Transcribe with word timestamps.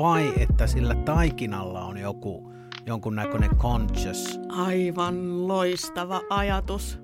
vai 0.00 0.32
että 0.36 0.66
sillä 0.66 0.94
taikinalla 0.94 1.84
on 1.84 1.98
joku 1.98 2.52
jonkunnäköinen 2.86 3.56
conscious? 3.56 4.40
Aivan 4.48 5.48
loistava 5.48 6.20
ajatus. 6.30 6.98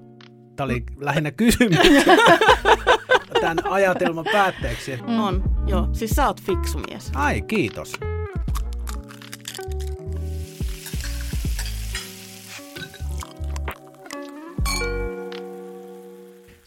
Tämä 0.56 0.64
oli 0.64 0.84
lähinnä 0.96 1.30
kysymys 1.30 1.78
tämän 3.40 3.58
ajatelman 3.70 4.24
päätteeksi. 4.32 4.96
Mm. 5.06 5.20
On, 5.20 5.42
joo. 5.66 5.88
Siis 5.92 6.10
sä 6.10 6.26
oot 6.26 6.42
fiksu 6.42 6.78
mies. 6.78 7.10
Ai, 7.14 7.42
kiitos. 7.42 7.92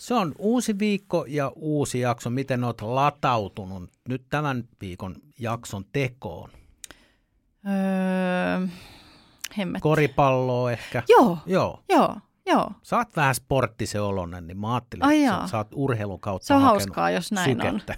Se 0.10 0.14
on 0.14 0.36
uusi 0.38 0.80
viikko 0.80 1.26
ja 1.28 1.52
uusi 1.56 2.00
jakso. 2.00 2.30
Miten 2.30 2.64
olet 2.64 2.82
latautunut 2.82 3.90
nyt 4.10 4.26
tämän 4.30 4.64
viikon 4.82 5.16
jakson 5.40 5.86
tekoon? 5.94 6.50
Öö, 7.66 8.68
hemmet. 9.58 9.82
Koripalloa 9.82 10.72
ehkä? 10.72 11.04
Joo, 11.10 11.38
Joo. 11.46 11.84
joo, 11.90 12.16
joo. 12.46 12.72
Sä 12.84 12.98
oot 12.98 13.16
vähän 13.16 13.36
sporttisen 13.36 14.02
olonen, 14.02 14.48
niin 14.48 14.60
mä 14.60 14.74
ajattelin, 14.74 15.06
Ai 15.06 15.24
että 15.24 15.48
sä, 15.48 15.58
oot 15.58 15.68
urheilun 15.76 16.20
kautta 16.20 16.46
Se 16.46 16.54
on 16.54 16.62
hauskaa, 16.62 17.12
jos 17.12 17.32
näin 17.32 17.62
on. 17.62 17.80
sykettä. 17.80 17.96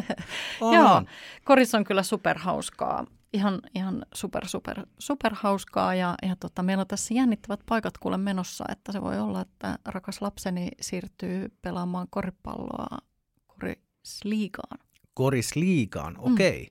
on. 0.60 0.74
Joo, 0.74 0.92
on. 0.92 1.06
koris 1.44 1.74
on 1.74 1.84
kyllä 1.84 2.02
superhauskaa. 2.02 3.04
Ihan, 3.32 3.60
ihan 3.74 4.02
super, 4.14 4.48
super, 4.48 4.86
super 4.98 5.32
hauskaa 5.34 5.94
ja, 5.94 6.14
ja 6.22 6.36
tota, 6.40 6.62
meillä 6.62 6.80
on 6.80 6.86
tässä 6.86 7.14
jännittävät 7.14 7.60
paikat 7.68 7.98
kuule 7.98 8.16
menossa, 8.16 8.64
että 8.68 8.92
se 8.92 9.02
voi 9.02 9.18
olla, 9.18 9.40
että 9.40 9.78
rakas 9.84 10.22
lapseni 10.22 10.68
siirtyy 10.80 11.52
pelaamaan 11.62 12.06
koripalloa 12.10 12.98
korisliigaan. 13.46 14.78
Korisliigaan, 15.14 16.12
Mm. 16.14 16.32
okei. 16.32 16.68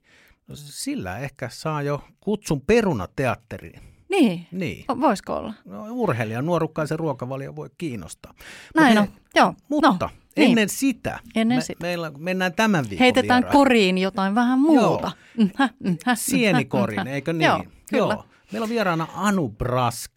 No, 0.47 0.55
sillä 0.55 1.17
ehkä 1.17 1.49
saa 1.49 1.81
jo 1.81 2.03
kutsun 2.19 2.61
perunateatteriin. 2.61 3.81
Niin, 4.09 4.47
Niin. 4.51 4.85
vo- 4.91 5.01
voisiko 5.01 5.35
olla? 5.35 5.53
No, 5.65 5.85
urheilija, 5.89 6.41
nuorukkaisen 6.41 6.99
ruokavalio 6.99 7.55
voi 7.55 7.69
kiinnostaa. 7.77 8.33
Näin 8.75 8.97
Mut 8.99 9.09
on, 9.09 9.13
joo. 9.35 9.53
Mutta 9.69 9.97
no, 10.01 10.09
niin. 10.37 10.49
ennen 10.49 10.69
sitä, 10.69 11.19
Ennen 11.35 11.57
me, 11.57 11.61
sitä. 11.61 11.81
meillä 11.81 12.11
mennään 12.17 12.53
tämän 12.53 12.83
viikon 12.89 12.99
Heitetään 12.99 13.43
vieraan. 13.43 13.57
koriin 13.57 13.97
jotain 13.97 14.35
vähän 14.35 14.59
muuta. 14.59 15.11
Nhä, 15.37 15.69
nhä, 15.79 16.15
Sienikorin, 16.15 16.95
nhä. 17.05 17.11
eikö 17.11 17.33
niin? 17.33 17.45
Joo, 17.45 17.63
kyllä. 17.89 18.13
Joo. 18.13 18.25
Meillä 18.51 18.63
on 18.63 18.69
vieraana 18.69 19.07
Anu 19.15 19.49
Brask. 19.49 20.11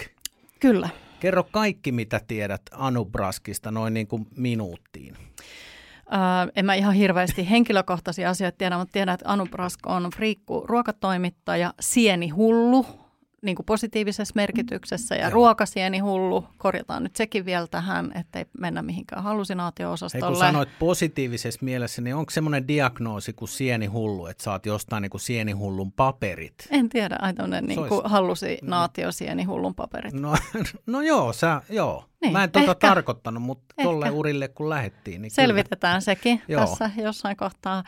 Kyllä. 0.61 0.89
Kerro 1.21 1.45
kaikki, 1.51 1.93
mitä 1.93 2.21
tiedät 2.29 2.63
Anu 2.73 3.05
Braskista 3.05 3.71
noin 3.71 3.95
niin 3.95 4.07
kuin 4.07 4.27
minuuttiin. 4.37 5.17
Ää, 6.11 6.49
en 6.57 6.67
mä 6.67 6.75
ihan 6.75 6.95
hirveästi 6.95 7.51
henkilökohtaisia 7.51 8.31
asioita 8.31 8.59
tiedä, 8.59 8.79
mutta 8.79 8.93
tiedän, 8.93 9.15
että 9.15 9.33
Anu 9.33 9.47
Brask 9.47 9.81
on 9.87 10.11
friikku 10.17 10.65
ruokatoimittaja, 10.67 11.75
sienihullu, 11.81 12.87
niin 13.43 13.57
kuin 13.57 13.67
positiivisessa 13.67 14.33
merkityksessä, 14.37 15.15
ja 15.15 15.21
Joo. 15.23 15.31
ruokasienihullu. 15.31 16.45
Korjataan 16.59 17.03
nyt 17.03 17.17
sekin 17.17 17.45
vielä 17.45 17.67
tähän, 17.67 18.13
ettei 18.15 18.45
mennä 18.59 18.83
mihinkään 18.83 19.23
Hei, 19.23 19.25
hallusinaatio-osastolle. 19.29 20.27
kun 20.27 20.37
sanoit 20.37 20.69
positiivisessa 20.79 21.61
mielessä, 21.63 22.03
niin 22.03 22.17
onko 22.17 22.31
semmoinen 22.31 22.69
diagnoosi 22.69 23.33
kuin 23.33 23.49
sienihullu, 23.49 24.27
että 24.27 24.43
saat 24.45 24.67
jostain 24.67 25.03
niin 25.03 25.11
kuin 25.11 25.21
sienihullun 25.21 25.93
paperit? 25.93 26.55
En 26.71 26.89
tiedä, 26.89 27.17
ai 27.23 27.35
tämmöinen 27.35 27.65
niin 27.67 27.79
olisi- 27.79 27.89
kuin 27.89 28.03
hallusinaatio-sienihullun 28.11 29.75
paperit. 29.75 30.13
No, 30.15 30.35
no 30.87 31.01
joo, 31.01 31.33
sä, 31.33 31.63
joo. 31.71 32.05
Niin, 32.23 32.33
Mä 32.33 32.45
en 32.45 32.51
tuota 32.51 32.71
ehkä. 32.73 32.89
tarkoittanut, 32.89 33.43
mutta 33.43 33.75
Ehkä. 33.79 33.83
tolle 33.83 34.11
urille 34.11 34.49
kun 34.49 34.69
lähettiin. 34.69 35.23
Niin 35.23 35.31
Selvitetään 35.31 36.03
sekin 36.13 36.43
Joo. 36.49 36.61
tässä 36.61 36.91
jossain 36.97 37.37
kohtaa. 37.37 37.85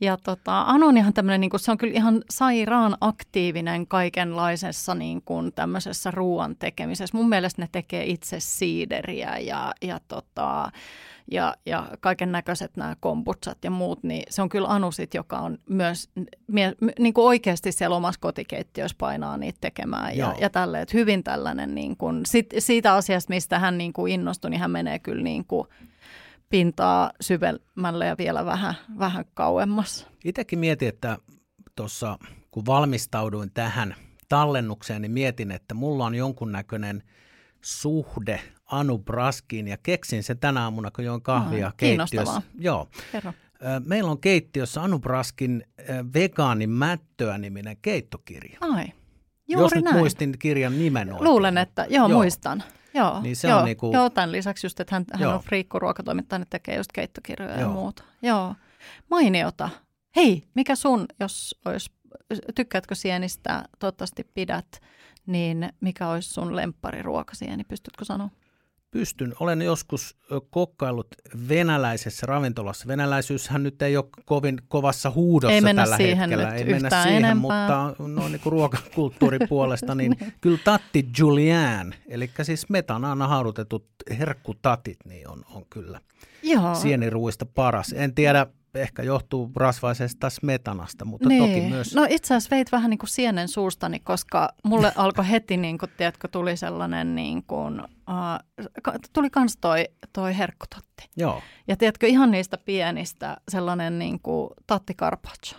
Ja 0.00 0.16
tota, 0.16 0.62
Anu 0.62 0.86
on 0.86 0.96
ihan 0.96 1.12
tämmöinen, 1.12 1.40
niin 1.40 1.50
kuin, 1.50 1.60
se 1.60 1.70
on 1.70 1.78
kyllä 1.78 1.94
ihan 1.94 2.24
sairaan 2.30 2.96
aktiivinen 3.00 3.86
kaikenlaisessa 3.86 4.94
niin 4.94 5.22
kuin 5.22 5.52
tämmöisessä 5.52 6.10
ruoan 6.10 6.56
tekemisessä. 6.56 7.16
Mun 7.16 7.28
mielestä 7.28 7.62
ne 7.62 7.68
tekee 7.72 8.04
itse 8.04 8.36
siideriä 8.40 9.38
ja, 9.38 9.72
ja, 9.82 10.00
tota, 10.08 10.70
ja, 11.30 11.56
ja 11.66 11.90
kaiken 12.00 12.32
näköiset 12.32 12.76
nämä 12.76 12.96
kombutsat 13.00 13.58
ja 13.64 13.70
muut, 13.70 14.02
niin 14.02 14.22
se 14.30 14.42
on 14.42 14.48
kyllä 14.48 14.68
Anu 14.68 14.92
sit, 14.92 15.14
joka 15.14 15.38
on 15.38 15.58
myös 15.68 16.10
mie, 16.46 16.72
niin 16.98 17.14
kuin 17.14 17.24
oikeasti 17.24 17.72
siellä 17.72 17.96
omassa 17.96 18.20
kotikeittiössä 18.20 18.96
painaa 18.98 19.36
niitä 19.36 19.58
tekemään 19.60 20.16
ja, 20.16 20.26
Joo. 20.26 20.38
ja 20.40 20.50
tälleen, 20.50 20.82
että 20.82 20.96
hyvin 20.96 21.24
tällainen 21.24 21.74
niin 21.74 21.96
kuin, 21.96 22.26
sit, 22.26 22.46
siitä 22.58 22.94
asiasta, 22.94 23.34
mistä 23.34 23.58
hän 23.58 23.78
niin 23.78 23.92
kuin 23.92 24.12
innostui, 24.12 24.50
niin 24.50 24.60
hän 24.60 24.70
menee 24.70 24.98
kyllä 24.98 25.22
niin 25.22 25.44
kuin 25.44 25.68
pintaa 26.48 27.10
syvemmälle 27.20 28.06
ja 28.06 28.16
vielä 28.18 28.44
vähän, 28.44 28.74
vähän 28.98 29.24
kauemmas. 29.34 30.06
Itsekin 30.24 30.58
mietin, 30.58 30.88
että 30.88 31.18
tuossa 31.76 32.18
kun 32.50 32.66
valmistauduin 32.66 33.50
tähän 33.54 33.94
tallennukseen, 34.28 35.02
niin 35.02 35.12
mietin, 35.12 35.50
että 35.50 35.74
mulla 35.74 36.06
on 36.06 36.14
jonkunnäköinen 36.14 37.02
suhde 37.60 38.40
Anu 38.66 38.98
Braskiin 38.98 39.68
ja 39.68 39.76
keksin 39.82 40.22
se 40.22 40.34
tänä 40.34 40.62
aamuna, 40.62 40.90
kun 40.90 41.04
join 41.04 41.22
kahvia 41.22 41.66
Aa, 41.66 41.72
keittiössä. 41.76 42.42
Joo. 42.58 42.88
Kerro. 43.12 43.32
Ö, 43.62 43.80
Meillä 43.84 44.10
on 44.10 44.20
keittiössä 44.20 44.82
Anu 44.82 44.98
Braskin 44.98 45.64
vegaanin 46.14 46.70
mättöä 46.70 47.38
niminen 47.38 47.76
keittokirja. 47.82 48.58
Ai, 48.60 48.84
Jos 49.48 49.60
juuri 49.60 49.76
nyt 49.76 49.84
näin. 49.84 49.96
muistin 49.96 50.34
kirjan 50.38 50.78
nimen 50.78 51.12
oikein. 51.12 51.24
Luulen, 51.30 51.58
että 51.58 51.86
joo, 51.90 52.08
Joo. 52.08 52.18
muistan. 52.18 52.62
Joo, 52.94 53.20
Niin 53.22 53.36
se 53.36 53.48
joo, 53.48 53.58
on 53.58 53.64
niinku- 53.64 53.90
joo, 53.92 54.10
tämän 54.10 54.32
lisäksi 54.32 54.66
just, 54.66 54.80
että 54.80 54.94
hän, 54.94 55.04
hän 55.14 55.34
on 55.34 55.40
friikkuruokatoimittaja, 55.40 56.38
nyt 56.38 56.50
tekee 56.50 56.76
just 56.76 56.92
keittokirjoja 56.92 57.52
Joo. 57.52 57.60
ja 57.60 57.68
muuta. 57.68 58.04
Joo, 58.22 58.54
mainiota. 59.10 59.68
Hei, 60.16 60.42
mikä 60.54 60.74
sun, 60.76 61.06
jos 61.20 61.60
olisi, 61.64 61.90
tykkäätkö 62.54 62.94
sienistä, 62.94 63.64
toivottavasti 63.78 64.24
pidät, 64.34 64.80
niin 65.26 65.68
mikä 65.80 66.08
olisi 66.08 66.30
sun 66.30 66.56
lemppariruokasieni, 66.56 67.64
pystytkö 67.64 68.04
sanoa? 68.04 68.30
Pystyn. 68.96 69.34
Olen 69.40 69.62
joskus 69.62 70.16
kokkaillut 70.50 71.06
venäläisessä 71.48 72.26
ravintolassa. 72.26 72.88
Venäläisyyshän 72.88 73.62
nyt 73.62 73.82
ei 73.82 73.96
ole 73.96 74.04
kovin 74.24 74.58
kovassa 74.68 75.10
huudossa 75.10 75.54
Ei 75.54 75.60
mennä 75.60 75.82
tällä 75.82 75.96
siihen 75.96 76.18
hetkellä. 76.18 76.50
nyt 76.50 76.58
ei 76.58 76.64
mennä 76.72 77.02
siihen, 77.02 77.24
enempää. 77.24 77.34
mutta 77.34 77.94
no, 78.06 78.28
niin 78.28 78.40
kuin 78.40 78.52
ruokakulttuurin 78.52 79.40
puolesta, 79.48 79.94
niin 79.94 80.16
kyllä 80.40 80.58
tatti 80.64 81.08
Julian, 81.18 81.94
eli 82.08 82.30
siis 82.42 82.60
smetanana 82.60 83.28
haudutetut 83.28 83.86
herkkutatit, 84.18 84.98
niin 85.04 85.28
on, 85.30 85.44
on 85.50 85.66
kyllä 85.70 86.00
Joo. 86.42 86.74
sieniruista 86.74 87.46
paras. 87.46 87.94
En 87.96 88.14
tiedä, 88.14 88.46
ehkä 88.82 89.02
johtuu 89.02 89.50
rasvaisesta 89.56 90.30
smetanasta, 90.30 91.04
mutta 91.04 91.28
niin. 91.28 91.42
toki 91.42 91.60
myös... 91.60 91.94
No 91.94 92.06
itse 92.10 92.34
asiassa 92.34 92.56
veit 92.56 92.72
vähän 92.72 92.90
niin 92.90 92.98
kuin 92.98 93.10
sienen 93.10 93.48
suustani, 93.48 94.00
koska 94.00 94.48
mulle 94.64 94.92
alkoi 94.96 95.30
heti, 95.30 95.56
niin 95.56 95.78
kuin, 95.78 95.90
tiedätkö, 95.96 96.28
tuli 96.28 96.56
sellainen, 96.56 97.14
niin 97.14 97.42
kuin, 97.42 97.80
uh, 97.80 98.94
tuli 99.12 99.30
kans 99.30 99.56
toi, 99.60 99.84
toi 100.12 100.38
herkkutatti. 100.38 101.08
Joo, 101.16 101.42
Ja 101.68 101.76
tiedätkö, 101.76 102.06
ihan 102.06 102.30
niistä 102.30 102.58
pienistä 102.58 103.36
sellainen 103.48 103.98
niin 103.98 104.20
kuin 104.20 104.50
tatti 104.66 104.94
carpaccio. 104.94 105.58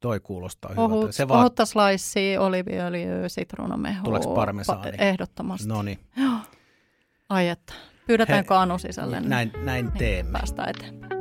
toi 0.00 0.20
kuulostaa 0.20 0.70
hyvältä. 0.70 0.94
Ohut, 0.94 1.12
Se 1.12 1.28
vaan... 1.28 1.40
ohutta 1.40 1.66
slicea, 1.66 2.40
oliiviöljyä, 2.40 3.28
sitruunamehua. 3.28 4.04
Tuleeko 4.04 4.34
parmesaani? 4.34 4.90
Pa- 4.90 4.94
ehdottomasti. 5.02 5.68
No 5.68 5.82
niin, 5.82 5.98
Joo. 6.16 6.38
Ai 7.28 7.48
että. 7.48 7.72
Pyydetäänkö 8.06 8.58
Anu 8.58 8.78
sisälle? 8.78 9.20
niin- 9.20 9.30
näin, 9.30 9.52
näin 9.64 9.84
niin 9.86 9.98
teemme. 9.98 10.32
Päästään 10.32 10.68
eteenpäin. 10.70 11.15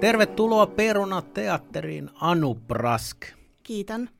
Tervetuloa 0.00 0.66
Peruna 0.66 1.22
Teatteriin, 1.22 2.10
Anu 2.14 2.54
Brask. 2.54 3.18
Kiitän. 3.62 4.10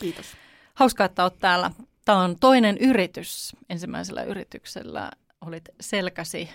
Kiitos. 0.00 0.26
Hauskaa, 0.74 1.04
että 1.06 1.22
olet 1.22 1.38
täällä. 1.38 1.70
Tämä 2.04 2.18
on 2.18 2.36
toinen 2.40 2.78
yritys. 2.78 3.56
Ensimmäisellä 3.70 4.22
yrityksellä 4.22 5.10
olit 5.46 5.68
selkäsi 5.80 6.48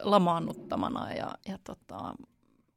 lamaannuttamana 0.00 1.12
ja, 1.12 1.30
ja 1.48 1.58
tota, 1.64 2.14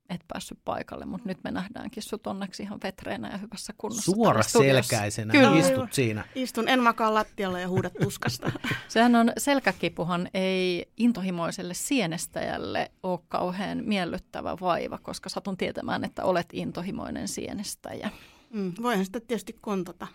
et 0.09 0.21
päässyt 0.27 0.59
paikalle, 0.65 1.05
mutta 1.05 1.27
nyt 1.27 1.37
me 1.43 1.51
nähdäänkin 1.51 2.03
sut 2.03 2.27
onneksi 2.27 2.63
ihan 2.63 2.79
vetreenä 2.83 3.31
ja 3.31 3.37
hyvässä 3.37 3.73
kunnossa. 3.77 4.11
täällä 4.11 4.23
Suora 4.23 4.43
studiossa. 4.43 4.89
selkäisenä 4.89 5.31
Kyllä. 5.31 5.59
istut 5.59 5.93
siinä. 5.93 6.25
Istun, 6.35 6.67
en 6.67 6.83
makaa 6.83 7.13
lattialla 7.13 7.59
ja 7.59 7.67
huudat 7.67 7.93
tuskasta. 8.01 8.51
Sehän 8.87 9.15
on, 9.15 9.31
selkäkipuhan 9.37 10.29
ei 10.33 10.91
intohimoiselle 10.97 11.73
sienestäjälle 11.73 12.91
ole 13.03 13.19
kauhean 13.27 13.83
miellyttävä 13.85 14.57
vaiva, 14.61 14.97
koska 14.97 15.29
satun 15.29 15.57
tietämään, 15.57 16.03
että 16.03 16.23
olet 16.23 16.47
intohimoinen 16.53 17.27
sienestäjä. 17.27 18.09
Mm, 18.49 18.73
voihan 18.81 19.05
sitä 19.05 19.19
tietysti 19.19 19.57
kontata. 19.61 20.07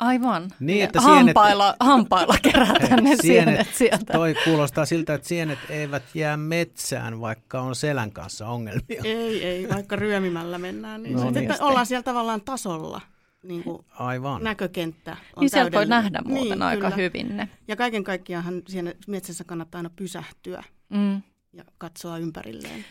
Aivan. 0.00 0.50
Niin, 0.60 0.84
että 0.84 0.98
sienet- 0.98 1.06
hampailla, 1.06 1.76
hampailla 1.80 2.34
kerätä 2.42 2.96
ne 3.00 3.16
sienet 3.22 3.74
sieltä. 3.74 4.12
Toi 4.12 4.34
kuulostaa 4.44 4.86
siltä, 4.86 5.14
että 5.14 5.28
sienet 5.28 5.58
eivät 5.68 6.02
jää 6.14 6.36
metsään, 6.36 7.20
vaikka 7.20 7.60
on 7.60 7.74
selän 7.76 8.12
kanssa 8.12 8.48
ongelmia. 8.48 9.00
Ei, 9.04 9.44
ei, 9.44 9.68
vaikka 9.68 9.96
ryömimällä 9.96 10.58
mennään, 10.58 11.02
niin, 11.02 11.16
No 11.16 11.24
no, 11.24 11.30
niin. 11.30 11.48
niin. 11.48 11.62
ollaan 11.62 11.86
siellä 11.86 12.02
tavallaan 12.02 12.40
tasolla. 12.40 13.00
Niin 13.42 13.62
kuin 13.64 13.84
Aivan. 13.98 14.44
näkökenttä 14.44 15.10
on 15.36 15.40
Niin 15.40 15.50
sieltä 15.50 15.76
voi 15.76 15.86
nähdä 15.86 16.20
muuten 16.24 16.48
niin, 16.50 16.62
aika 16.62 16.90
kyllä. 16.90 16.96
hyvin 16.96 17.36
ne. 17.36 17.48
Ja 17.68 17.76
kaiken 17.76 18.04
kaikkiaanhan 18.04 18.62
siinä 18.68 18.94
metsässä 19.06 19.44
kannattaa 19.44 19.78
aina 19.78 19.90
pysähtyä 19.96 20.64
Mm. 20.88 21.22
ja 21.52 21.64
katsoa 21.78 22.18
ympärilleen. 22.18 22.84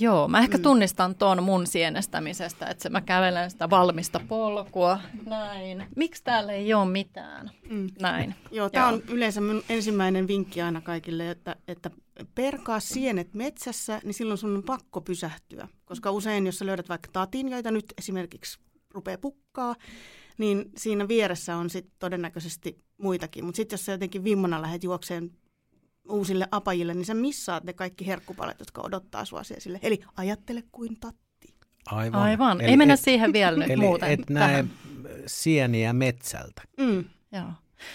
Joo, 0.00 0.28
mä 0.28 0.38
ehkä 0.38 0.56
Mm. 0.58 0.62
tunnistan 0.62 1.14
tuon 1.14 1.42
mun 1.42 1.66
sienestämisestä, 1.66 2.66
että 2.66 2.90
mä 2.90 3.00
kävelen 3.00 3.50
sitä 3.50 3.70
valmista 3.70 4.20
polkua. 4.28 5.00
Näin. 5.26 5.86
Miksi 5.96 6.24
täällä 6.24 6.52
ei 6.52 6.74
ole 6.74 6.88
mitään? 6.90 7.50
Mm. 7.70 7.88
Näin. 8.00 8.34
Joo, 8.50 8.70
tämä 8.70 8.88
on 8.88 9.02
yleensä 9.08 9.40
mun 9.40 9.62
ensimmäinen 9.68 10.28
vinkki 10.28 10.62
aina 10.62 10.80
kaikille, 10.80 11.30
että, 11.30 11.56
että 11.68 11.90
perkaa 12.34 12.80
sienet 12.80 13.34
metsässä, 13.34 14.00
niin 14.04 14.14
silloin 14.14 14.38
sun 14.38 14.56
on 14.56 14.62
pakko 14.62 15.00
pysähtyä. 15.00 15.68
Koska 15.84 16.10
usein, 16.10 16.46
jos 16.46 16.58
sä 16.58 16.66
löydät 16.66 16.88
vaikka 16.88 17.08
tatin, 17.12 17.48
joita 17.48 17.70
nyt 17.70 17.92
esimerkiksi 17.98 18.58
rupeaa 18.94 19.18
pukkaa, 19.18 19.74
niin 20.38 20.70
siinä 20.76 21.08
vieressä 21.08 21.56
on 21.56 21.70
sit 21.70 21.86
todennäköisesti 21.98 22.78
muitakin. 22.98 23.44
Mutta 23.44 23.56
sitten 23.56 23.74
jos 23.74 23.86
sä 23.86 23.92
jotenkin 23.92 24.24
vimmana 24.24 24.62
lähdet 24.62 24.84
juokseen 24.84 25.30
uusille 26.08 26.48
apajille, 26.50 26.94
niin 26.94 27.04
sä 27.04 27.14
missaat 27.14 27.64
ne 27.64 27.72
kaikki 27.72 28.06
herkkupalet, 28.06 28.58
jotka 28.58 28.82
odottaa 28.84 29.24
sua 29.24 29.42
sille. 29.42 29.78
Eli 29.82 30.00
ajattele 30.16 30.62
kuin 30.72 31.00
tatti. 31.00 31.54
Aivan. 31.86 32.22
Aivan. 32.22 32.60
Eli 32.60 32.70
ei 32.70 32.76
mennä 32.76 32.94
et, 32.94 33.00
siihen 33.00 33.32
vielä 33.32 33.58
nyt 33.58 33.70
Eli 33.76 33.80
muuten. 33.80 34.10
et 34.10 34.30
näe 34.30 34.48
tähän. 34.48 34.70
sieniä 35.26 35.92
metsältä. 35.92 36.62
Mm. 36.78 37.04
Joo. 37.32 37.46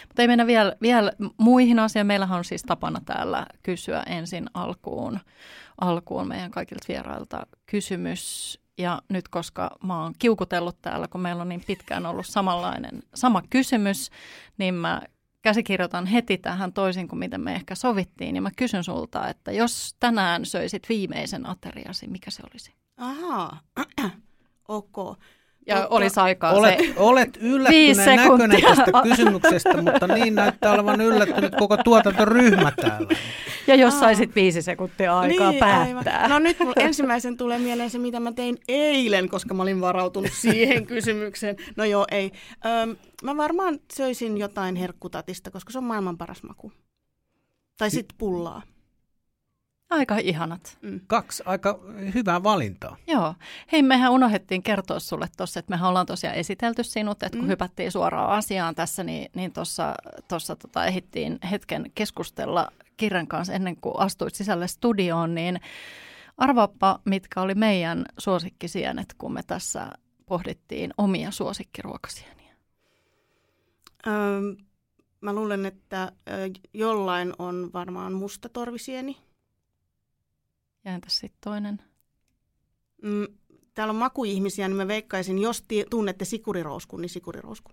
Mutta 0.08 0.22
ei 0.22 0.28
mennä 0.28 0.48
vielä, 0.48 0.76
vielä 0.82 1.12
muihin 1.38 1.80
asioihin. 1.80 2.08
Meillähän 2.08 2.38
on 2.38 2.46
siis 2.46 2.64
tapana 2.64 3.02
täällä 3.06 3.46
kysyä 3.64 4.04
ensin 4.04 4.46
alkuun, 4.54 5.20
alkuun 5.82 6.28
meidän 6.28 6.52
kaikilta 6.52 6.86
vierailta 6.88 7.48
kysymys. 7.66 8.60
Ja 8.78 9.02
nyt 9.10 9.28
koska 9.28 9.78
mä 9.84 10.04
oon 10.04 10.14
kiukutellut 10.20 10.82
täällä, 10.82 11.08
kun 11.08 11.22
meillä 11.22 11.42
on 11.42 11.50
niin 11.50 11.64
pitkään 11.68 12.06
ollut 12.06 12.26
samanlainen, 12.26 13.04
sama 13.16 13.42
kysymys, 13.50 14.10
niin 14.58 14.74
mä 14.74 15.02
käsikirjoitan 15.48 16.06
heti 16.06 16.38
tähän 16.38 16.74
toisin 16.74 17.08
kuin 17.08 17.20
miten 17.20 17.42
me 17.42 17.56
ehkä 17.56 17.76
sovittiin. 17.76 18.36
Ja 18.36 18.42
mä 18.42 18.52
kysyn 18.58 18.84
sulta, 18.84 19.30
että 19.30 19.52
jos 19.52 19.96
tänään 20.00 20.46
söisit 20.46 20.90
viimeisen 20.90 21.46
ateriasi, 21.46 22.08
mikä 22.08 22.32
se 22.32 22.44
olisi? 22.52 22.74
Ahaa, 22.98 23.60
ok. 24.68 25.18
Ja 25.68 25.88
olisi 25.90 26.20
aikaa 26.20 26.52
Olet, 26.54 26.78
se... 26.80 26.94
olet 26.98 27.38
yllättyneen 27.42 28.16
näköinen 28.16 28.62
tästä 28.62 28.92
kysymyksestä, 29.04 29.82
mutta 29.82 30.08
niin 30.08 30.36
näyttää 30.36 30.72
olevan 30.74 31.02
yllättynyt 31.02 31.56
koko 31.56 31.78
tuotantoryhmä 31.78 32.72
täällä. 32.82 33.08
Ja 33.68 33.76
jos 33.76 33.94
Aa. 33.94 34.00
saisit 34.00 34.36
viisi 34.36 34.62
sekuntia 34.62 35.20
aikaa 35.20 35.52
Niin, 35.52 35.60
päättää. 35.60 35.82
aivan. 36.22 36.30
No 36.30 36.40
nyt 36.40 36.60
mulla 36.60 36.74
ensimmäisen 36.78 37.38
tulee 37.38 37.60
mieleen 37.60 37.90
se, 37.90 37.98
mitä 37.98 38.20
mä 38.20 38.32
tein 38.32 38.58
eilen, 38.68 39.30
koska 39.30 39.54
mä 39.54 39.64
olin 39.64 39.82
varautunut 39.82 40.32
siihen 40.42 40.86
kysymykseen. 40.88 41.56
No 41.76 41.84
joo, 41.86 42.06
ei. 42.12 42.32
Öm, 42.84 42.96
mä 43.24 43.38
varmaan 43.38 43.80
söisin 43.94 44.38
jotain 44.38 44.76
herkkutatista, 44.76 45.52
koska 45.52 45.72
se 45.72 45.78
on 45.78 45.84
maailman 45.84 46.18
paras 46.18 46.44
maku. 46.44 46.72
Tai 47.78 47.90
sitten 47.92 48.18
pullaa. 48.18 48.62
Aika 49.90 50.18
ihanat. 50.18 50.78
Mm. 50.82 51.00
Kaksi 51.08 51.44
aika 51.46 51.80
hyvää 52.14 52.44
valintaa. 52.44 52.98
Joo. 53.08 53.36
Hei, 53.72 53.84
mehän 53.84 54.12
unohdettiin 54.12 54.64
kertoa 54.64 55.00
sulle 55.00 55.28
tuossa, 55.38 55.60
että 55.60 55.70
mehän 55.74 55.90
ollaan 55.90 56.06
tosiaan 56.06 56.36
esitelty 56.36 56.84
sinut, 56.84 57.24
että 57.24 57.38
kun 57.38 57.46
Mm. 57.46 57.50
hypättiin 57.50 57.92
suoraan 57.92 58.30
asiaan 58.30 58.76
tässä, 58.76 59.04
niin, 59.04 59.32
niin 59.36 59.54
tuossa 59.54 59.96
tossa 60.28 60.56
tota, 60.56 60.86
ehdittiin 60.86 61.40
hetken 61.52 61.92
keskustella 61.96 62.68
Kirran 62.98 63.28
kanssa 63.28 63.54
ennen 63.54 63.76
kuin 63.82 64.00
astuit 64.00 64.36
sisälle 64.36 64.68
studioon, 64.68 65.36
niin 65.36 65.60
arvaappa, 66.38 67.00
mitkä 67.06 67.42
oli 67.42 67.56
meidän 67.56 68.06
suosikkisienet, 68.18 69.16
kun 69.18 69.34
me 69.34 69.44
tässä 69.44 69.92
pohdittiin 70.26 70.94
omia 70.98 71.32
suosikkiruokasieniä. 71.32 72.54
Öm, 74.08 74.58
mä 75.22 75.34
luulen, 75.34 75.66
että 75.66 76.12
ö, 76.30 76.32
jollain 76.74 77.34
on 77.40 77.70
varmaan 77.74 78.14
musta 78.14 78.50
entäs 80.94 81.18
sitten 81.18 81.42
toinen? 81.44 81.82
Mm, 83.02 83.28
täällä 83.74 83.92
on 83.92 83.96
makuihmisiä, 83.96 84.68
niin 84.68 84.76
mä 84.78 84.88
veikkaisin, 84.88 85.40
jos 85.40 85.62
tie, 85.68 85.86
tunnette 85.90 86.26
sikurirouskun, 86.26 87.02
niin 87.02 87.10
sikurirousku. 87.10 87.72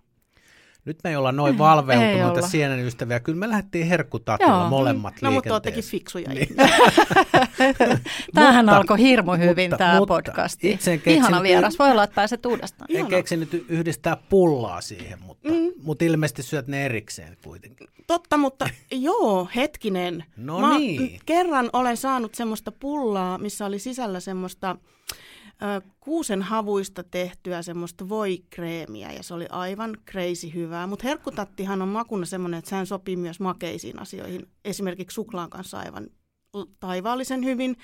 Nyt 0.85 0.99
me 1.05 1.11
ei 1.11 1.17
olla 1.17 1.33
noin 1.33 1.53
Ei 1.55 1.59
valveutuneita 1.59 2.49
sienen 2.49 2.79
ystäviä. 2.87 3.21
Kyllä 3.21 3.39
me 3.39 3.49
lähdettiin 3.49 3.87
herkkutattilla 3.87 4.53
Joo. 4.55 4.69
molemmat 4.69 5.15
No, 5.23 5.31
mutta 5.31 5.53
oottekin 5.55 5.85
liikenteeseen. 5.85 5.91
fiksuja 5.91 6.29
Niin. 6.35 6.57
Tämähän 8.35 8.65
Mutta- 8.65 8.77
alkoi 8.77 8.99
hirmu 8.99 9.33
hyvin 9.33 9.71
mutta- 9.71 9.79
tämä 9.85 9.99
mutta 9.99 10.15
podcasti. 10.15 10.71
itse 10.71 11.01
Ihana 11.07 11.43
vieras. 11.43 11.79
Voi 11.79 11.91
olla, 11.91 12.05
että 12.05 12.15
pääset 12.15 12.47
uudestaan. 12.47 12.91
En 12.91 12.97
Ihana. 12.97 13.11
keksinyt 13.11 13.65
yhdistää 13.69 14.17
pullaa 14.29 14.81
siihen, 14.81 15.19
mutta, 15.23 15.49
Mm. 15.49 15.73
mutta 15.83 16.05
ilmeisesti 16.05 16.43
syöt 16.43 16.67
ne 16.69 16.85
erikseen 16.85 17.37
kuitenkin. 17.45 17.89
Totta, 18.07 18.37
mutta 18.37 18.69
joo, 18.91 19.49
hetkinen. 19.57 20.25
No 20.37 20.59
Mä 20.61 20.79
niin. 20.79 21.21
kerran 21.27 21.71
olen 21.73 21.97
saanut 21.97 22.35
semmoista 22.35 22.73
pullaa, 22.73 23.39
missä 23.39 23.67
oli 23.67 23.79
sisällä 23.79 24.21
semmoista 24.21 24.77
kuusen 26.01 26.43
havuista 26.43 27.05
tehtyä 27.05 27.63
semmoista 27.63 28.09
voikreemiä 28.09 29.13
ja 29.13 29.23
se 29.23 29.35
oli 29.35 29.47
aivan 29.51 29.97
crazy 30.11 30.55
hyvää. 30.55 30.87
Mutta 30.87 31.07
herkkutattihan 31.07 31.83
on 31.83 31.89
makuna 31.89 32.27
semmoinen, 32.27 32.59
että 32.59 32.69
sehän 32.69 32.87
sopii 32.87 33.17
myös 33.17 33.41
makeisiin 33.41 33.99
asioihin. 33.99 34.49
Esimerkiksi 34.65 35.15
suklaan 35.15 35.51
kanssa 35.51 35.79
aivan 35.79 36.07
taivaallisen 36.81 37.45
hyvin. 37.45 37.77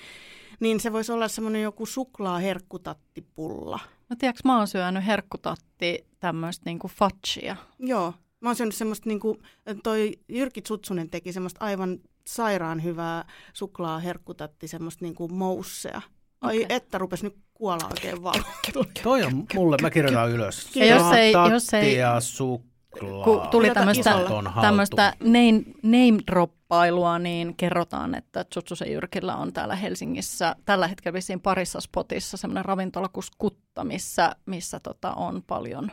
Niin 0.59 0.79
se 0.79 0.93
voisi 0.93 1.11
olla 1.11 1.27
semmoinen 1.27 1.61
joku 1.61 1.85
suklaa-herkkutattipulla. 1.85 3.79
No 4.09 4.15
tiedätkö, 4.19 4.41
mä 4.45 4.57
oon 4.57 4.67
syönyt 4.67 5.05
herkkutatti 5.05 6.07
tämmöistä 6.19 6.63
niinku 6.65 6.87
fatsia. 6.87 7.55
Joo, 7.79 8.13
mä 8.39 8.49
oon 8.49 8.55
syönyt 8.55 8.75
semmoista 8.75 9.09
niinku, 9.09 9.37
toi 9.83 10.11
Jyrki 10.29 10.61
Tsutsunen 10.61 11.09
teki 11.09 11.33
semmoista 11.33 11.65
aivan 11.65 11.99
sairaan 12.27 12.83
hyvää 12.83 13.25
suklaa 13.53 13.99
herkkutatti, 13.99 14.67
semmoista 14.67 15.05
niinku 15.05 15.27
moussea. 15.27 16.01
Ai 16.41 16.63
okay. 16.63 16.75
että 16.75 16.97
rupes 16.97 17.23
nyt 17.23 17.35
kuolla 17.53 17.87
oikein 17.91 18.23
valo. 18.23 18.43
Toi 19.03 19.23
on 19.23 19.45
mulle, 19.53 19.77
mä 19.81 19.89
kirjoitan 19.89 20.29
ylös. 20.31 20.75
Ja 20.75 20.85
jos 20.85 21.11
ei- 21.11 21.33
jos 21.51 21.73
ei- 21.73 21.97
ja 21.97 22.19
suklaa. 22.19 23.23
Kun 23.23 23.47
tuli 23.51 23.71
tämmöistä, 24.61 25.13
name, 25.23 25.63
name-droppailua, 25.83 27.19
niin 27.19 27.55
kerrotaan, 27.55 28.15
että 28.15 28.43
Tsutsusen 28.43 28.91
Jyrkillä 28.91 29.35
on 29.35 29.53
täällä 29.53 29.75
Helsingissä 29.75 30.55
tällä 30.65 30.87
hetkellä 30.87 31.13
vissiin 31.13 31.41
parissa 31.41 31.79
spotissa 31.81 32.37
semmoinen 32.37 32.65
ravintola 32.65 33.07
kuin 33.07 33.23
Skutta, 33.23 33.83
missä, 33.83 34.35
missä 34.45 34.79
tota 34.79 35.13
on 35.13 35.43
paljon 35.47 35.91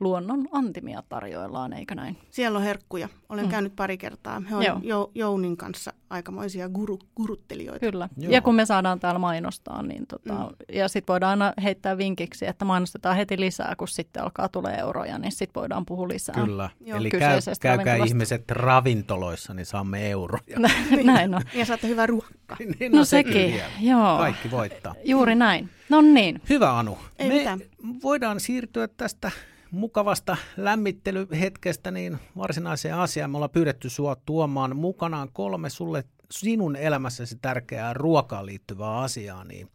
luonnon 0.00 0.48
antimia 0.52 1.02
tarjoillaan, 1.08 1.72
eikö 1.72 1.94
näin? 1.94 2.18
Siellä 2.30 2.58
on 2.58 2.64
herkkuja. 2.64 3.08
Olen 3.28 3.44
Mm. 3.44 3.50
käynyt 3.50 3.76
pari 3.76 3.98
kertaa. 3.98 4.42
He 4.50 4.56
on 4.56 4.64
Joo. 4.64 4.80
Jou, 4.82 5.10
Jounin 5.14 5.56
kanssa 5.56 5.92
aikamoisia 6.10 6.68
guru, 6.68 6.98
guruttelijoita. 7.16 7.90
Kyllä. 7.90 8.08
Joo. 8.18 8.32
Ja 8.32 8.42
kun 8.42 8.54
me 8.54 8.64
saadaan 8.66 9.00
täällä 9.00 9.18
mainostaa, 9.18 9.82
niin 9.82 10.06
tota, 10.06 10.34
Mm. 10.34 10.56
ja 10.72 10.88
sitten 10.88 11.12
voidaan 11.12 11.42
aina 11.42 11.52
heittää 11.62 11.98
vinkiksi, 11.98 12.46
että 12.46 12.64
mainostetaan 12.64 13.16
heti 13.16 13.40
lisää, 13.40 13.74
kun 13.78 13.88
sitten 13.88 14.22
alkaa 14.22 14.48
tulee 14.48 14.74
euroja, 14.78 15.18
niin 15.18 15.32
sitten 15.32 15.60
voidaan 15.60 15.86
puhua 15.86 16.08
lisää. 16.08 16.34
Kyllä, 16.34 16.70
Joo. 16.80 16.98
eli 16.98 17.10
käy, 17.10 17.40
käykää 17.60 17.96
ihmiset 17.96 18.50
ravintoloissa, 18.50 19.54
niin 19.54 19.66
saamme 19.66 20.10
euroja. 20.10 20.58
näin 21.04 21.34
on. 21.34 21.42
Ja 21.54 21.64
saatte 21.66 21.88
hyvää 21.88 22.06
ruokaa. 22.06 22.56
niin, 22.80 22.92
No 22.92 23.04
sekin 23.04 23.32
sekin, 23.32 23.60
joo. 23.80 24.18
Kaikki 24.18 24.50
voittaa. 24.50 24.94
Juuri 25.04 25.34
näin. 25.34 25.70
No 25.88 26.00
niin. 26.00 26.40
Hyvä 26.48 26.78
Anu. 26.78 26.98
Ei 27.18 27.28
Me 27.28 27.34
mitään. 27.34 27.60
voidaan 28.02 28.40
siirtyä 28.40 28.88
tästä 28.88 29.30
mukavasta 29.76 30.36
lämmittelyhetkestä 30.56 31.90
niin 31.90 32.18
varsinaiseen 32.36 32.94
asiaan. 32.94 33.30
Me 33.30 33.36
ollaan 33.36 33.50
pyydetty 33.50 33.90
sua 33.90 34.16
tuomaan 34.26 34.76
mukanaan 34.76 35.28
kolme 35.32 35.70
sulle 35.70 36.04
sinun 36.30 36.76
elämässäsi 36.76 37.38
tärkeää 37.42 37.94
ruokaan 37.94 38.46
liittyvää 38.46 38.98
asiaa, 38.98 39.44
niin 39.44 39.68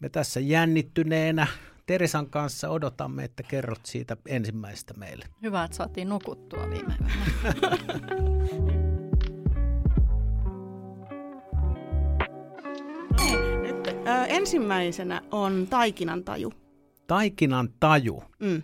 me 0.00 0.08
tässä 0.08 0.40
jännittyneenä 0.40 1.46
Teresan 1.86 2.30
kanssa 2.30 2.68
odotamme, 2.68 3.24
että 3.24 3.42
kerrot 3.42 3.86
siitä 3.86 4.16
ensimmäisestä 4.26 4.94
meille. 4.94 5.24
Hyvä, 5.42 5.64
että 5.64 5.76
saatiin 5.76 6.08
nukuttua 6.08 6.70
viime. 6.70 6.94
Nyt, 13.62 13.96
ensimmäisenä 14.28 15.22
on 15.30 15.66
taikinan 15.70 16.24
taju. 16.24 16.52
Taikinan 17.06 17.68
taju 17.80 18.22
Mm. 18.40 18.62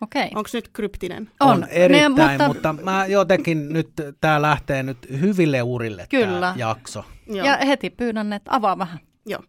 Okei. 0.00 0.24
Onko 0.34 0.48
nyt 0.52 0.68
kryptinen? 0.72 1.30
on, 1.40 1.48
On. 1.50 1.66
erittäin, 1.70 2.02
Ne, 2.02 2.08
mutta... 2.08 2.48
mutta- 2.48 2.72
mutta 2.72 2.84
mä 2.84 3.06
jotenkin 3.06 3.72
nyt, 3.72 3.88
tämä 4.20 4.42
lähtee 4.42 4.82
nyt 4.82 4.98
hyville 5.20 5.62
urille 5.62 6.06
Kyllä. 6.10 6.26
tämä 6.40 6.54
jakso. 6.56 7.04
Joo. 7.26 7.46
Ja 7.46 7.56
heti 7.56 7.90
pyydän, 7.90 8.32
että 8.32 8.50
avaa 8.54 8.78
vähän. 8.78 8.98
Joo. 9.26 9.42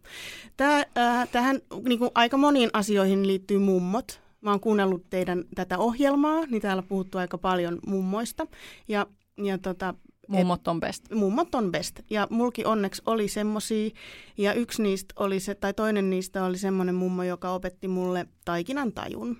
Tää, 0.56 0.82
äh, 0.98 1.28
tähän 1.28 1.60
niin 1.88 1.98
kuin 1.98 2.10
aika 2.14 2.36
moniin 2.36 2.70
asioihin 2.72 3.26
liittyy 3.26 3.58
mummot. 3.58 4.20
Mä 4.40 4.50
oon 4.50 4.60
kuunnellut 4.60 5.10
teidän 5.10 5.44
tätä 5.54 5.78
ohjelmaa, 5.78 6.40
niin 6.46 6.62
täällä 6.62 6.82
puhuttu 6.82 7.18
aika 7.18 7.38
paljon 7.38 7.78
mummoista. 7.86 8.46
Ja, 8.88 9.06
ja 9.42 9.58
tota, 9.58 9.94
Mummot 10.28 10.68
on 10.68 10.80
best. 10.80 11.04
mummot 11.14 11.54
on 11.54 11.72
best. 11.72 12.00
Ja 12.10 12.26
mulki 12.30 12.64
onneksi 12.64 13.02
oli 13.06 13.28
semmosia, 13.28 13.90
ja 14.38 14.52
yksi 14.52 14.82
niistä 14.82 15.14
oli 15.18 15.40
se, 15.40 15.54
tai 15.54 15.74
toinen 15.74 16.10
niistä 16.10 16.44
oli 16.44 16.58
semmoinen 16.58 16.94
mummo, 16.94 17.22
joka 17.22 17.50
opetti 17.50 17.88
mulle 17.88 18.26
taikinan 18.44 18.92
tajun. 18.92 19.36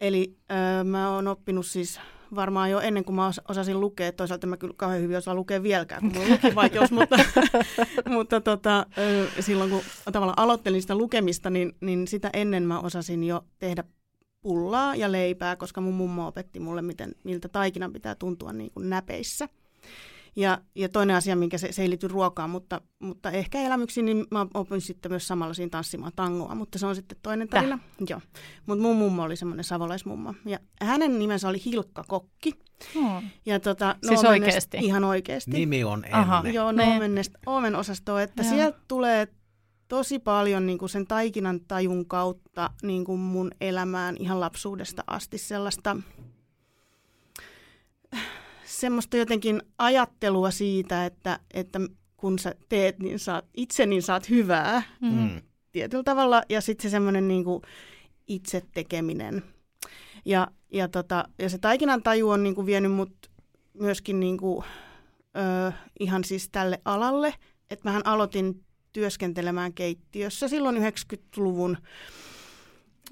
Eli 0.00 0.36
äh, 0.50 0.84
mä 0.84 1.14
oon 1.14 1.28
oppinut 1.28 1.66
siis 1.66 2.00
varmaan 2.34 2.70
jo 2.70 2.80
ennen 2.80 3.04
kuin 3.04 3.16
mä 3.16 3.30
osasin 3.48 3.80
lukea. 3.80 4.12
Toisaalta 4.12 4.46
mä 4.46 4.56
kyllä 4.56 4.74
kauhean 4.76 5.02
hyvin 5.02 5.16
osaa 5.16 5.34
lukea 5.34 5.62
vieläkään, 5.62 6.00
kun 6.00 6.12
mulla 6.12 6.24
on 6.24 6.32
lukivaikeus, 6.32 6.90
mutta, 6.90 7.16
mutta 8.16 8.40
tota, 8.40 8.86
silloin 9.40 9.70
kun 9.70 9.80
tavallaan 10.12 10.38
aloittelin 10.38 10.82
sitä 10.82 10.94
lukemista, 10.94 11.50
niin, 11.50 11.72
niin 11.80 12.08
sitä 12.08 12.30
ennen 12.32 12.62
mä 12.62 12.80
osasin 12.80 13.24
jo 13.24 13.44
tehdä 13.58 13.84
pullaa 14.42 14.96
ja 14.96 15.12
leipää, 15.12 15.56
koska 15.56 15.80
mun 15.80 15.94
mummo 15.94 16.26
opetti 16.26 16.60
mulle, 16.60 16.82
miten, 16.82 17.14
miltä 17.24 17.48
taikinan 17.48 17.92
pitää 17.92 18.14
tuntua 18.14 18.52
niin 18.52 18.70
kuin 18.74 18.90
näpeissä. 18.90 19.48
Ja, 20.36 20.58
ja 20.74 20.88
toinen 20.88 21.16
asia, 21.16 21.36
minkä 21.36 21.58
se, 21.58 21.72
se 21.72 21.82
ei 21.82 21.90
liity 21.90 22.08
ruokaan, 22.08 22.50
mutta, 22.50 22.80
mutta 22.98 23.30
ehkä 23.30 23.60
elämyksiin, 23.60 24.06
niin 24.06 24.26
mä 24.30 24.46
opin 24.54 24.80
sitten 24.80 25.12
myös 25.12 25.28
samalla 25.28 25.54
siinä 25.54 25.70
tanssimaan 25.70 26.12
tangoa, 26.16 26.54
mutta 26.54 26.78
se 26.78 26.86
on 26.86 26.94
sitten 26.94 27.18
toinen 27.22 27.48
tarina. 27.48 27.78
Joo. 28.08 28.20
Mutta 28.66 28.82
mun 28.82 28.96
mummo 28.96 29.22
oli 29.22 29.36
semmoinen 29.36 29.64
savolaismummo. 29.64 30.34
Ja 30.44 30.58
hänen 30.82 31.18
nimensä 31.18 31.48
oli 31.48 31.64
Hilkka 31.64 32.04
Kokki. 32.08 32.52
Hmm. 32.94 33.28
Ja 33.46 33.60
tota, 33.60 33.96
siis 34.06 34.24
oikeasti? 34.24 34.78
Ihan 34.80 35.04
oikeasti. 35.04 35.50
Nimi 35.50 35.84
on 35.84 36.04
Enne. 36.04 36.18
Aha. 36.18 36.42
Joo, 36.52 36.72
Noomennesta 36.72 37.38
Omen 37.46 37.74
osastoa, 37.74 38.22
että 38.22 38.42
Joo. 38.42 38.52
sieltä 38.52 38.78
tulee 38.88 39.28
tosi 39.88 40.18
paljon 40.18 40.66
niin 40.66 40.78
kuin 40.78 40.88
sen 40.88 41.06
taikinan 41.06 41.60
tajun 41.68 42.06
kautta 42.06 42.70
niin 42.82 43.04
kuin 43.04 43.20
mun 43.20 43.50
elämään 43.60 44.16
ihan 44.18 44.40
lapsuudesta 44.40 45.04
asti 45.06 45.38
sellaista 45.38 45.96
semmoista 48.70 49.16
jotenkin 49.16 49.62
ajattelua 49.78 50.50
siitä, 50.50 51.06
että, 51.06 51.38
että 51.54 51.80
kun 52.16 52.38
sä 52.38 52.54
teet, 52.68 52.98
niin 52.98 53.18
saat 53.18 53.44
itse, 53.54 53.86
niin 53.86 54.02
saat 54.02 54.30
hyvää 54.30 54.82
mm. 55.00 55.42
tietyllä 55.72 56.02
tavalla. 56.02 56.42
Ja 56.48 56.60
sitten 56.60 56.82
se 56.82 56.90
semmoinen 56.90 57.28
niin 57.28 57.44
kuin 57.44 57.62
itse 58.26 58.62
tekeminen. 58.74 59.42
Ja, 60.24 60.48
ja, 60.72 60.88
tota, 60.88 61.24
ja 61.38 61.48
se 61.48 61.58
taikinan 61.58 62.02
taju 62.02 62.28
on 62.28 62.42
niin 62.42 62.54
kuin 62.54 62.66
vienyt 62.66 62.92
mut 62.92 63.30
myöskin 63.74 64.20
niin 64.20 64.38
kuin, 64.38 64.64
ö, 65.36 65.72
ihan 66.00 66.24
siis 66.24 66.48
tälle 66.52 66.80
alalle. 66.84 67.34
Että 67.70 67.88
mähän 67.88 68.06
aloitin 68.06 68.64
työskentelemään 68.92 69.72
keittiössä 69.72 70.48
silloin 70.48 70.76
90-luvun 70.76 71.76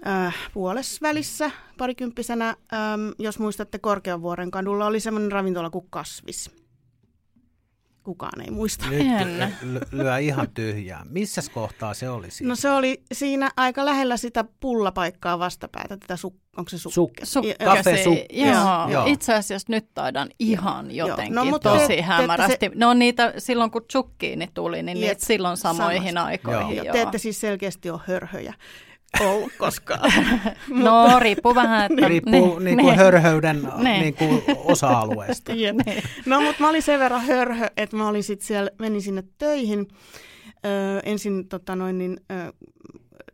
äh, 0.07 0.35
puolesvälissä 0.55 1.51
parikymppisenä, 1.79 2.49
ähm, 2.49 3.09
jos 3.19 3.39
muistatte 3.39 3.79
Korkeavuoren 3.79 4.51
kadulla, 4.51 4.87
oli 4.87 5.01
semmoinen 5.01 5.33
ravintola 5.33 5.71
kuin 5.71 5.87
Kasvis. 5.91 6.51
Kukaan 8.03 8.41
ei 8.41 8.51
muista. 8.51 8.87
Nyt 8.91 9.53
l- 9.63 9.97
lyö 9.97 10.19
ihan 10.19 10.49
tyhjää. 10.55 11.07
Missä 11.11 11.43
kohtaa 11.55 11.95
se 11.95 12.09
oli 12.11 12.31
siinä? 12.31 12.49
No 12.49 12.57
se 12.57 12.71
oli 12.71 13.03
siinä 13.13 13.51
aika 13.57 13.85
lähellä 13.85 14.17
sitä 14.17 14.45
pullapaikkaa 14.61 15.39
vastapäätä, 15.39 15.97
tätä 15.97 16.15
su- 16.15 16.41
onko 16.57 16.69
se 16.69 16.79
sukke? 16.79 17.23
Suk- 17.25 17.65
Kafe 17.65 18.05
sukke. 18.05 18.27
Joo. 18.33 18.89
Joo. 18.91 19.07
Itse 19.07 19.35
asiassa 19.35 19.67
nyt 19.73 19.87
taidan 19.95 20.29
ihan 20.39 20.91
jotenkin 20.91 21.35
no, 21.35 21.45
mutta 21.45 21.71
tosi 21.71 21.87
te, 21.87 22.03
hämärästi. 22.03 22.67
Se... 22.67 22.71
No 22.75 22.95
niitä 22.95 23.35
silloin 23.39 23.71
kun 23.71 23.85
tsukkiini 23.85 24.49
tuli, 24.55 24.83
niin 24.83 25.01
niitä 25.01 25.27
silloin 25.27 25.57
samoihin 25.57 26.03
samasta. 26.13 26.25
aikoihin. 26.25 26.77
Joo. 26.77 26.85
Joo. 26.85 26.93
Te 26.93 27.03
ette 27.03 27.19
siis 27.19 27.41
selkeästi 27.41 27.91
ole 27.91 28.01
hörhöjä 28.07 28.55
ollut 29.21 29.53
koskaan. 29.59 30.13
no 30.69 31.19
riippuu 31.19 31.55
vähän. 31.55 31.93
Että, 31.93 32.09
riippuu 32.09 32.59
ne, 32.59 32.65
niin 32.65 32.79
kuin 32.79 32.91
ne, 32.91 32.97
hörhöyden 32.97 33.69
ne. 33.77 33.99
Niin 34.03 34.15
kuin 34.15 34.43
osa-alueesta. 34.65 35.53
ne. 35.55 36.03
No 36.27 36.41
mutta 36.41 36.63
mä 36.63 36.69
olin 36.69 36.83
sen 36.83 37.01
verran 37.01 37.27
hörhö, 37.27 37.67
että 37.77 37.97
mä 37.97 38.09
olin 38.09 38.25
sitten 38.25 38.47
siellä, 38.47 38.71
menin 38.79 39.03
sinne 39.03 39.25
töihin. 39.39 39.89
Ö, 40.67 41.01
ensin 41.05 41.49
tota 41.49 41.77
noin, 41.77 41.99
niin, 41.99 42.21
ö, 42.33 42.53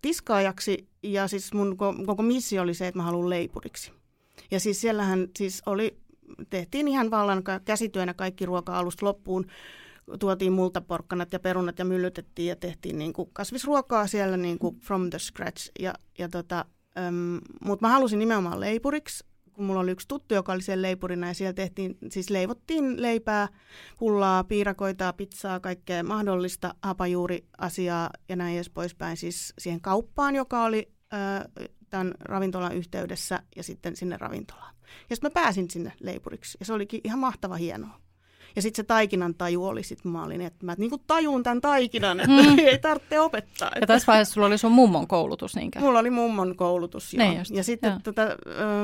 tiskaajaksi 0.03 0.89
ja 1.03 1.29
siis 1.29 1.53
mun 1.53 1.77
koko 2.07 2.23
missio 2.23 2.63
oli 2.63 2.75
se, 2.75 2.87
että 2.87 2.99
mä 2.99 3.03
haluan 3.03 3.31
leipuriksi. 3.31 3.93
Ja 4.51 4.61
siis 4.61 4.81
siellähän 4.81 5.29
siis 5.39 5.63
oli, 5.67 5.97
tehtiin 6.51 6.89
ihan 6.89 7.11
vallan 7.11 7.43
käsityönä 7.65 8.15
kaikki 8.15 8.47
ruoka 8.47 8.79
alusta 8.79 9.07
loppuun 9.07 9.47
tuotiin 10.19 10.53
multaporkkanat 10.53 11.33
ja 11.33 11.41
perunat 11.41 11.79
ja 11.79 11.85
myllytettiin 11.85 12.49
ja 12.49 12.57
tehtiin 12.57 12.99
niin 12.99 13.13
kuin 13.13 13.31
kasvisruokaa 13.33 14.07
siellä 14.07 14.37
niin 14.37 14.59
kuin 14.59 14.81
from 14.81 15.11
the 15.11 15.19
scratch. 15.19 15.71
Ja, 15.81 15.95
ja 16.19 16.29
tota, 16.29 16.65
Mutta 17.65 17.87
mä 17.87 17.93
halusin 17.93 18.19
nimenomaan 18.19 18.61
leipuriksi, 18.61 19.25
kun 19.53 19.65
mulla 19.65 19.81
oli 19.81 19.91
yksi 19.91 20.09
tuttu, 20.09 20.35
joka 20.35 20.53
oli 20.53 20.63
siellä 20.63 20.83
leipurina 20.83 21.29
ja 21.29 21.35
siellä 21.35 21.53
tehtiin, 21.53 21.99
siis 22.11 22.31
leivottiin 22.31 23.03
leipää, 23.03 23.49
pullaa, 23.99 24.45
piirakoita, 24.45 25.13
pizzaa, 25.13 25.61
kaikkea 25.61 26.05
mahdollista 26.05 26.75
hapajuuriasiaa 26.83 28.11
ja 28.29 28.37
näin 28.37 28.55
edes 28.55 28.71
poispäin 28.71 29.17
siis 29.17 29.55
siihen 29.59 29.81
kauppaan, 29.81 30.35
joka 30.35 30.65
oli 30.65 30.93
äh, 31.15 31.69
tämän 31.91 32.15
ravintolan 32.21 32.77
yhteydessä 32.77 33.43
ja 33.57 33.63
sitten 33.63 33.97
sinne 33.97 34.17
ravintolaan. 34.17 34.75
Ja 35.11 35.17
sitten 35.17 35.31
mä 35.31 35.43
pääsin 35.43 35.71
sinne 35.71 35.93
leipuriksi 36.01 36.59
ja 36.61 36.67
se 36.67 36.73
olikin 36.73 37.01
ihan 37.05 37.19
mahtava 37.19 37.57
hienoa. 37.57 38.04
Ja 38.57 38.63
sitten 38.63 38.83
se 38.83 38.87
taikinan 38.87 39.35
taju 39.35 39.65
oli, 39.65 39.83
sitten 39.83 40.13
mä 40.13 40.25
olin, 40.25 40.41
että 40.41 40.67
mä 40.67 40.75
niinku 40.79 40.99
tajun 40.99 41.43
tämän 41.43 41.61
taikinan, 41.61 42.21
että 42.21 42.43
mm. 42.43 42.59
ei 42.59 42.79
tarvitse 42.79 43.21
opettaa. 43.21 43.71
Ja 43.81 43.87
tässä 43.87 44.07
vaiheessa 44.07 44.35
sulla 44.35 44.47
oli 44.47 44.59
sun 44.59 44.73
mummon 44.73 45.07
koulutus, 45.07 45.57
niinkö? 45.57 45.81
Mulla 45.81 45.99
oli 45.99 46.11
mummon 46.11 46.57
koulutus, 46.57 47.15
joo. 47.15 47.29
Niin 47.29 47.39
just, 47.39 47.51
ja 47.51 47.65
sitten 47.65 48.03
tota, 48.03 48.23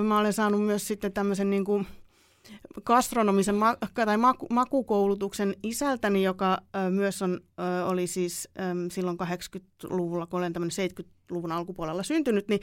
mä 0.03 0.19
olen 0.19 0.33
saanut 0.33 0.65
myös 0.65 0.89
sitten 0.89 1.13
tämmöisen 1.13 1.51
niinku, 1.51 1.85
gastronomisen 2.85 3.55
ma- 3.55 3.77
tai 3.95 4.17
maku- 4.17 4.47
makukoulutuksen 4.51 5.55
isältäni, 5.63 6.23
joka 6.23 6.59
ö, 6.77 6.91
myös 6.91 7.23
on, 7.23 7.41
ö, 7.61 7.87
oli 7.87 8.07
siis 8.07 8.49
ö, 8.59 8.61
silloin 8.91 9.19
80-luvulla, 9.21 10.27
kun 10.27 10.39
olen 10.39 10.53
tämmöinen 10.53 10.91
70-luvun 10.91 11.53
alkupuolella 11.53 12.03
syntynyt, 12.03 12.49
niin, 12.49 12.61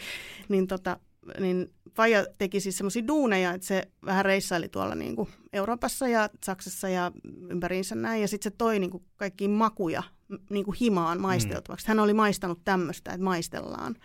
niin 0.50 0.68
tota, 0.68 1.00
niin 1.40 1.74
Faija 1.96 2.26
teki 2.38 2.60
siis 2.60 2.78
semmoisia 2.78 3.08
duuneja, 3.08 3.54
että 3.54 3.68
se 3.68 3.88
vähän 4.06 4.26
reissaili 4.26 4.70
tuolla 4.70 4.96
niin 4.96 5.16
kuin 5.16 5.30
Euroopassa 5.54 6.08
ja 6.08 6.30
Saksassa 6.46 6.90
ja 6.90 7.12
ympäriinsä 7.50 7.96
näin. 7.96 8.22
Ja 8.22 8.28
sitten 8.28 8.52
se 8.52 8.56
toi 8.58 8.80
niin 8.80 8.92
kuin 8.92 9.04
kaikki 9.18 9.48
makuja 9.48 10.04
niin 10.50 10.66
kuin 10.66 10.78
himaan 10.82 11.22
maisteltavaksi. 11.22 11.86
Mm. 11.86 11.88
Hän 11.88 12.00
oli 12.00 12.14
maistanut 12.14 12.62
tämmöistä, 12.66 13.12
että 13.12 13.24
maistellaan. 13.24 13.96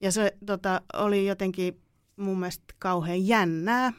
Ja 0.00 0.12
se 0.12 0.36
tota, 0.46 0.80
oli 0.94 1.26
jotenkin 1.26 1.80
mun 2.16 2.38
mielestä 2.38 2.74
kauhean 2.78 3.26
jännää. 3.26 3.92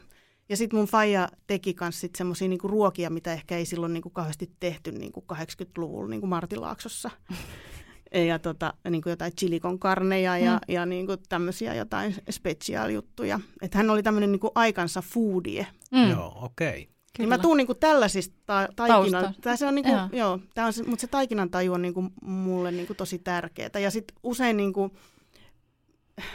Ja 0.48 0.56
sitten 0.56 0.78
mun 0.78 0.86
faija 0.86 1.28
teki 1.46 1.76
myös 1.80 2.06
semmoisia 2.16 2.48
niinku 2.48 2.68
ruokia, 2.68 3.10
mitä 3.10 3.32
ehkä 3.32 3.56
ei 3.56 3.66
silloin 3.66 3.92
niinku 3.92 4.10
kauheasti 4.10 4.50
tehty 4.60 4.92
niinku 4.92 5.24
80-luvulla 5.32 6.08
niinku 6.08 6.26
Martilaaksossa. 6.26 7.10
ja 8.14 8.38
tota, 8.38 8.74
niin 8.90 9.02
kuin 9.02 9.10
jotain 9.10 9.32
chilikon 9.36 9.78
karneja 9.78 10.38
ja, 10.38 10.52
mm. 10.52 10.74
ja 10.74 10.86
niin 10.86 11.06
kuin 11.06 11.18
tämmöisiä 11.28 11.74
jotain 11.74 12.14
special-juttuja. 12.30 13.40
Että 13.62 13.78
hän 13.78 13.90
oli 13.90 14.02
tämmöinen 14.02 14.32
niin 14.32 14.40
kuin 14.40 14.50
aikansa 14.54 15.02
foodie. 15.02 15.66
Mm. 15.90 16.10
Joo, 16.10 16.38
okei. 16.42 16.82
Okay. 16.82 16.94
Niin 17.18 17.28
mä 17.28 17.38
tuun 17.38 17.56
niinku 17.56 17.74
tällaisista 17.74 18.36
ta- 18.46 18.68
taikinan, 18.76 19.34
tää 19.40 19.56
se 19.56 19.66
on 19.66 19.74
niinku, 19.74 19.90
joo. 19.90 20.08
joo 20.12 20.38
tää 20.54 20.66
on 20.66 20.72
se, 20.72 20.82
mutta 20.82 21.00
se 21.00 21.06
taikinan 21.06 21.50
taju 21.50 21.72
on 21.72 21.82
niinku 21.82 22.04
mulle 22.22 22.70
niinku 22.70 22.94
tosi 22.94 23.18
tärkeää. 23.18 23.78
Ja 23.82 23.90
sitten 23.90 24.16
usein 24.22 24.56
niinku, 24.56 24.90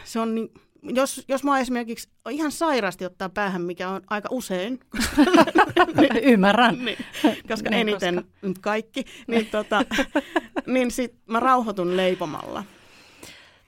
se 0.04 0.20
on 0.20 0.36
niin, 0.36 0.50
jos, 0.84 1.26
jos 1.28 1.44
mä 1.44 1.60
esimerkiksi 1.60 2.10
ihan 2.30 2.52
sairaasti 2.52 3.06
ottaa 3.06 3.30
päähän, 3.30 3.62
mikä 3.62 3.90
on 3.90 4.02
aika 4.10 4.30
usein. 4.32 4.80
niin, 5.96 6.24
Ymmärrän. 6.34 6.86
Niin, 6.86 6.98
koska 7.48 7.70
niin, 7.70 7.80
eniten 7.80 8.16
koska... 8.16 8.60
kaikki, 8.62 9.06
niin, 9.28 9.46
tota, 9.46 9.86
niin 10.74 10.92
sit 10.92 11.14
mä 11.26 11.40
rauhoitun 11.40 11.98
leipomalla. 11.98 12.64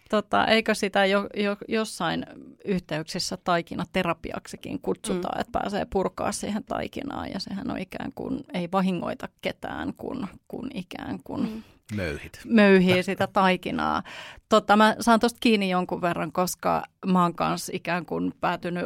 Tota, 0.10 0.46
eikö 0.46 0.76
sitä 0.76 1.06
jo, 1.06 1.28
jo, 1.36 1.58
jossain 1.68 2.26
yhteyksissä 2.66 3.38
taikinaterapiaksikin 3.38 4.80
kutsutaan, 4.82 5.38
mm. 5.38 5.42
että 5.42 5.60
pääsee 5.60 5.86
purkaa 5.86 6.32
siihen 6.32 6.64
taikinaan 6.64 7.32
ja 7.32 7.40
sehän 7.40 7.72
on 7.72 7.78
ikään 7.78 8.12
kuin, 8.16 8.44
ei 8.54 8.70
vahingoita 8.72 9.30
ketään, 9.42 9.94
kun, 9.98 10.28
kun 10.48 10.70
ikään 10.74 11.20
kuin 11.24 11.42
mm 11.42 11.64
möyhit. 11.96 12.40
Möyhii 12.46 13.04
sitä 13.04 13.28
taikinaa. 13.28 14.04
Totta, 14.50 14.76
mä 14.76 14.96
saan 15.00 15.20
tuosta 15.20 15.38
kiinni 15.40 15.70
jonkun 15.70 16.02
verran, 16.02 16.32
koska 16.32 16.84
mä 17.06 17.22
oon 17.22 17.36
kanssa 17.36 17.72
ikään 17.76 18.06
kuin 18.06 18.34
päätynyt 18.42 18.86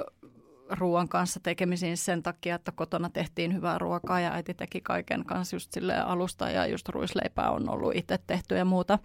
ruoan 0.69 1.09
kanssa 1.09 1.39
tekemisiin 1.39 1.97
sen 1.97 2.23
takia, 2.23 2.55
että 2.55 2.71
kotona 2.71 3.09
tehtiin 3.09 3.53
hyvää 3.53 3.77
ruokaa 3.77 4.19
ja 4.19 4.33
äiti 4.33 4.53
teki 4.53 4.81
kaiken 4.81 5.25
kanssa 5.25 5.55
just 5.55 5.71
alusta 6.05 6.49
ja 6.49 6.67
just 6.67 6.89
ruisleipää 6.89 7.51
on 7.51 7.69
ollut 7.69 7.95
itse 7.95 8.19
tehty 8.27 8.55
ja 8.55 8.65
muuta. 8.65 8.99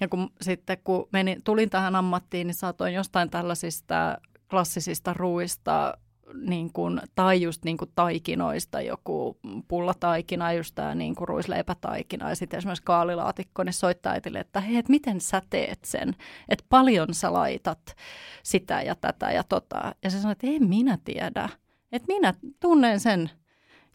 Ja 0.00 0.08
kun 0.08 0.30
sitten 0.40 0.78
kun 0.84 1.08
menin, 1.12 1.42
tulin 1.42 1.70
tähän 1.70 1.96
ammattiin, 1.96 2.46
niin 2.46 2.54
saatoin 2.54 2.94
jostain 2.94 3.30
tällaisista 3.30 4.18
klassisista 4.50 5.14
ruuista 5.14 5.98
niin 6.34 6.72
kuin, 6.72 7.00
tai 7.14 7.42
just 7.42 7.64
niin 7.64 7.76
kuin 7.76 7.90
taikinoista 7.94 8.80
joku 8.80 9.38
pullataikina, 9.68 10.52
just 10.52 10.74
tämä 10.74 10.94
niin 10.94 11.14
kuin 11.14 11.28
ruisleipätaikina 11.28 12.28
ja 12.28 12.36
sitten 12.36 12.58
esimerkiksi 12.58 12.84
kaalilaatikko, 12.84 13.64
niin 13.64 13.72
soittaa 13.72 14.12
äitille, 14.12 14.38
että 14.38 14.60
hei, 14.60 14.76
et 14.76 14.88
miten 14.88 15.20
sä 15.20 15.42
teet 15.50 15.78
sen, 15.84 16.16
että 16.48 16.64
paljon 16.68 17.14
sä 17.14 17.32
laitat 17.32 17.96
sitä 18.42 18.82
ja 18.82 18.94
tätä 18.94 19.32
ja 19.32 19.44
tota. 19.44 19.94
Ja 20.02 20.10
se 20.10 20.20
sanoi, 20.20 20.32
että 20.32 20.46
en 20.46 20.68
minä 20.68 20.98
tiedä, 21.04 21.48
että 21.92 22.06
minä 22.06 22.34
tunnen 22.60 23.00
sen 23.00 23.30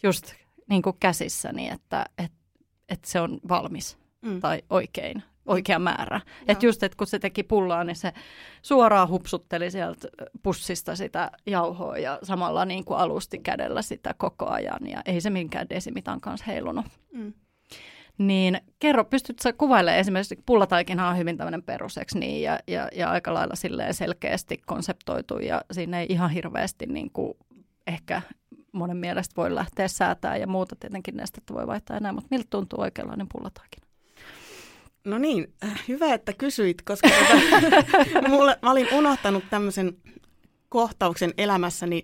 just 0.03 0.33
niin 0.69 0.81
kuin 0.81 0.95
käsissäni, 0.99 1.69
että, 1.69 2.05
että, 2.17 2.37
että 2.89 3.09
se 3.09 3.21
on 3.21 3.39
valmis 3.49 3.97
mm. 4.21 4.39
tai 4.39 4.61
oikein. 4.69 5.23
Oikea 5.45 5.79
määrä. 5.79 6.21
Että 6.47 6.65
just, 6.65 6.83
että 6.83 6.97
kun 6.97 7.07
se 7.07 7.19
teki 7.19 7.43
pullaa, 7.43 7.83
niin 7.83 7.95
se 7.95 8.13
suoraan 8.61 9.09
hupsutteli 9.09 9.71
sieltä 9.71 10.07
pussista 10.43 10.95
sitä 10.95 11.31
jauhoa 11.45 11.97
ja 11.97 12.19
samalla 12.23 12.65
niin 12.65 12.85
kuin 12.85 12.97
alusti 12.97 13.37
kädellä 13.37 13.81
sitä 13.81 14.13
koko 14.17 14.49
ajan 14.49 14.87
ja 14.87 15.01
ei 15.05 15.21
se 15.21 15.29
minkään 15.29 15.69
desimitan 15.69 16.21
kanssa 16.21 16.45
heilunut. 16.47 16.85
Mm. 17.13 17.33
Niin 18.17 18.61
kerro, 18.79 19.05
pystytkö 19.05 19.53
kuvailemaan 19.57 19.99
esimerkiksi, 19.99 20.39
pullataikina 20.45 21.09
on 21.09 21.17
hyvin 21.17 21.37
tämmöinen 21.37 21.63
peruseksi 21.63 22.19
niin, 22.19 22.41
ja, 22.41 22.59
ja, 22.67 22.89
ja 22.95 23.09
aika 23.09 23.33
lailla 23.33 23.55
silleen 23.55 23.93
selkeästi 23.93 24.61
konseptoitu 24.65 25.39
ja 25.39 25.61
siinä 25.71 25.99
ei 25.99 26.05
ihan 26.09 26.29
hirveästi 26.29 26.85
niin 26.85 27.11
kuin 27.13 27.33
ehkä 27.87 28.21
monen 28.71 28.97
mielestä 28.97 29.33
voi 29.37 29.55
lähteä 29.55 29.87
säätää 29.87 30.37
ja 30.37 30.47
muuta 30.47 30.75
tietenkin 30.75 31.17
nestettä 31.17 31.53
voi 31.53 31.67
vaihtaa 31.67 31.97
enää, 31.97 32.11
mutta 32.11 32.27
miltä 32.31 32.47
tuntuu 32.49 32.81
oikeanlainen 32.81 33.27
pullataikina? 33.33 33.90
No 35.05 35.17
niin, 35.17 35.53
hyvä, 35.87 36.13
että 36.13 36.33
kysyit, 36.33 36.81
koska 36.81 37.09
tota, 37.09 38.29
mulle, 38.29 38.59
mä 38.61 38.71
olin 38.71 38.87
unohtanut 38.93 39.43
tämmöisen 39.49 39.97
kohtauksen 40.69 41.33
elämässäni, 41.37 42.03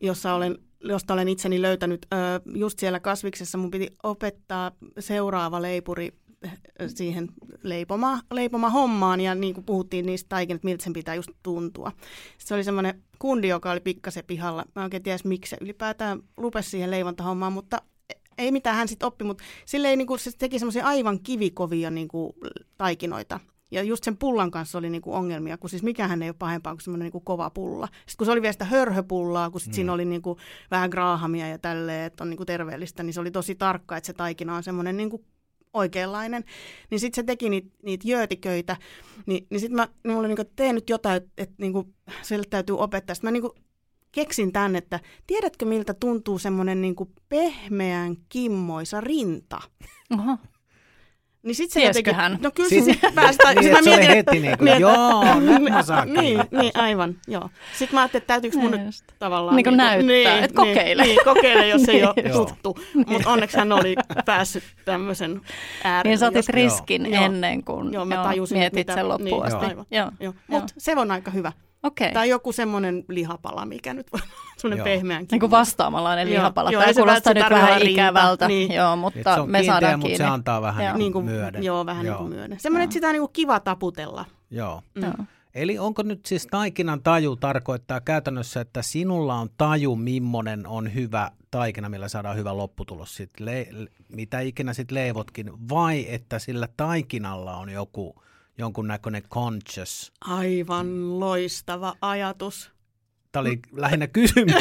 jossa 0.00 0.34
olen, 0.34 0.58
josta 0.80 1.14
olen 1.14 1.28
itseni 1.28 1.62
löytänyt 1.62 2.06
ö, 2.12 2.16
just 2.54 2.78
siellä 2.78 3.00
kasviksessa. 3.00 3.58
Mun 3.58 3.70
piti 3.70 3.96
opettaa 4.02 4.72
seuraava 4.98 5.62
leipuri 5.62 6.12
siihen 6.86 7.28
leipoma, 7.62 8.20
leipoma 8.32 8.70
hommaan 8.70 9.20
ja 9.20 9.34
niin 9.34 9.54
kuin 9.54 9.64
puhuttiin 9.64 10.06
niistä 10.06 10.28
taikin, 10.28 10.54
että 10.56 10.66
miltä 10.66 10.84
sen 10.84 10.92
pitää 10.92 11.14
just 11.14 11.30
tuntua. 11.42 11.92
Se 12.38 12.54
oli 12.54 12.64
semmoinen 12.64 13.02
kundi, 13.18 13.48
joka 13.48 13.70
oli 13.70 13.80
pikkasen 13.80 14.24
pihalla. 14.26 14.64
Mä 14.74 14.82
oikein 14.82 15.02
tiedä, 15.02 15.18
miksi 15.24 15.50
se 15.50 15.56
ylipäätään 15.60 16.22
lupesi 16.36 16.70
siihen 16.70 16.90
leivontahommaan, 16.90 17.52
mutta 17.52 17.82
ei 18.42 18.52
mitään 18.52 18.76
hän 18.76 18.88
sitten 18.88 19.06
oppi, 19.06 19.24
mutta 19.24 19.44
silleen 19.66 19.98
niin 19.98 20.06
kuin 20.06 20.18
se 20.18 20.30
teki 20.38 20.58
semmoisia 20.58 20.86
aivan 20.86 21.20
kivikovia 21.20 21.90
niin 21.90 22.08
kuin 22.08 22.32
taikinoita. 22.78 23.40
Ja 23.70 23.82
just 23.82 24.04
sen 24.04 24.16
pullan 24.16 24.50
kanssa 24.50 24.78
oli 24.78 24.90
niinku 24.90 25.14
ongelmia, 25.14 25.58
kun 25.58 25.70
siis 25.70 25.82
mikähän 25.82 26.22
ei 26.22 26.28
ole 26.28 26.36
pahempaa 26.38 26.72
kuin 26.72 26.80
semmoinen 26.80 27.04
niinku 27.04 27.20
kova 27.20 27.50
pulla. 27.50 27.86
Sitten 27.86 28.16
kun 28.18 28.24
se 28.24 28.30
oli 28.32 28.42
vielä 28.42 28.52
sitä 28.52 28.64
hörhöpullaa, 28.64 29.50
kun 29.50 29.60
sit 29.60 29.70
mm. 29.70 29.74
siinä 29.74 29.92
oli 29.92 30.04
niinku 30.04 30.38
vähän 30.70 30.90
graahamia 30.90 31.48
ja 31.48 31.58
tälleen, 31.58 32.06
että 32.06 32.24
on 32.24 32.30
niinku 32.30 32.44
terveellistä, 32.44 33.02
niin 33.02 33.14
se 33.14 33.20
oli 33.20 33.30
tosi 33.30 33.54
tarkka, 33.54 33.96
että 33.96 34.06
se 34.06 34.12
taikina 34.12 34.56
on 34.56 34.62
semmoinen 34.62 34.96
niinku 34.96 35.24
oikeanlainen. 35.72 36.44
Niin 36.90 37.00
sitten 37.00 37.22
se 37.22 37.26
teki 37.26 37.48
niitä, 37.48 37.68
niitä 37.82 38.08
jöötiköitä, 38.08 38.76
niin, 39.26 39.46
niin 39.50 39.60
sitten 39.60 39.76
mä, 39.76 39.88
mä 40.04 40.18
olin 40.18 40.28
niinku, 40.28 40.52
tee 40.56 40.72
nyt 40.72 40.90
jotain, 40.90 41.16
että 41.16 41.30
et, 41.36 41.50
niinku, 41.58 41.94
sille 42.22 42.44
täytyy 42.50 42.78
opettaa. 42.78 43.14
Sitten 43.14 43.28
mä 43.28 43.32
niinku 43.32 43.54
keksin 44.12 44.52
tämän, 44.52 44.76
että 44.76 45.00
tiedätkö 45.26 45.64
miltä 45.64 45.94
tuntuu 45.94 46.38
semmoinen 46.38 46.80
niinku 46.80 47.08
pehmeän 47.28 48.16
kimmoisa 48.28 49.00
rinta? 49.00 49.60
Oho. 50.18 50.36
Niin 51.42 51.54
sit 51.54 51.70
se 51.70 51.84
jotenkin, 51.84 52.14
hän? 52.14 52.38
No 52.42 52.50
kyllä 52.50 52.68
siis, 52.68 52.84
se 52.84 52.98
päästä. 53.14 53.54
Niin, 53.54 53.72
mä 53.72 53.82
mietin, 53.82 54.08
heti 54.08 54.40
niin 54.40 54.58
kuin, 54.58 54.80
joo, 54.80 55.40
nyt 55.40 55.62
mä 55.62 55.82
saan 55.82 56.12
niin, 56.12 56.40
niin, 56.50 56.72
aivan, 56.74 57.16
joo. 57.28 57.48
Sitten 57.78 57.94
mä 57.94 58.00
ajattelin, 58.00 58.22
että 58.22 58.26
täytyykö 58.26 58.58
mun 58.58 58.70
Niin 58.70 58.78
nyt 58.78 58.88
just. 58.88 59.04
tavallaan... 59.18 59.56
Niin 59.56 59.64
kuin 59.64 59.76
näyttää, 59.76 60.06
niin, 60.06 60.28
että 60.28 60.56
kokeile. 60.56 61.02
Niin, 61.02 61.14
niin, 61.16 61.24
kokeile, 61.24 61.68
jos 61.68 61.88
ei 61.88 62.04
ole 62.04 62.14
Joo. 62.28 62.44
tuttu. 62.46 62.78
Mutta 63.06 63.30
onneksi 63.30 63.56
hän 63.56 63.72
oli 63.72 63.94
päässyt 64.24 64.64
tämmöisen 64.84 65.40
äärelle. 65.84 66.10
Niin 66.12 66.18
sä 66.18 66.26
otit 66.26 66.48
riskin 66.48 67.12
Joo. 67.12 67.24
ennen 67.24 67.64
kuin 67.64 67.92
Joo, 67.92 68.04
mä 68.04 68.14
tajusin, 68.16 68.58
mietit 68.58 68.74
mitä- 68.74 68.94
sen 68.94 69.08
loppuun 69.08 69.42
niin, 69.42 69.54
asti. 69.54 69.66
aivan. 69.66 69.86
Joo. 69.90 70.04
Joo. 70.06 70.10
Joo. 70.20 70.32
Mutta 70.60 70.74
se 70.78 70.96
on 70.96 71.10
aika 71.10 71.30
hyvä. 71.30 71.52
Okei. 71.82 72.12
Tai 72.12 72.28
joku 72.28 72.52
semmoinen 72.52 73.04
lihapala, 73.08 73.66
mikä 73.66 73.94
nyt 73.94 74.12
voi 74.12 74.20
olla 74.24 74.32
semmoinen 74.56 74.78
Joo. 74.78 74.84
pehmeän 74.96 75.26
Niin 75.30 75.40
kuin 75.40 75.50
vastaamanlainen 75.50 76.28
Joo, 76.28 76.34
lihapala. 76.38 76.70
joo, 76.70 76.80
Tämä 76.80 76.88
ei 76.88 76.94
se 76.94 77.00
kuulostaa 77.00 77.34
nyt 77.34 77.44
vähän 77.50 77.80
rinta. 77.80 78.02
ikävältä, 78.02 78.48
Niin. 78.48 78.72
joo, 78.72 78.96
mutta 78.96 79.18
me 79.46 79.58
kiinteä, 79.58 79.62
saadaan 79.72 79.98
mutta 79.98 80.06
kiinni. 80.06 80.18
se 80.18 80.24
antaa 80.24 80.62
vähän 80.62 80.84
Joo. 80.86 80.96
niin 80.96 81.12
kuin 81.12 81.24
niin 81.26 81.34
kuin, 81.34 81.42
myöden. 81.42 81.62
Joo, 81.64 81.86
vähän 81.86 82.06
Joo. 82.06 82.14
niin 82.14 82.26
kuin 82.28 82.38
myöden. 82.38 82.60
Semmoinen, 82.60 82.84
että 82.84 82.94
sitä 82.94 83.06
on 83.06 83.12
niin 83.12 83.20
kuin 83.22 83.32
kiva 83.32 83.60
taputella. 83.60 84.24
Joo. 84.50 84.82
Mm. 84.94 85.02
Joo. 85.02 85.12
Eli 85.54 85.78
onko 85.78 86.02
nyt 86.02 86.26
siis 86.26 86.46
taikinan 86.50 87.02
taju 87.02 87.36
tarkoittaa 87.36 88.00
käytännössä, 88.00 88.60
että 88.60 88.82
sinulla 88.82 89.34
on 89.34 89.48
taju, 89.58 89.96
millainen 89.96 90.66
on 90.66 90.94
hyvä 90.94 91.30
taikina, 91.50 91.88
millä 91.88 92.08
saadaan 92.08 92.36
hyvä 92.36 92.56
lopputulos, 92.56 93.14
sit 93.16 93.30
le- 93.40 93.66
mitä 94.08 94.40
ikinä 94.40 94.72
sitten 94.72 94.94
leivotkin, 94.94 95.52
vai 95.68 96.06
että 96.08 96.38
sillä 96.38 96.68
taikinalla 96.76 97.56
on 97.56 97.68
joku 97.70 98.22
jonkunnäköinen 98.58 99.22
conscious? 99.22 100.12
Aivan 100.20 101.20
loistava 101.20 101.94
ajatus. 102.02 102.70
Tämä 103.32 103.40
oli 103.40 103.58
lähinnä 103.72 104.06
kysymys 104.06 104.54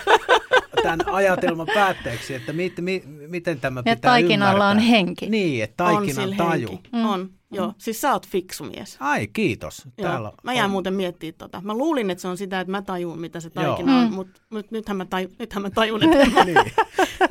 tämän 0.82 1.00
ajatelman 1.12 1.66
päätteeksi, 1.74 2.34
että 2.34 2.52
mit, 2.52 2.72
mi, 2.80 3.02
miten 3.28 3.60
tämä 3.60 3.82
Ja 3.86 3.96
pitää 3.96 4.10
taikinalla 4.10 4.68
on 4.68 4.70
ymmärtää. 4.76 4.90
henki. 4.90 5.26
Niin, 5.30 5.64
että 5.64 5.84
on 5.84 5.94
taikinan 5.94 6.22
sillä 6.28 6.36
taju. 6.36 6.68
henki. 6.68 6.90
Mm. 6.92 7.04
On, 7.08 7.30
joo. 7.52 7.72
Siis 7.78 8.00
sä 8.00 8.12
oot 8.12 8.26
fiksu 8.28 8.64
mies. 8.64 8.96
Ai, 9.00 9.26
kiitos. 9.26 9.82
Joo. 9.98 10.10
Täällä 10.10 10.32
Mä 10.42 10.52
jään 10.52 10.64
on- 10.64 10.70
muuten 10.70 10.94
miettimään 10.94 11.34
tota. 11.38 11.60
Mä 11.64 11.74
luulin, 11.74 12.10
että 12.10 12.22
se 12.22 12.28
on 12.28 12.36
sitä, 12.36 12.60
että 12.60 12.70
mä 12.70 12.82
tajun, 12.82 13.20
mitä 13.20 13.40
se 13.40 13.50
Joo. 13.54 13.64
taikina 13.64 13.98
on, 13.98 14.08
Mm. 14.08 14.14
mutta 14.14 14.40
mut 14.50 14.70
nythän, 14.70 14.96
mä 14.96 15.04
taju, 15.04 15.28
nythän 15.38 15.62
mä 15.62 15.70
tajun, 15.70 16.02
että 16.04 16.44
niin. 16.44 16.58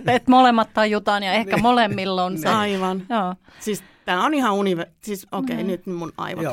Et 0.15 0.27
molemmat 0.27 0.69
tajutaan 0.73 1.23
ja 1.23 1.33
ehkä 1.33 1.57
molemmilla 1.57 2.23
on 2.23 2.37
se. 2.37 2.49
aivan. 2.49 3.03
Joo. 3.09 3.35
Siis 3.59 3.83
tää 4.07 4.21
on 4.21 4.33
ihan 4.33 4.53
unive... 4.53 4.87
Siis 5.03 5.27
okei, 5.31 5.53
okay, 5.53 5.63
Mm. 5.63 5.67
nyt 5.67 5.85
mun 5.85 6.11
aivot. 6.17 6.45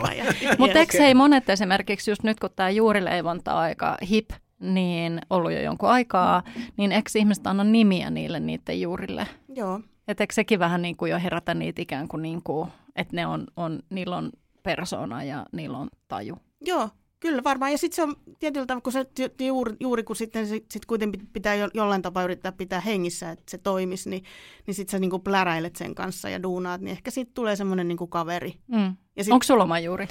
Mutta 0.59 0.79
eikö 0.79 0.99
ei 0.99 1.15
monet 1.15 1.51
esimerkiksi 1.51 2.11
just 2.11 2.23
nyt, 2.23 2.41
kun 2.41 2.51
tämä 2.57 2.71
juurileivonta 2.71 3.55
on 3.55 3.61
aika 3.61 3.97
hip, 4.11 4.31
niin 4.61 5.21
ollut 5.31 5.53
jo 5.53 5.61
jonkun 5.61 5.89
aikaa, 5.89 6.43
niin 6.77 6.93
eikö 6.93 7.11
ihmiset 7.17 7.47
anna 7.47 7.65
nimiä 7.65 8.11
niille 8.11 8.41
niiden 8.41 8.81
juurille? 8.81 9.27
Joo. 9.55 9.81
Et 10.09 10.21
eikö 10.21 10.35
sekin 10.35 10.59
vähän 10.59 10.83
niin 10.83 10.97
kuin 10.97 11.11
jo 11.11 11.19
herätä 11.19 11.55
niitä 11.55 11.83
ikään 11.83 12.09
kuin, 12.09 12.23
niin 12.23 12.43
kuin 12.43 12.69
että 12.97 13.17
ne 13.17 13.27
on, 13.27 13.47
on, 13.57 13.81
niillä 13.91 14.17
on 14.17 14.31
persona 14.63 15.25
ja 15.25 15.47
niillä 15.53 15.79
on 15.79 15.89
taju. 16.09 16.37
Joo, 16.61 16.89
kyllä 17.25 17.45
varmaan. 17.45 17.73
Ja 17.73 17.79
sitten 17.79 17.97
se 17.97 18.03
on 18.03 18.17
tietyllä 18.39 18.67
tavalla, 18.67 18.81
kun 18.83 18.93
se 18.93 19.07
juuri, 19.47 19.77
juuri 19.81 20.03
kun 20.03 20.17
sitten 20.17 20.47
sit, 20.47 20.65
sit 20.71 20.87
kuitenkin 20.87 21.27
pitää 21.33 21.55
jo, 21.55 21.69
jollain 21.75 22.03
tapaa 22.03 22.25
yrittää 22.25 22.53
pitää 22.53 22.81
hengissä, 22.81 23.31
että 23.31 23.45
se 23.51 23.59
toimisi, 23.59 24.11
niin, 24.11 24.25
niin 24.67 24.75
sitten 24.75 24.93
sä 24.93 24.99
niinku 24.99 25.19
pläräilet 25.19 25.77
sen 25.77 25.95
kanssa 25.95 26.29
ja 26.29 26.43
duunaat, 26.43 26.81
niin 26.81 26.93
ehkä 26.93 27.11
siitä 27.11 27.31
tulee 27.35 27.57
semmoinen 27.57 27.89
niinku 27.89 28.07
kaveri. 28.07 28.55
Mm. 28.67 28.97
Ja 29.17 29.25
sit, 29.25 29.33
Onko 29.33 29.43
sulla 29.45 29.65
oma 29.65 29.79
juuri? 29.79 30.07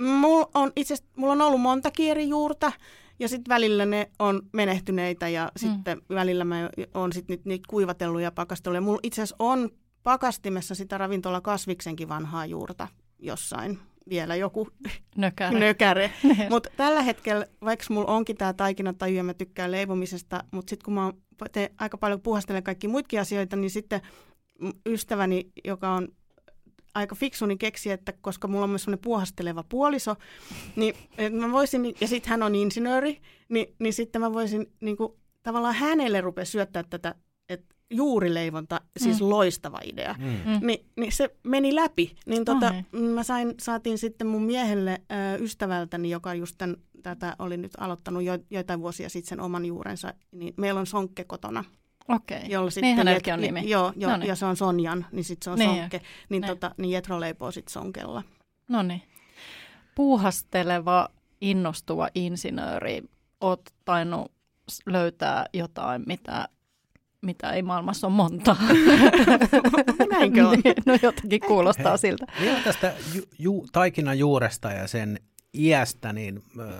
mulla 0.00 0.50
on 0.54 0.72
itse 0.76 0.94
mulla 1.16 1.32
on 1.32 1.40
ollut 1.42 1.60
montakin 1.60 2.10
eri 2.10 2.28
juurta, 2.28 2.72
ja 3.18 3.28
sitten 3.28 3.54
välillä 3.54 3.86
ne 3.86 4.10
on 4.18 4.42
menehtyneitä, 4.52 5.28
ja 5.28 5.44
Mm. 5.44 5.58
sitten 5.58 6.02
välillä 6.08 6.44
mä 6.44 6.70
oon 6.94 7.12
sitten 7.12 7.34
niitä, 7.34 7.48
niitä 7.48 7.64
kuivatellut 7.68 8.20
ja 8.20 8.30
pakastellut. 8.32 8.76
Ja 8.76 8.80
mulla 8.80 9.00
itse 9.02 9.22
asiassa 9.22 9.36
on 9.38 9.70
pakastimessa 10.02 10.74
sitä 10.74 10.98
ravintola 10.98 11.40
kasviksenkin 11.40 12.08
vanhaa 12.08 12.46
juurta 12.46 12.88
jossain 13.18 13.78
vielä 14.08 14.36
joku 14.36 14.68
Nökäre. 15.16 15.58
nökäre. 15.58 16.12
Niin. 16.22 16.48
Mutta 16.50 16.68
tällä 16.76 17.02
hetkellä, 17.02 17.46
vaikka 17.64 17.86
mulla 17.90 18.12
onkin 18.12 18.36
tämä 18.36 18.52
taikinataju 18.52 19.16
ja 19.16 19.24
mä 19.24 19.34
tykkään 19.34 19.70
leivomisesta, 19.70 20.44
mutta 20.50 20.70
sitten 20.70 20.84
kun 20.84 20.94
mä 20.94 21.12
teen 21.52 21.70
aika 21.78 21.98
paljon 21.98 22.20
puhastelen 22.20 22.62
kaikki 22.62 22.88
muitakin 22.88 23.20
asioita, 23.20 23.56
niin 23.56 23.70
sitten 23.70 24.00
ystäväni, 24.86 25.52
joka 25.64 25.90
on 25.90 26.08
aika 26.94 27.14
fiksu, 27.14 27.46
niin 27.46 27.58
keksi, 27.58 27.90
että 27.90 28.12
koska 28.20 28.48
mulla 28.48 28.64
on 28.64 28.70
myös 28.70 28.82
semmoinen 28.82 29.02
puuhasteleva 29.02 29.64
puoliso, 29.68 30.16
niin 30.76 30.94
et 31.18 31.32
mä 31.32 31.52
voisin, 31.52 31.94
ja 32.00 32.08
sitten 32.08 32.30
hän 32.30 32.42
on 32.42 32.54
insinööri, 32.54 33.20
niin, 33.48 33.66
niin 33.78 33.92
sitten 33.92 34.20
mä 34.20 34.32
voisin 34.32 34.66
niin 34.80 34.96
kuin, 34.96 35.12
tavallaan 35.42 35.74
hänelle 35.74 36.20
rupea 36.20 36.44
syöttää 36.44 36.82
tätä, 36.82 37.08
että 37.08 37.25
juurileivonta, 37.90 38.80
siis 38.96 39.20
Mm. 39.20 39.30
loistava 39.30 39.78
idea. 39.84 40.14
Mm. 40.18 40.24
Mm. 40.24 40.66
Niin, 40.66 40.86
niin 40.96 41.12
se 41.12 41.36
meni 41.42 41.74
läpi. 41.74 42.16
Niin 42.26 42.44
tota, 42.44 42.74
mm, 42.92 43.00
mä 43.02 43.22
sain, 43.22 43.54
saatiin 43.60 43.98
sitten 43.98 44.26
mun 44.26 44.42
miehelle 44.42 45.02
ö, 45.12 45.36
ystävältäni, 45.44 46.10
joka 46.10 46.34
just 46.34 46.54
tän, 46.58 46.76
tätä 47.02 47.36
oli 47.38 47.56
nyt 47.56 47.72
aloittanut 47.78 48.22
jo, 48.22 48.38
joitain 48.50 48.80
vuosia 48.80 49.08
sitten 49.08 49.28
sen 49.28 49.40
oman 49.40 49.64
juurensa, 49.64 50.14
niin 50.32 50.54
meillä 50.56 50.80
on 50.80 50.86
sonkke 50.86 51.24
kotona. 51.24 51.64
Okei. 52.08 52.40
Jolla 52.48 52.70
Niin 52.80 52.96
hänelläkin 52.96 53.34
on 53.34 53.40
nimi. 53.40 53.70
Joo, 53.70 53.92
joo 53.96 54.10
Noniin. 54.10 54.28
ja 54.28 54.36
se 54.36 54.46
on 54.46 54.56
Sonjan, 54.56 55.06
niin 55.12 55.24
sitten 55.24 55.44
se 55.44 55.50
on 55.50 55.58
Niin. 55.58 55.70
sonkke. 55.80 55.98
Niin, 56.28 56.40
Niin. 56.40 56.46
tota, 56.46 56.74
niin 56.78 56.90
Jetro 56.90 57.20
leipoo 57.20 57.50
sitten 57.50 57.72
sonkella. 57.72 58.22
No 58.68 58.82
niin. 58.82 59.02
Puuhasteleva, 59.94 61.08
innostuva 61.40 62.08
insinööri. 62.14 63.02
Oot 63.40 63.60
tainnut 63.84 64.32
löytää 64.86 65.46
jotain, 65.52 66.02
mitä, 66.06 66.48
mitä 67.26 67.52
ei 67.52 67.62
maailmassa 67.62 68.06
ole 68.06 68.14
monta. 68.14 68.56
Näinkö 70.12 70.48
on? 70.48 70.58
Niin, 70.64 70.74
no 70.86 70.98
jotenkin 71.02 71.40
kuulostaa 71.40 71.96
siltä. 71.96 72.26
Vielä 72.40 72.60
tästä 72.60 72.94
ju, 73.14 73.22
ju, 73.38 73.66
taikinan 73.72 74.18
juuresta 74.18 74.72
ja 74.72 74.86
sen 74.86 75.20
iästä, 75.54 76.12
niin 76.12 76.42
ö, 76.58 76.72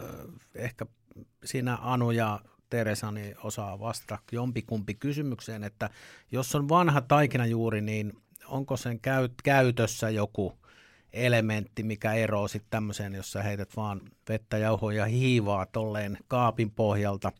ehkä 0.55 0.87
siinä 1.45 1.79
Anu 1.81 2.11
ja 2.11 2.41
Teresa 2.71 3.11
niin 3.11 3.37
osaa 3.45 3.81
vastata 3.81 4.19
jompikumpi 4.33 4.95
kysymykseen, 4.95 5.65
että 5.65 5.91
jos 6.33 6.55
on 6.55 6.69
vanha 6.69 7.01
taikinajuuri, 7.01 7.81
niin 7.81 8.13
onko 8.49 8.77
sen 8.77 9.01
käy, 9.01 9.29
käytössä 9.45 10.11
joku 10.11 10.59
elementti, 11.13 11.83
mikä 11.83 12.13
eroaa 12.13 12.49
sitten 12.49 12.71
tämmöiseen, 12.71 13.15
jossa 13.15 13.43
heität 13.43 13.77
vaan 13.77 14.01
vettä, 14.29 14.59
jauhoa 14.59 14.93
ja 14.93 15.05
hiivaa 15.05 15.67
tolleen 15.67 16.19
kaapin 16.29 16.71
pohjalta, 16.71 17.33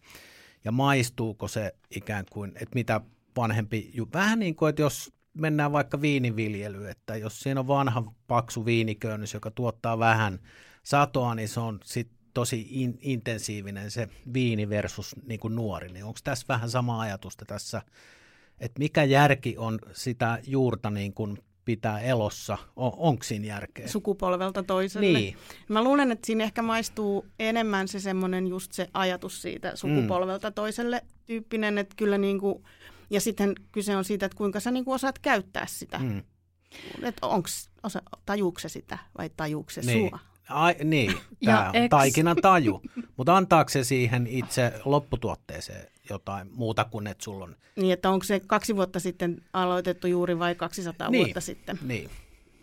ja 0.67 0.73
maistuuko 0.73 1.49
se 1.49 1.75
ikään 1.91 2.25
kuin, 2.31 2.53
että 2.55 2.75
mitä 2.75 3.01
vanhempi, 3.37 3.93
vähän 4.13 4.39
niin 4.39 4.57
kuin, 4.57 4.71
että 4.71 4.83
jos 4.83 5.13
mennään 5.35 5.73
vaikka 5.73 6.01
viiniviljelyyn, 6.01 6.91
että 6.91 7.17
jos 7.17 7.41
siinä 7.41 7.61
on 7.61 7.69
vanha 7.69 8.13
paksu 8.27 8.65
viiniköynnys, 8.65 9.35
joka 9.35 9.51
tuottaa 9.51 9.99
vähän 9.99 10.39
satoa, 10.83 11.35
niin 11.35 11.49
se 11.49 11.61
on 11.61 11.81
sit 11.85 12.11
tosi 12.35 12.67
in, 12.71 12.99
intensiivinen 13.01 13.91
se 13.91 14.09
viini 14.35 14.69
versus 14.69 15.17
niin 15.27 15.41
kuin 15.41 15.55
nuori. 15.55 15.89
Niin 15.89 16.05
onko 16.05 16.19
tässä 16.25 16.47
vähän 16.49 16.71
sama 16.71 17.01
ajatusta 17.01 17.45
tässä, 17.45 17.83
että 18.61 18.79
mikä 18.79 19.05
järki 19.05 19.55
on 19.59 19.79
sitä 19.93 20.39
juurta 20.47 20.91
niin 20.91 21.15
kuin 21.15 21.39
pitää 21.67 22.01
elossa? 22.01 22.59
On, 22.77 22.93
onko 22.97 23.23
siinä 23.25 23.47
järkeä? 23.47 23.89
Sukupolvelta 23.89 24.63
toiselle. 24.63 25.19
Niin. 25.19 25.37
Mä 25.69 25.85
luulen, 25.85 26.13
että 26.13 26.27
siinä 26.27 26.45
ehkä 26.45 26.63
maistuu 26.63 27.27
enemmän 27.39 27.89
se 27.89 28.01
semmoinen 28.01 28.47
just 28.47 28.73
se 28.73 28.89
ajatus 28.95 29.43
siitä 29.43 29.77
sukupolvelta 29.77 30.51
mm. 30.51 30.55
toiselle 30.55 31.05
tyyppinen, 31.27 31.79
että 31.79 31.95
kyllä 31.97 32.19
niin 32.19 32.41
kuin, 32.41 32.65
ja 33.11 33.21
sitten 33.21 33.55
kyse 33.73 33.97
on 33.97 34.05
siitä, 34.05 34.27
että 34.27 34.37
kuinka 34.37 34.61
sä 34.61 34.71
niin 34.71 34.85
kuin 34.85 34.95
osaat 34.95 35.19
käyttää 35.19 35.67
sitä. 35.67 35.99
Mm. 35.99 36.23
Että 37.03 37.27
onko, 37.27 37.49
tajuuko 38.27 38.61
se 38.61 38.69
sitä 38.69 38.99
vai 39.19 39.31
tajuuko 39.37 39.71
se 39.71 39.81
niin. 39.81 40.09
sua? 40.11 40.19
Ai, 40.49 40.77
niin, 40.85 41.15
tämä 41.45 41.67
on 41.69 41.89
taikinan 41.91 42.37
taju. 42.43 42.83
Mutta 43.17 43.37
antaako 43.37 43.69
se 43.69 43.85
siihen 43.85 44.27
itse 44.27 44.73
lopputuotteeseen 44.85 45.87
jotain 46.11 46.51
muuta 46.55 46.85
kuin, 46.85 47.07
että 47.07 47.25
sulla 47.25 47.45
on... 47.45 47.57
Niin, 47.77 47.93
että 47.93 48.11
onko 48.11 48.25
se 48.25 48.41
kaksi 48.47 48.77
vuotta 48.77 49.01
sitten 49.01 49.43
aloitettu 49.53 50.07
juuri 50.07 50.39
vai 50.39 50.55
200 50.55 51.11
niin, 51.11 51.25
vuotta 51.25 51.41
sitten? 51.41 51.79
Niin. 51.83 52.11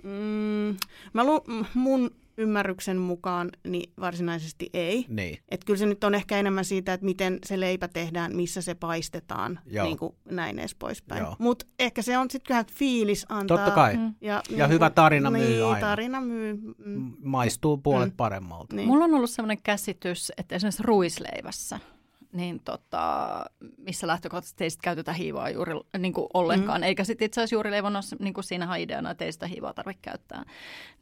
Mm, 0.03 0.77
mä 1.13 1.23
lu, 1.23 1.43
mun 1.73 2.11
ymmärryksen 2.37 2.97
mukaan 2.97 3.49
niin 3.67 3.93
varsinaisesti 3.99 4.69
ei. 4.73 5.05
Niin. 5.09 5.37
Et 5.49 5.63
kyllä 5.63 5.77
se 5.77 5.85
nyt 5.85 6.03
on 6.03 6.15
ehkä 6.15 6.39
enemmän 6.39 6.65
siitä, 6.65 6.93
että 6.93 7.05
miten 7.05 7.39
se 7.45 7.59
leipä 7.59 7.87
tehdään, 7.87 8.35
missä 8.35 8.61
se 8.61 8.75
paistetaan, 8.75 9.59
Joo. 9.65 9.85
niin 9.85 9.97
kuin 9.97 10.15
näin 10.29 10.59
edes 10.59 10.75
poispäin. 10.75 11.25
Mutta 11.39 11.65
ehkä 11.79 12.01
se 12.01 12.17
on 12.17 12.31
sitten 12.31 12.47
kyllä 12.47 12.65
fiilis 12.73 13.25
antaa. 13.29 13.57
Totta 13.57 13.71
kai. 13.71 13.97
Mm. 13.97 14.13
Ja, 14.21 14.41
ja 14.49 14.67
niin 14.67 14.73
hyvä 14.73 14.89
tarina 14.89 15.31
myy 15.31 15.47
niin, 15.47 15.65
aina. 15.65 15.87
tarina 15.87 16.21
myy. 16.21 16.59
Mm. 16.85 17.13
Maistuu 17.21 17.77
puolet 17.77 18.09
mm. 18.09 18.17
paremmalta. 18.17 18.75
Niin. 18.75 18.87
Mulla 18.87 19.05
on 19.05 19.13
ollut 19.13 19.29
sellainen 19.29 19.63
käsitys, 19.63 20.31
että 20.37 20.55
esimerkiksi 20.55 20.83
ruisleivässä– 20.83 21.79
niin 22.33 22.61
tota, 22.63 23.45
missä 23.77 24.07
lähtökohtaisesti 24.07 24.63
ei 24.63 24.69
sit 24.69 24.81
käytetä 24.81 25.13
hiivaa 25.13 25.49
juuri 25.49 25.73
niin 25.97 26.13
kuin 26.13 26.27
ollenkaan, 26.33 26.81
mm. 26.81 26.83
eikä 26.83 27.03
sitten 27.03 27.25
itse 27.25 27.41
asiassa 27.41 27.55
juuri 27.55 27.71
leivonnossa, 27.71 28.15
niin 28.19 28.33
kuin 28.33 28.43
siinähän 28.43 28.79
ideana, 28.79 29.11
että 29.11 29.25
ei 29.25 29.31
sitä 29.31 29.47
hiivaa 29.47 29.73
tarvitse 29.73 30.01
käyttää, 30.01 30.43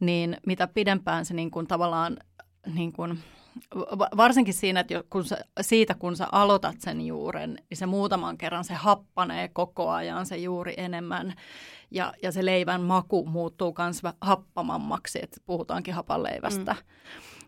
niin 0.00 0.36
mitä 0.46 0.66
pidempään 0.66 1.24
se 1.24 1.34
niin 1.34 1.50
kuin 1.50 1.66
tavallaan, 1.66 2.16
niin 2.74 2.92
kuin, 2.92 3.18
varsinkin 4.16 4.54
siinä, 4.54 4.80
että 4.80 5.04
kun 5.10 5.24
sä, 5.24 5.44
siitä 5.60 5.94
kun 5.94 6.16
sä 6.16 6.26
aloitat 6.32 6.80
sen 6.80 7.06
juuren, 7.06 7.58
niin 7.70 7.78
se 7.78 7.86
muutaman 7.86 8.38
kerran 8.38 8.64
se 8.64 8.74
happanee 8.74 9.48
koko 9.48 9.90
ajan 9.90 10.26
se 10.26 10.36
juuri 10.36 10.74
enemmän, 10.76 11.34
ja, 11.90 12.14
ja 12.22 12.32
se 12.32 12.44
leivän 12.44 12.80
maku 12.80 13.26
muuttuu 13.26 13.74
myös 13.78 14.02
happamammaksi, 14.20 15.18
että 15.22 15.40
puhutaankin 15.46 15.94
hapanleivästä. 15.94 16.72
Mm. 16.72 16.92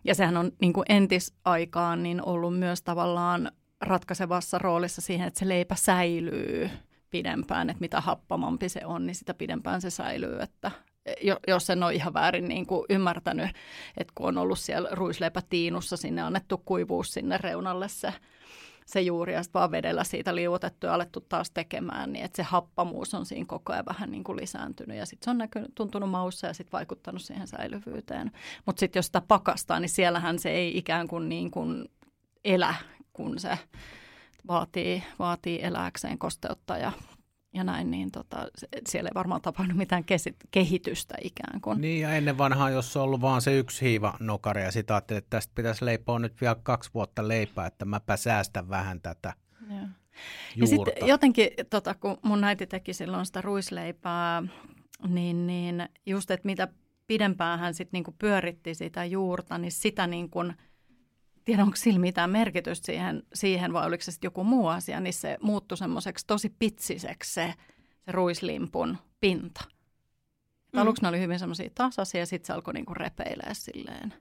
Ja 0.03 0.15
sehän 0.15 0.37
on 0.37 0.51
niin 0.61 0.73
kuin 0.73 0.85
entisaikaan 0.89 2.03
niin 2.03 2.25
ollut 2.25 2.59
myös 2.59 2.81
tavallaan 2.81 3.51
ratkaisevassa 3.87 4.57
roolissa 4.57 5.01
siihen, 5.01 5.27
että 5.27 5.39
se 5.39 5.47
leipä 5.47 5.75
säilyy 5.75 6.69
pidempään, 7.11 7.69
että 7.69 7.81
mitä 7.81 8.01
happamampi 8.01 8.69
se 8.69 8.85
on, 8.85 9.05
niin 9.05 9.15
sitä 9.15 9.33
pidempään 9.33 9.81
se 9.81 9.89
säilyy, 9.89 10.39
että 10.41 10.71
jos 11.47 11.69
en 11.69 11.83
ole 11.83 11.93
ihan 11.93 12.13
väärin 12.13 12.47
niin 12.47 12.65
kuin 12.65 12.85
ymmärtänyt, 12.89 13.49
että 13.97 14.13
kun 14.15 14.27
on 14.27 14.37
ollut 14.37 14.59
siellä 14.59 14.89
ruisleipätiinussa, 14.91 15.97
sinne 15.97 16.21
annettu 16.21 16.57
kuivuus 16.57 17.13
sinne 17.13 17.37
reunalle 17.37 17.87
se, 17.87 18.13
se 18.85 19.01
juuri 19.01 19.33
ja 19.33 19.43
sitten 19.43 19.59
vaan 19.59 19.71
vedellä 19.71 20.03
siitä 20.03 20.35
liuotettu 20.35 20.85
ja 20.85 20.93
alettu 20.93 21.21
taas 21.21 21.51
tekemään, 21.51 22.13
niin 22.13 22.25
että 22.25 22.35
se 22.35 22.43
happamuus 22.43 23.13
on 23.13 23.25
siinä 23.25 23.45
koko 23.45 23.73
ajan 23.73 23.85
vähän 23.85 24.11
niin 24.11 24.23
kuin 24.23 24.37
lisääntynyt 24.37 24.97
ja 24.97 25.05
sitten 25.05 25.25
se 25.25 25.31
on 25.31 25.37
näkynyt, 25.37 25.75
tuntunut 25.75 26.09
maussa 26.09 26.47
ja 26.47 26.53
sitten 26.53 26.71
vaikuttanut 26.71 27.21
siihen 27.21 27.47
säilyvyyteen. 27.47 28.31
Mutta 28.65 28.79
sitten 28.79 28.99
jos 28.99 29.05
sitä 29.05 29.21
pakastaa, 29.21 29.79
niin 29.79 29.89
siellähän 29.89 30.39
se 30.39 30.49
ei 30.49 30.77
ikään 30.77 31.07
kuin, 31.07 31.29
niin 31.29 31.51
kuin 31.51 31.89
elä 32.45 32.75
kun 33.15 33.39
se 33.39 33.59
vaatii, 34.47 35.03
vaatii 35.19 35.63
eläkseen 35.63 36.17
kosteutta 36.17 36.77
ja, 36.77 36.91
ja 37.53 37.63
näin, 37.63 37.91
niin 37.91 38.11
tota, 38.11 38.47
siellä 38.87 39.07
ei 39.07 39.15
varmaan 39.15 39.41
tapahdu 39.41 39.73
mitään 39.73 40.03
kehitystä 40.51 41.15
ikään 41.21 41.61
kuin. 41.61 41.81
Niin 41.81 42.01
ja 42.01 42.15
ennen 42.15 42.37
vanhaa, 42.37 42.69
jos 42.69 42.97
on 42.97 43.03
ollut 43.03 43.21
vaan 43.21 43.41
se 43.41 43.57
yksi 43.57 43.85
hiiva 43.85 44.17
nokari 44.19 44.63
ja 44.63 44.71
sitä 44.71 44.93
ajattelin, 44.93 45.17
että 45.17 45.29
tästä 45.29 45.51
pitäisi 45.55 45.85
leipoa 45.85 46.19
nyt 46.19 46.41
vielä 46.41 46.55
kaksi 46.63 46.89
vuotta 46.93 47.27
leipää, 47.27 47.65
että 47.65 47.85
mäpä 47.85 48.17
säästän 48.17 48.69
vähän 48.69 49.01
tätä 49.01 49.33
ja. 49.69 49.87
Ja 50.55 50.67
sitten 50.67 51.07
jotenkin, 51.07 51.49
tota, 51.69 51.93
kun 51.95 52.17
mun 52.21 52.43
äiti 52.43 52.67
teki 52.67 52.93
silloin 52.93 53.25
sitä 53.25 53.41
ruisleipää, 53.41 54.43
niin, 55.07 55.47
niin 55.47 55.89
just, 56.05 56.31
että 56.31 56.45
mitä 56.45 56.67
pidempään 57.07 57.59
hän 57.59 57.73
sitten 57.73 57.97
niinku 57.97 58.15
pyöritti 58.19 58.75
sitä 58.75 59.05
juurta, 59.05 59.57
niin 59.57 59.71
sitä 59.71 60.07
niin 60.07 60.29
kuin– 60.29 60.53
tiedä, 61.45 61.63
onko 61.63 61.75
sillä 61.75 61.99
mitään 61.99 62.29
merkitystä 62.29 62.85
siihen, 62.85 63.23
siihen 63.33 63.73
vai 63.73 63.87
oliko 63.87 64.03
se 64.03 64.11
sitten 64.11 64.27
joku 64.27 64.43
muu 64.43 64.67
asia, 64.67 64.99
niin 64.99 65.13
se 65.13 65.37
muuttui 65.41 65.77
semmoiseksi 65.77 66.27
tosi 66.27 66.55
pitsiseksi 66.59 67.33
se, 67.33 67.53
se 68.05 68.11
ruislimpun 68.11 68.97
pinta. 69.19 69.63
Mm. 70.73 70.79
Aluksi 70.79 71.01
ne 71.01 71.07
oli 71.07 71.19
hyvin 71.19 71.39
semmoisia 71.39 71.69
tasaisia 71.75 72.19
ja 72.19 72.25
sitten 72.25 72.47
se 72.47 72.53
alkoi 72.53 72.73
niinku 72.73 72.93
repeileä 72.93 73.53
silleen. 73.53 74.13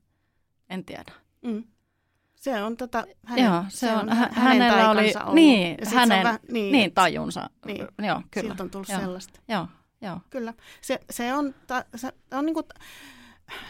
En 0.71 0.85
tiedä. 0.85 1.13
Mm. 1.43 1.65
Se 2.35 2.63
on 2.63 2.77
tota, 2.77 3.05
hänen, 3.27 3.45
Joo, 3.45 3.65
se, 3.69 3.77
se 3.77 3.93
on, 3.93 4.11
on 4.11 4.17
hänen 4.17 4.33
hänellä 4.33 4.91
oli, 4.91 5.13
ollut. 5.21 5.35
Niin, 5.35 5.77
hänen, 5.95 6.25
väh, 6.25 6.39
niin, 6.51 6.73
niin, 6.73 6.93
tajunsa. 6.95 7.51
Niin, 7.67 7.87
joo, 8.07 8.23
kyllä. 8.31 8.49
Siltä 8.49 8.63
on 8.63 8.71
tullut 8.71 8.89
joo, 8.89 9.01
sellaista. 9.01 9.41
Joo, 9.49 9.69
joo. 10.01 10.21
Kyllä. 10.31 10.55
Se, 10.81 11.01
se 11.11 11.35
on, 11.35 11.55
ta, 11.67 11.85
se 11.97 12.13
on 12.33 12.47
niin 12.47 12.55
kuin, 12.55 12.67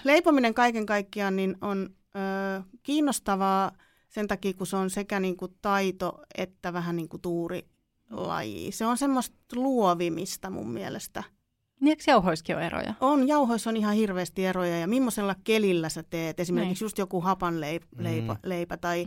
leipominen 0.04 0.54
kaiken 0.54 0.86
kaikkiaan 0.86 1.36
niin 1.36 1.56
on 1.60 1.90
ö, 2.16 2.62
kiinnostavaa 2.82 3.72
sen 4.08 4.28
takia, 4.28 4.54
kun 4.54 4.66
se 4.66 4.76
on 4.76 4.90
sekä 4.90 5.20
niin 5.20 5.36
kuin 5.36 5.56
taito 5.62 6.22
että 6.34 6.72
vähän 6.72 6.96
niin 6.96 7.08
kuin 7.08 7.20
tuurilaji. 7.20 8.72
Se 8.72 8.86
on 8.86 8.98
semmoista 8.98 9.36
luovimista 9.54 10.50
mun 10.50 10.70
mielestä. 10.70 11.24
Niin 11.80 11.90
eikö 11.90 12.02
jauhoissakin 12.06 12.56
ole 12.56 12.66
eroja? 12.66 12.94
On, 13.00 13.28
jauhoissa 13.28 13.70
on 13.70 13.76
ihan 13.76 13.94
hirveästi 13.94 14.46
eroja 14.46 14.78
ja 14.78 14.86
millaisella 14.86 15.34
kelillä 15.44 15.88
sä 15.88 16.02
teet. 16.02 16.40
Esimerkiksi 16.40 16.82
niin. 16.82 16.86
just 16.86 16.98
joku 16.98 17.20
hapanleipä 17.20 17.86
leipä, 17.98 18.32
mm. 18.32 18.38
leipä 18.42 18.76
tai 18.76 19.06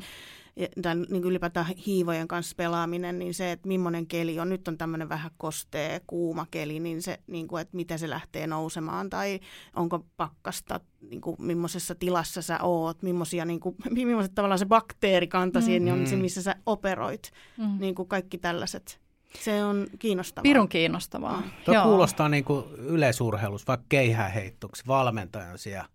tai 0.81 0.95
niin 0.95 1.21
kuin 1.21 1.25
ylipäätään 1.25 1.65
hiivojen 1.65 2.27
kanssa 2.27 2.55
pelaaminen, 2.57 3.19
niin 3.19 3.33
se, 3.33 3.51
että 3.51 3.67
millainen 3.67 4.07
keli 4.07 4.39
on, 4.39 4.49
nyt 4.49 4.67
on 4.67 4.77
tämmöinen 4.77 5.09
vähän 5.09 5.31
kostee, 5.37 6.01
kuuma 6.07 6.47
keli, 6.51 6.79
niin 6.79 7.01
se, 7.01 7.19
niin 7.27 7.47
kuin, 7.47 7.61
että 7.61 7.75
miten 7.75 7.99
se 7.99 8.09
lähtee 8.09 8.47
nousemaan, 8.47 9.09
tai 9.09 9.39
onko 9.75 10.05
pakkasta, 10.17 10.79
niin 11.09 11.21
kuin, 11.21 11.35
millaisessa 11.39 11.95
tilassa 11.95 12.41
sä 12.41 12.59
oot, 12.61 13.03
millaisia, 13.03 13.45
niin 13.45 13.59
kuin, 13.59 13.75
millaiset 13.91 14.35
tavallaan 14.35 14.59
se 14.59 14.65
bakteerikanta 14.65 15.59
mm-hmm. 15.59 15.91
on 15.91 16.07
se, 16.07 16.15
missä 16.15 16.41
sä 16.41 16.55
operoit, 16.65 17.31
mm-hmm. 17.57 17.79
niin 17.79 17.95
kuin 17.95 18.07
kaikki 18.07 18.37
tällaiset. 18.37 18.99
Se 19.39 19.63
on 19.63 19.87
kiinnostavaa. 19.99 20.43
Pirun 20.43 20.69
kiinnostavaa. 20.69 21.41
Mm. 21.41 21.51
Tuo 21.65 21.83
kuulostaa 21.83 22.29
niin 22.29 22.43
kuin 22.43 22.65
yleisurheilus, 22.77 23.67
vaikka 23.67 23.85
keihäheittoksi 23.89 24.83
valmentajan 24.87 25.57
siellä 25.57 25.89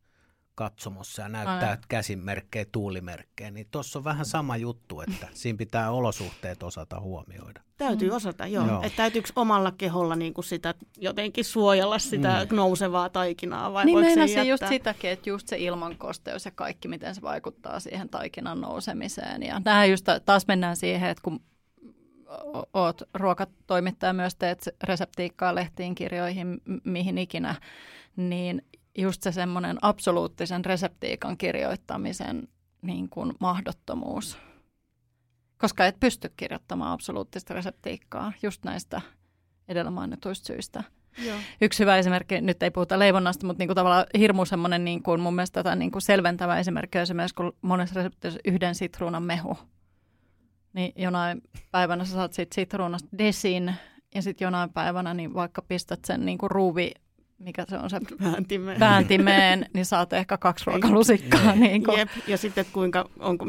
katsomossa 0.55 1.23
ja 1.23 1.29
näyttää 1.29 1.71
Aina. 1.71 1.83
käsimerkkejä, 1.89 2.65
tuulimerkkejä, 2.73 3.51
niin 3.51 3.67
tuossa 3.71 3.99
on 3.99 4.05
vähän 4.05 4.27
sama 4.27 4.57
juttu, 4.57 5.01
että 5.01 5.29
siinä 5.35 5.57
pitää 5.57 5.91
olosuhteet 5.91 6.63
osata 6.63 7.01
huomioida. 7.01 7.61
Täytyy 7.79 8.11
mm. 8.11 8.17
osata, 8.17 8.47
joo. 8.47 8.67
joo. 8.67 8.83
Että 8.83 8.97
täytyykö 8.97 9.29
omalla 9.37 9.73
keholla 9.79 10.17
niin 10.17 10.35
kuin 10.35 10.45
sitä 10.45 10.75
jotenkin 10.99 11.45
suojella 11.45 11.99
sitä 11.99 12.47
mm. 12.51 12.57
nousevaa 12.57 13.09
taikinaa 13.09 13.73
vai 13.73 13.85
niin 13.85 13.99
voiko 13.99 14.27
se 14.27 14.43
just 14.43 14.69
sitäkin, 14.69 15.11
että 15.11 15.31
just 15.31 15.49
se 15.49 15.57
ilmankosteus 15.59 16.45
ja 16.45 16.51
kaikki, 16.51 16.89
miten 16.89 17.15
se 17.15 17.23
vaikuttaa 17.23 17.81
siihen 17.81 18.09
taikinan 18.09 18.61
nousemiseen. 18.61 19.43
Ja 19.43 19.61
tähän 19.65 19.91
just 19.91 20.07
taas 20.25 20.47
mennään 20.47 20.77
siihen, 20.77 21.11
että 21.11 21.23
kun 21.23 21.41
oot 22.75 23.03
ruokatoimittaja 23.15 24.13
myös 24.13 24.35
teet 24.35 24.69
reseptiikkaa 24.83 25.55
lehtiin, 25.55 25.95
kirjoihin, 25.95 26.61
mihin 26.85 27.19
ikinä, 27.19 27.55
niin 28.17 28.63
just 28.99 29.23
se 29.23 29.33
semmoinen 29.33 29.79
absoluuttisen 29.83 30.65
reseptiikan 30.65 31.37
kirjoittamisen 31.37 32.49
niin 32.83 33.09
kuin 33.09 33.33
mahdottomuus. 33.41 34.39
Koska 35.59 35.87
et 35.87 36.01
pysty 36.01 36.33
kirjoittamaan 36.37 36.93
absoluuttista 36.93 37.55
reseptiikkaa 37.55 38.33
just 38.43 38.65
näistä 38.65 39.01
edellä 39.69 39.91
mainituista 39.91 40.47
syistä. 40.47 40.85
Joo. 41.27 41.39
Yksi 41.61 41.81
hyvä 41.81 41.97
esimerkki, 41.97 42.41
nyt 42.41 42.63
ei 42.63 42.71
puhuta 42.71 42.99
leivonnasta, 42.99 43.47
mutta 43.47 43.59
niin 43.59 43.69
kuin 43.69 43.75
tavallaan 43.75 44.07
hirmu 44.19 44.45
semmoinen 44.45 44.85
niin 44.85 45.03
kuin 45.03 45.21
mun 45.21 45.35
mielestä 45.35 45.63
tätä 45.63 45.77
niin 45.77 45.91
kuin 45.91 46.03
selventävä 46.03 46.59
esimerkki 46.59 46.99
on 46.99 47.03
esimerkiksi, 47.03 47.35
kun 47.35 47.53
monessa 47.63 47.95
reseptissä 47.95 48.41
yhden 48.45 48.75
sitruunan 48.75 49.23
mehu. 49.23 49.59
Niin 50.73 50.93
jonain 50.97 51.43
päivänä 51.71 52.05
sä 52.05 52.13
saat 52.13 52.33
siitä 52.33 52.55
sitruunasta 52.55 53.09
desin 53.19 53.75
ja 54.15 54.23
sitten 54.23 54.47
jonain 54.47 54.73
päivänä 54.73 55.15
niin 55.15 55.35
vaikka 55.35 55.63
pistät 55.63 56.01
sen 56.05 56.27
niin 56.27 56.39
kuin 56.39 56.51
ruuvi 56.51 56.93
mikä 57.43 57.65
se 57.69 57.79
on 57.79 57.91
se 57.91 58.01
vääntimeen, 58.25 58.81
vääntimeen 58.81 59.67
niin 59.75 59.87
saat 59.87 60.13
ehkä 60.13 60.39
kaksi 60.39 60.65
ruokalusikkaa. 60.67 61.55
niin 61.55 61.85
kuin. 61.85 61.99
Jep. 61.99 62.09
Ja 62.27 62.37
sitten 62.39 62.67
kuinka, 62.73 63.09
onko, 63.19 63.45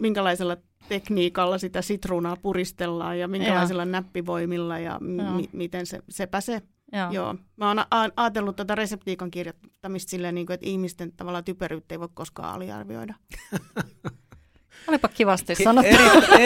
minkälaisella 0.00 0.56
tekniikalla 0.88 1.58
sitä 1.58 1.82
sitruunaa 1.82 2.36
puristellaan 2.36 3.18
ja 3.18 3.28
minkälaisilla 3.28 3.82
ja. 3.82 3.86
näppivoimilla 3.86 4.78
ja 4.78 4.98
mi- 5.00 5.48
miten 5.52 5.86
se, 5.86 6.00
sepä 6.08 6.40
se 6.40 6.62
Joo. 6.92 7.10
Joo. 7.12 7.34
Mä 7.56 7.68
oon 7.68 7.78
a- 7.78 7.86
ajatellut 8.16 8.56
tätä 8.56 8.74
reseptiikan 8.74 9.30
kirjoittamista 9.30 10.10
silleen, 10.10 10.34
niin 10.34 10.46
kuin, 10.46 10.54
että 10.54 10.66
ihmisten 10.68 11.12
tavallaan 11.12 11.44
typeryyttä 11.44 11.94
ei 11.94 12.00
voi 12.00 12.08
koskaan 12.14 12.54
aliarvioida. 12.54 13.14
Olipa 14.88 15.08
kivasti 15.08 15.54
sanottu. 15.54 15.90
Eri, 15.90 16.00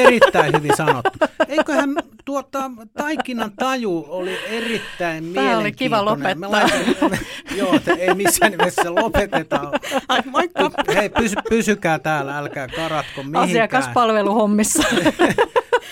erittäin 0.07 0.55
hyvin 0.57 0.77
sanottu. 0.77 1.11
Eiköhän 1.49 1.97
tuota, 2.25 2.71
taikinan 2.97 3.53
taju 3.57 4.05
oli 4.09 4.39
erittäin 4.47 5.35
Tämä 5.35 5.59
oli 5.59 5.73
kiva 5.73 5.97
mielenkiintoinen. 6.03 6.39
Me 6.41 6.47
lopettaa. 6.47 7.09
laitamme- 7.11 7.27
joo, 7.57 7.79
te, 7.79 7.93
ei 7.93 8.15
missään 8.15 8.51
nimessä 8.53 8.95
lopeteta. 8.95 9.61
Ai, 10.09 10.23
moikka! 10.27 10.71
Hei, 10.95 11.09
pysy, 11.09 11.37
pysykää 11.49 11.99
täällä, 11.99 12.39
älkää 12.39 12.69
karatko 12.69 13.23
mihinkään. 13.23 13.45
Asiakaspalveluhommissa. 13.45 14.83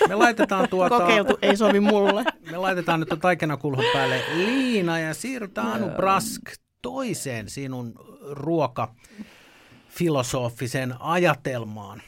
Me 0.07 0.15
laitetaan 0.15 0.69
tuota, 0.69 0.99
Kokeiltu, 0.99 1.37
ei 1.41 1.57
sovi 1.57 1.79
mulle. 1.79 2.23
me 2.51 2.57
laitetaan 2.57 2.99
nyt 2.99 3.09
taikinakulhon 3.21 3.85
päälle 3.93 4.21
liina 4.35 4.99
ja 4.99 5.13
siirrytään 5.13 5.67
Anu 5.71 5.89
Brask 5.89 6.41
toiseen 6.81 7.49
sinun 7.49 7.93
ruokafilosofiseen 8.31 10.93
ajatelmaan. 10.99 12.01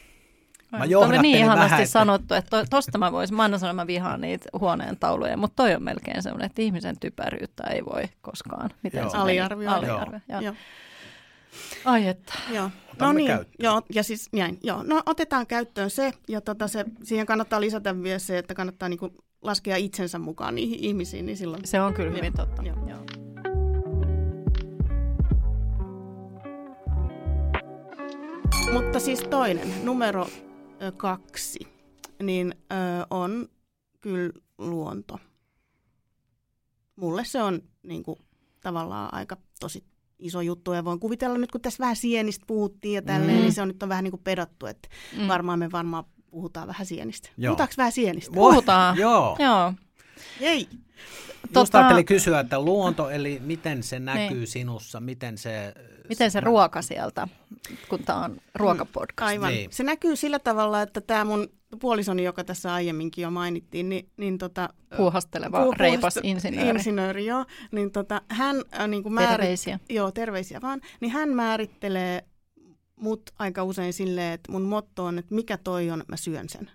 Mä 0.72 0.78
Oli 0.78 0.90
johdattelin 0.90 1.22
niin 1.22 1.38
ihanasti 1.38 1.64
vähän, 1.64 1.80
että- 1.82 1.92
sanottu, 1.92 2.34
että 2.34 2.50
to, 2.50 2.64
tosta 2.70 2.98
mä 2.98 3.12
voisin, 3.12 3.36
mä 3.36 3.42
aina 3.42 3.58
sanon, 3.58 3.76
mä 3.76 3.86
vihaan 3.86 4.20
niitä 4.20 4.48
huoneen 4.60 4.96
tauluja, 4.96 5.36
mutta 5.36 5.62
toi 5.62 5.74
on 5.74 5.82
melkein 5.82 6.22
semmoinen, 6.22 6.46
että 6.46 6.62
ihmisen 6.62 6.98
typeryyttä 7.00 7.62
ei 7.64 7.84
voi 7.84 8.02
koskaan. 8.22 8.70
Miten 8.82 9.00
Joo. 9.00 9.10
se? 9.10 9.16
Aliarvioida. 9.16 9.76
Aliarvioida, 9.76 10.20
joo. 10.28 10.40
Joo. 10.40 10.54
Ai 11.84 12.08
että. 12.08 12.32
Joo. 12.50 12.70
No 13.00 13.12
niin, 13.12 13.26
käyttöön. 13.26 13.54
joo, 13.58 13.82
ja 13.94 14.02
siis 14.02 14.28
näin, 14.32 14.58
joo. 14.62 14.82
No 14.82 15.02
otetaan 15.06 15.46
käyttöön 15.46 15.90
se, 15.90 16.12
ja 16.28 16.40
tota 16.40 16.68
se, 16.68 16.84
siihen 17.02 17.26
kannattaa 17.26 17.60
lisätä 17.60 18.02
vielä 18.02 18.18
se, 18.18 18.38
että 18.38 18.54
kannattaa 18.54 18.88
niinku 18.88 19.10
laskea 19.42 19.76
itsensä 19.76 20.18
mukaan 20.18 20.54
niihin 20.54 20.78
ihmisiin, 20.80 21.26
niin 21.26 21.36
silloin... 21.36 21.60
Se 21.66 21.80
on 21.80 21.94
kyllä 21.94 22.10
hyvin 22.10 22.32
totta. 22.32 22.62
Joo. 22.62 22.76
Joo. 22.88 23.00
Mutta 28.72 29.00
siis 29.00 29.22
toinen, 29.30 29.68
numero 29.84 30.26
kaksi, 30.96 31.58
niin 32.22 32.54
ö, 32.72 32.74
on 33.10 33.48
kyllä 34.00 34.32
luonto. 34.58 35.18
Mulle 36.96 37.24
se 37.24 37.42
on 37.42 37.62
niin 37.82 38.02
kuin, 38.02 38.18
tavallaan 38.60 39.14
aika 39.14 39.36
tosi 39.60 39.84
iso 40.18 40.40
juttu 40.40 40.72
ja 40.72 40.84
voin 40.84 41.00
kuvitella 41.00 41.38
nyt, 41.38 41.50
kun 41.52 41.60
tässä 41.60 41.80
vähän 41.80 41.96
sienistä 41.96 42.44
puhuttiin 42.46 42.94
ja 42.94 43.02
tälleen, 43.02 43.36
Mm. 43.36 43.40
niin 43.40 43.52
se 43.52 43.62
on 43.62 43.68
nyt 43.68 43.82
on 43.82 43.88
vähän 43.88 44.04
niin 44.04 44.10
kuin 44.12 44.22
pedottu, 44.24 44.66
että 44.66 44.88
Mm. 45.16 45.28
varmaan 45.28 45.58
me 45.58 45.72
varmaan 45.72 46.04
puhutaan 46.30 46.68
vähän 46.68 46.86
sienistä. 46.86 47.28
Joo. 47.36 47.50
Puhutaanko 47.50 47.74
vähän 47.76 47.92
sienistä? 47.92 48.32
Puhutaan. 48.34 48.96
Joo. 48.96 49.36
Joo. 49.38 49.72
Ei. 51.48 51.50
Just 51.60 51.74
Tota- 51.74 51.78
ajattelin 51.78 52.04
kysyä, 52.06 52.40
että 52.40 52.60
luonto, 52.60 53.10
eli 53.10 53.40
miten 53.44 53.82
se 53.82 53.98
näkyy 53.98 54.36
Niin. 54.36 54.46
sinussa, 54.46 55.00
miten 55.00 55.38
se... 55.38 55.74
Miten 56.08 56.30
se 56.30 56.40
ruoka 56.40 56.82
sieltä, 56.82 57.28
kun 57.88 58.04
tämä 58.04 58.24
on 58.24 58.36
ruokapodcast? 58.54 59.28
Aivan. 59.28 59.52
Niin. 59.52 59.72
Se 59.72 59.82
näkyy 59.82 60.16
sillä 60.16 60.38
tavalla, 60.38 60.82
että 60.82 61.00
tämä 61.00 61.24
mun 61.24 61.48
puolisoni, 61.80 62.24
joka 62.24 62.44
tässä 62.44 62.74
aiemminkin 62.74 63.22
jo 63.22 63.30
mainittiin, 63.30 63.88
niin, 63.88 64.08
niin 64.16 64.38
tota, 64.38 64.68
Puuhasteleva, 64.96 65.64
Puh- 65.64 65.76
reipas 65.78 66.18
insinööri. 66.22 66.68
insinööri 66.68 67.26
joo. 67.26 67.44
Niin 67.72 67.90
tota, 67.92 68.22
hän 68.28 68.56
äh, 68.80 68.88
niin 68.88 69.02
kuin 69.02 69.12
määrit- 69.12 69.28
Terveisiä. 69.30 69.78
Joo, 69.88 70.10
terveisiä 70.12 70.60
vaan. 70.62 70.80
Niin 71.00 71.10
hän 71.12 71.28
määrittelee 71.28 72.24
mut 72.96 73.22
aika 73.38 73.64
usein 73.64 73.92
silleen, 73.92 74.32
että 74.32 74.52
mun 74.52 74.62
motto 74.62 75.04
on, 75.04 75.18
että 75.18 75.34
mikä 75.34 75.56
toi 75.58 75.90
on, 75.90 76.04
mä 76.08 76.16
syön 76.16 76.48
sen. 76.48 76.70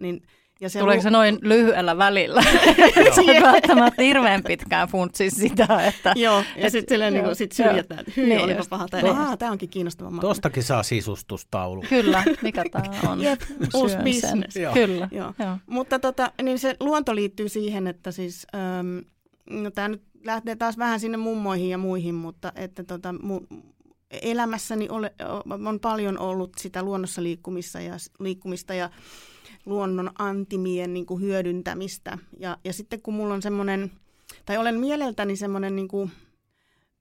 Niin, 0.00 0.22
ja 0.64 0.70
se 0.70 0.78
Tuleeko 0.78 1.02
se 1.02 1.10
noin 1.10 1.38
lyhyellä 1.42 1.98
välillä? 1.98 2.42
Se 3.14 3.20
ei 3.20 3.42
välttämättä 3.42 4.02
hirveän 4.02 4.42
pitkään 4.42 4.88
funtsi 4.88 5.30
sitä, 5.30 5.86
että 5.86 6.12
Joo, 6.16 6.44
ja 6.56 6.70
sitten 6.70 6.94
silleen 6.94 7.12
niin 7.12 7.24
kuin, 7.24 7.36
sit 7.36 7.52
syrjätään, 7.52 8.00
että 8.00 8.12
hyi, 8.16 8.28
Niin 8.28 8.40
olipa 8.40 8.58
just, 8.58 8.70
paha. 8.70 8.88
Tai, 8.88 9.02
niin. 9.02 9.38
Tämä 9.38 9.52
onkin 9.52 9.68
kiinnostava 9.68 10.10
maku. 10.10 10.26
Tostakin 10.26 10.62
saa 10.62 10.82
sisustustaulu. 10.82 11.84
kyllä, 11.88 12.24
mikä 12.42 12.64
tämä 12.72 13.12
on. 13.12 13.20
Jep, 13.20 13.40
uusi. 13.74 13.96
Joo. 14.60 14.74
Kyllä, 14.74 15.08
Joo. 15.12 15.34
joo. 15.38 15.56
Mutta 15.66 15.98
tota, 15.98 16.32
niin 16.42 16.58
se 16.58 16.76
luonto 16.80 17.14
liittyy 17.14 17.48
siihen, 17.48 17.86
että 17.86 18.10
siis, 18.10 18.46
äm, 18.54 19.04
no 19.50 19.70
tämä 19.70 19.88
nyt 19.88 20.02
lähtee 20.24 20.56
taas 20.56 20.78
vähän 20.78 21.00
sinne 21.00 21.16
mummoihin 21.16 21.70
ja 21.70 21.78
muihin, 21.78 22.14
mutta 22.14 22.52
että 22.56 22.84
tota, 22.84 23.14
mun 23.22 23.46
elämässäni 24.22 24.88
ole, 24.88 25.14
on 25.66 25.80
paljon 25.80 26.18
ollut 26.18 26.52
sitä 26.58 26.82
luonnossa 26.82 27.22
liikkumista 27.22 27.80
ja, 27.80 27.94
liikkumista 28.20 28.74
ja 28.74 28.90
luonnon 29.66 30.10
antimien 30.18 30.94
niin 30.94 31.06
kuin 31.06 31.22
hyödyntämistä. 31.22 32.18
Ja, 32.38 32.58
ja 32.64 32.72
sitten 32.72 33.02
kun 33.02 33.14
mulla 33.14 33.34
on 33.34 33.42
semmoinen, 33.42 33.90
tai 34.44 34.58
olen 34.58 34.80
mieleltäni 34.80 35.36
semmoinen 35.36 35.76
niin 35.76 35.88
kuin 35.88 36.12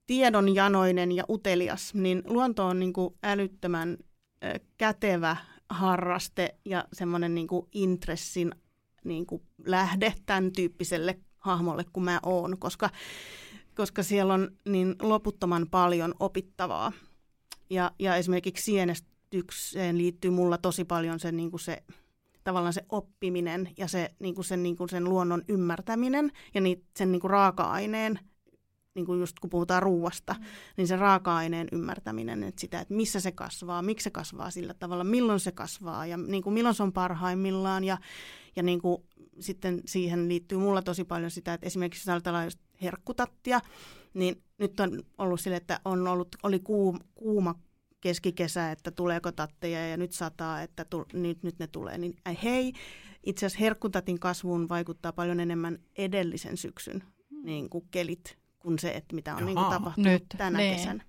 tiedonjanoinen 0.08 1.12
ja 1.12 1.23
utelias, 1.30 1.93
niin 1.93 2.23
luonto 2.26 2.65
on 2.65 2.80
niin 2.80 2.93
kuin 2.93 3.15
älyttömän 3.23 3.97
kätevä 4.78 5.38
harraste 5.69 6.56
ja 6.65 6.86
semmoinen 6.93 7.36
niin 7.36 7.47
kuin 7.47 7.67
intressin 7.71 8.52
niin 9.04 9.26
kuin 9.26 9.41
lähde 9.65 10.13
tämän 10.26 10.52
tyyppiselle 10.52 11.19
hahmolle 11.38 11.86
kuin 11.93 12.04
mä 12.04 12.19
oon, 12.26 12.58
koska, 12.60 12.89
koska 13.76 14.04
siellä 14.04 14.34
on 14.34 14.52
niin 14.65 14.95
loputtoman 15.02 15.67
paljon 15.71 16.15
opittavaa. 16.19 16.91
Ja, 17.69 17.91
ja 17.99 18.15
esimerkiksi 18.15 18.63
sienestykseen 18.63 19.97
liittyy 19.97 20.32
mulla 20.32 20.58
tosi 20.58 20.86
paljon 20.86 21.19
se, 21.19 21.32
niin 21.32 21.52
kuin 21.52 21.60
se 21.60 21.84
tavallaan 22.43 22.73
se 22.73 22.86
oppiminen 22.89 23.69
ja 23.77 23.88
se, 23.88 24.13
niin 24.19 24.36
kuin 24.36 24.45
sen, 24.45 24.63
niin 24.63 24.77
kuin 24.77 24.89
sen 24.89 25.03
luonnon 25.03 25.41
ymmärtäminen 25.47 26.32
ja 26.53 26.62
niit, 26.62 26.84
sen 26.97 27.12
niin 27.12 27.19
kuin 27.19 27.32
raaka-aineen, 27.32 28.19
niin 28.95 29.06
kuin 29.06 29.19
just 29.19 29.39
kun 29.39 29.49
puhutaan 29.49 29.84
ruuasta, 29.84 30.34
mm. 30.34 30.45
niin 30.77 30.88
sen 30.88 30.99
raaka-aineen 30.99 31.67
ymmärtäminen, 31.71 32.43
että 32.43 32.62
sitä, 32.62 32.79
että 32.79 32.93
missä 32.93 33.19
se 33.19 33.32
kasvaa, 33.32 33.82
miksi 33.82 34.03
se 34.03 34.10
kasvaa 34.10 34.51
sillä 34.51 34.73
tavalla, 34.73 35.03
milloin 35.03 35.39
se 35.39 35.51
kasvaa 35.51 36.06
ja 36.06 36.17
niin 36.17 36.43
kuin 36.43 36.53
milloin 36.53 36.75
se 36.75 36.84
on 36.84 36.93
parhaimmillaan 36.93 37.84
ja, 37.84 37.97
ja 38.56 38.63
niin 38.63 38.82
kuin 38.82 39.03
sitten 39.39 39.82
siihen 39.86 40.27
liittyy 40.27 40.58
mulla 40.58 40.82
tosi 40.82 41.03
paljon 41.03 41.32
sitä, 41.32 41.53
että 41.53 41.67
esimerkiksi 41.67 42.01
jos 42.01 42.10
ajatellaan 42.10 42.45
just 42.45 42.60
herkkutattia, 42.82 43.60
niin 44.13 44.43
nyt 44.58 44.79
on 44.79 45.03
ollut 45.17 45.39
sille, 45.39 45.56
että 45.56 45.79
on 45.86 46.08
ollut, 46.08 46.36
oli 46.43 46.60
kuuma, 46.60 46.99
kuuma 47.15 47.56
keskikesä, 48.03 48.71
että 48.71 48.91
tuleeko 48.91 49.31
tatteja 49.31 49.87
ja 49.87 49.97
nyt 49.97 50.11
sataa, 50.11 50.61
että 50.61 50.85
tu, 50.85 51.05
nyt, 51.13 51.43
nyt 51.43 51.59
ne 51.59 51.67
tulee, 51.67 51.97
niin 51.97 52.15
ai 52.25 52.37
hei, 52.43 52.73
itse 53.25 53.45
asiassa 53.45 53.63
herkkutatin 53.63 54.19
kasvuun 54.19 54.69
vaikuttaa 54.69 55.13
paljon 55.13 55.39
enemmän 55.39 55.79
edellisen 55.97 56.57
syksyn 56.57 57.03
niin 57.43 57.69
kuin 57.69 57.87
kelit 57.91 58.37
kuin 58.59 58.79
se, 58.79 58.89
että 58.89 59.15
mitä 59.15 59.35
on 59.35 59.45
niin 59.45 59.55
kuin 59.55 59.63
Jaha. 59.63 59.73
tapahtunut 59.73 60.11
Nyt, 60.11 60.25
tänä 60.37 60.57
niin. 60.57 60.75
kesänä. 60.75 61.03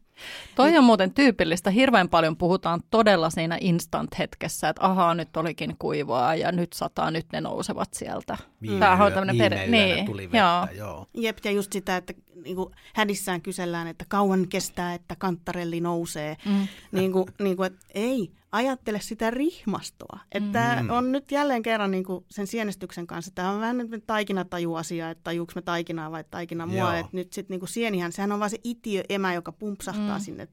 Toi 0.54 0.76
on 0.76 0.84
muuten 0.84 1.14
tyypillistä. 1.14 1.70
Hirveän 1.70 2.08
paljon 2.08 2.36
puhutaan 2.36 2.80
todella 2.90 3.30
siinä 3.30 3.58
instant-hetkessä, 3.60 4.68
että 4.68 4.84
ahaa, 4.84 5.14
nyt 5.14 5.36
olikin 5.36 5.76
kuivaa 5.78 6.34
ja 6.34 6.52
nyt 6.52 6.72
sataa, 6.72 7.10
nyt 7.10 7.26
ne 7.32 7.40
nousevat 7.40 7.94
sieltä. 7.94 8.36
Viime, 8.62 8.78
Tämähän 8.78 9.18
on 9.18 9.26
viime 9.26 9.44
per- 9.44 9.58
yönä 9.58 9.70
niin, 9.70 10.06
tuli 10.06 10.22
vettä, 10.22 10.38
joo. 10.38 10.86
joo. 10.86 11.06
Jep, 11.14 11.38
ja 11.44 11.50
just 11.50 11.72
sitä, 11.72 11.96
että 11.96 12.14
niin 12.44 12.56
kuin 12.56 12.74
hädissään 12.94 13.42
kysellään, 13.42 13.86
että 13.86 14.04
kauan 14.08 14.48
kestää, 14.48 14.94
että 14.94 15.16
kantarelli 15.16 15.80
nousee. 15.80 16.36
Mm. 16.44 16.68
niin 16.92 17.12
kuin, 17.12 17.26
niin 17.40 17.56
kuin, 17.56 17.66
että 17.66 17.86
ei, 17.94 18.30
ajattele 18.54 19.00
sitä 19.00 19.30
rihmastoa. 19.30 20.18
Että 20.32 20.78
Mm. 20.82 20.90
on 20.90 21.12
nyt 21.12 21.30
jälleen 21.32 21.62
kerran 21.62 21.90
niin 21.90 22.04
kuin 22.04 22.24
sen 22.30 22.46
sienestyksen 22.46 23.06
kanssa. 23.06 23.32
Tämä 23.34 23.50
on 23.50 23.60
vähän 23.60 23.76
nyt 23.78 24.06
taikinataju-asia, 24.06 25.10
että 25.10 25.24
tajuuks 25.24 25.54
me 25.54 25.62
taikinaa 25.62 26.10
vai 26.10 26.24
taikina 26.30 26.66
mua. 26.66 26.96
Että 26.96 27.10
nyt 27.12 27.32
sitten 27.32 27.54
niin 27.54 27.60
kuin 27.60 27.68
sienihän, 27.68 28.12
sehän 28.12 28.32
on 28.32 28.38
vaan 28.38 28.50
se 28.50 28.58
itiö 28.64 29.02
emä, 29.08 29.34
joka 29.34 29.52
pumpsahtaa 29.52 30.18
Mm. 30.18 30.24
sinne 30.24 30.48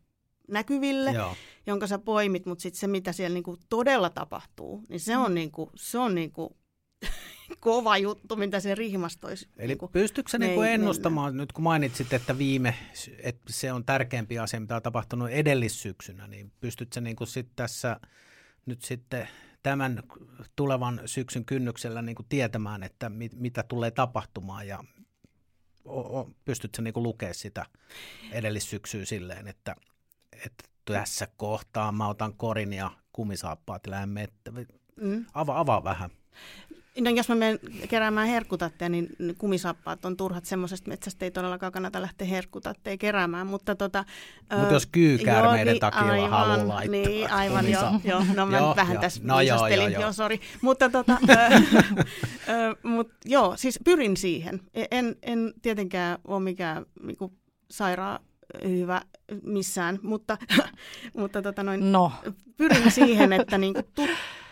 näkyville, 0.48 1.12
Joo. 1.12 1.36
jonka 1.68 1.88
sä 1.88 2.00
poimit, 2.00 2.46
mutta 2.46 2.62
sitten 2.62 2.80
se, 2.80 2.88
mitä 2.88 3.12
siellä 3.12 3.34
niin 3.34 3.44
kuin 3.44 3.58
todella 3.70 4.10
tapahtuu, 4.10 4.84
niin 4.90 5.00
se 5.00 5.18
on, 5.18 5.34
niin 5.36 5.52
kuin, 5.52 5.70
se 5.76 5.98
on 5.98 6.16
niin 6.16 6.32
kuin 6.32 6.50
kova 7.60 7.98
juttu, 7.98 8.36
mitä 8.36 8.60
se 8.60 8.76
rihmastoisi. 8.76 9.48
Eli 9.58 9.68
niin 9.68 9.78
kuin. 9.78 9.92
pystytkö 9.92 10.32
sä 10.32 10.38
me 10.38 10.46
niinku 10.46 10.62
ennustamaan, 10.62 11.38
nyt 11.38 11.52
kun 11.52 11.64
mainitsit, 11.64 12.14
että 12.14 12.38
viime, 12.38 12.76
että 13.24 13.54
se 13.54 13.74
on 13.74 13.86
tärkeämpi 13.86 14.40
asia, 14.40 14.60
mitä 14.60 14.76
on 14.76 14.82
tapahtunut 14.82 15.30
edellissyksynä, 15.30 16.28
niin 16.28 16.52
pystytkö 16.60 17.02
niinku 17.02 17.26
sit 17.26 17.48
tässä 17.56 18.00
nyt 18.66 18.82
sitten 18.82 19.28
tämän 19.64 20.04
tulevan 20.56 21.02
syksyn 21.06 21.46
kynnyksellä 21.46 22.02
niinku 22.02 22.24
tietämään, 22.30 22.84
että 22.84 23.10
mit, 23.10 23.36
mitä 23.36 23.64
tulee 23.64 23.92
tapahtumaan 23.92 24.68
ja 24.68 24.84
o, 25.86 26.20
o, 26.20 26.30
pystytkö 26.46 26.82
niinku 26.82 27.04
lukemaan 27.04 27.36
sitä 27.36 27.66
edellissyksyä 28.32 29.06
silleen, 29.06 29.48
että, 29.48 29.76
että 30.46 30.64
tässä 30.86 31.28
kohtaa 31.38 31.92
mä 31.92 32.08
otan 32.08 32.34
korin 32.34 32.74
ja 32.74 32.92
kumisaappaat 33.14 33.88
lähden 33.88 34.10
mettä. 34.10 34.52
Mm. 35.02 35.26
Avaa, 35.34 35.60
avaa 35.60 35.84
vähän. 35.84 36.10
No, 36.99 37.10
jos 37.10 37.30
mä 37.30 37.36
menen 37.36 37.60
keräämään 37.89 38.27
herkkutatteja, 38.27 38.89
niin 38.89 39.10
kumisappaat 39.38 40.06
on 40.06 40.17
turhat. 40.17 40.45
Semmoisesta 40.45 40.89
metsästä 40.89 41.25
ei 41.25 41.32
todellakaan 41.32 41.71
kannata 41.71 42.01
lähteä 42.01 42.27
herkkutatteja 42.27 42.97
keräämään. 42.97 43.47
Mutta 43.47 43.75
tota, 43.75 44.06
Mut 44.60 44.71
jos 44.71 44.86
kyykäärmeiden 44.86 45.80
takia 45.80 46.01
aivan, 46.01 46.30
haluaa 46.30 46.67
laittaa. 46.67 46.91
Niin, 46.91 47.32
aivan 47.32 47.71
joo, 47.71 47.91
joo. 48.04 48.23
No 48.36 48.45
mä 48.45 48.58
joo, 48.58 48.75
vähän 48.75 48.93
joo. 48.93 49.01
tässä 49.01 49.21
no, 49.23 49.41
joo, 49.41 49.67
joo, 49.67 49.88
joo, 49.88 50.01
joo. 50.01 50.13
sorry. 50.13 50.38
Mutta 50.62 50.89
tota, 50.89 51.17
mut, 52.84 53.12
joo, 53.25 53.58
siis 53.58 53.80
pyrin 53.86 54.17
siihen. 54.17 54.60
En, 54.91 55.15
en 55.21 55.54
tietenkään 55.62 56.17
ole 56.27 56.43
mikään 56.43 56.86
niinku, 57.04 57.34
sairaan 57.71 58.19
hyvä 58.63 59.01
missään, 59.43 59.99
mutta, 60.04 60.38
mutta 61.17 61.41
tota 61.41 61.63
noin, 61.63 61.91
no. 61.91 62.12
pyrin 62.58 62.91
siihen, 62.91 63.34
että 63.34 63.58
niinku, 63.58 63.82
tu, 63.95 64.08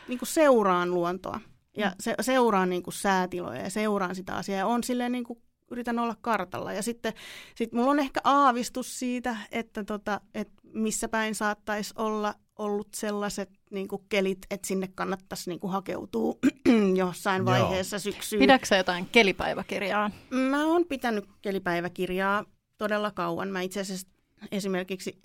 niinku 0.08 0.26
seuraan 0.26 0.92
luontoa 0.92 1.40
ja 1.80 1.92
se, 2.00 2.16
seuraan 2.22 2.70
niinku 2.70 2.92
säätiloja 2.92 3.62
ja 3.62 3.70
seuraan 3.70 4.16
sitä 4.16 4.36
asiaa 4.36 4.60
ja 4.60 4.68
on 4.68 4.84
silleen 4.84 5.12
niinku, 5.12 5.42
yritän 5.72 6.00
olla 6.00 6.16
kartalla. 6.22 6.74
Ja 6.74 6.84
sitten 6.84 7.14
sit 7.56 7.74
mulla 7.74 7.92
on 7.92 8.00
ehkä 8.00 8.20
aavistus 8.24 9.00
siitä, 9.00 9.38
että 9.52 9.84
tota, 9.84 10.22
et 10.34 10.50
missä 10.74 11.08
päin 11.08 11.36
saattaisi 11.36 11.94
olla 11.98 12.34
ollut 12.60 12.88
sellaiset 12.96 13.50
niin 13.72 13.88
kuin 13.88 14.02
kelit, 14.10 14.46
että 14.52 14.68
sinne 14.68 14.88
kannattaisi 14.96 15.50
niin 15.50 15.60
kuin 15.60 15.72
hakeutua 15.72 16.34
jossain 16.96 17.46
vaiheessa 17.46 17.96
Joo. 17.96 18.00
syksyyn. 18.00 18.40
Pidätkö 18.40 18.76
jotain 18.76 19.06
kelipäiväkirjaa? 19.06 20.12
Mä 20.30 20.66
oon 20.66 20.86
pitänyt 20.86 21.26
kelipäiväkirjaa 21.42 22.46
todella 22.78 23.12
kauan. 23.12 23.50
Mä 23.50 23.62
itse 23.62 23.80
asiassa 23.80 24.08
esimerkiksi 24.52 25.20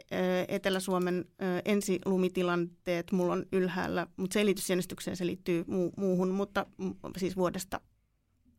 Etelä-Suomen 0.49 1.25
ensilumitilanteet 1.65 3.13
mulla 3.13 3.33
on 3.33 3.47
ylhäällä, 3.53 4.07
mutta 4.17 4.35
selitysjännistykseen 4.35 5.17
se 5.17 5.27
liittyy 5.27 5.65
muu- 5.67 5.93
muuhun, 5.97 6.31
mutta 6.31 6.67
siis 7.17 7.37
vuodesta 7.37 7.81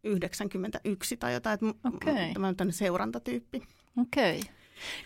91 0.03 1.17
tai 1.17 1.33
jotain, 1.33 1.53
että 1.53 1.87
okay. 1.87 2.33
tämä 2.33 2.47
on 2.47 2.71
seurantatyyppi. 2.71 3.61
Okei. 4.01 4.39
Okay. 4.39 4.51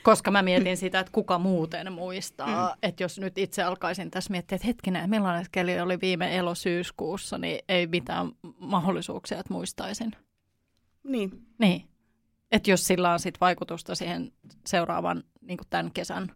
Koska 0.03 0.31
mä 0.31 0.41
mietin 0.41 0.77
sitä, 0.77 0.99
että 0.99 1.12
kuka 1.12 1.39
muuten 1.39 1.93
muistaa, 1.93 2.69
mm. 2.69 2.77
että 2.83 3.03
jos 3.03 3.19
nyt 3.19 3.38
itse 3.38 3.63
alkaisin 3.63 4.12
tässä 4.12 4.31
miettiä, 4.31 4.55
että 4.55 4.67
hetkinen, 4.67 5.09
millainen 5.09 5.45
keli 5.51 5.79
oli 5.79 6.01
viime 6.01 6.38
elosyyskuussa, 6.38 7.38
niin 7.38 7.59
ei 7.69 7.88
mitään 7.88 8.31
mahdollisuuksia, 8.59 9.39
että 9.39 9.53
muistaisin. 9.53 10.12
Niin. 11.03 11.45
Niin. 11.57 11.88
Että 12.51 12.71
jos 12.71 12.88
sillä 12.88 13.12
on 13.12 13.19
sit 13.19 13.41
vaikutusta 13.41 13.95
siihen 13.95 14.31
seuraavan 14.67 15.23
niin 15.41 15.59
tämän 15.69 15.91
kesän 15.91 16.31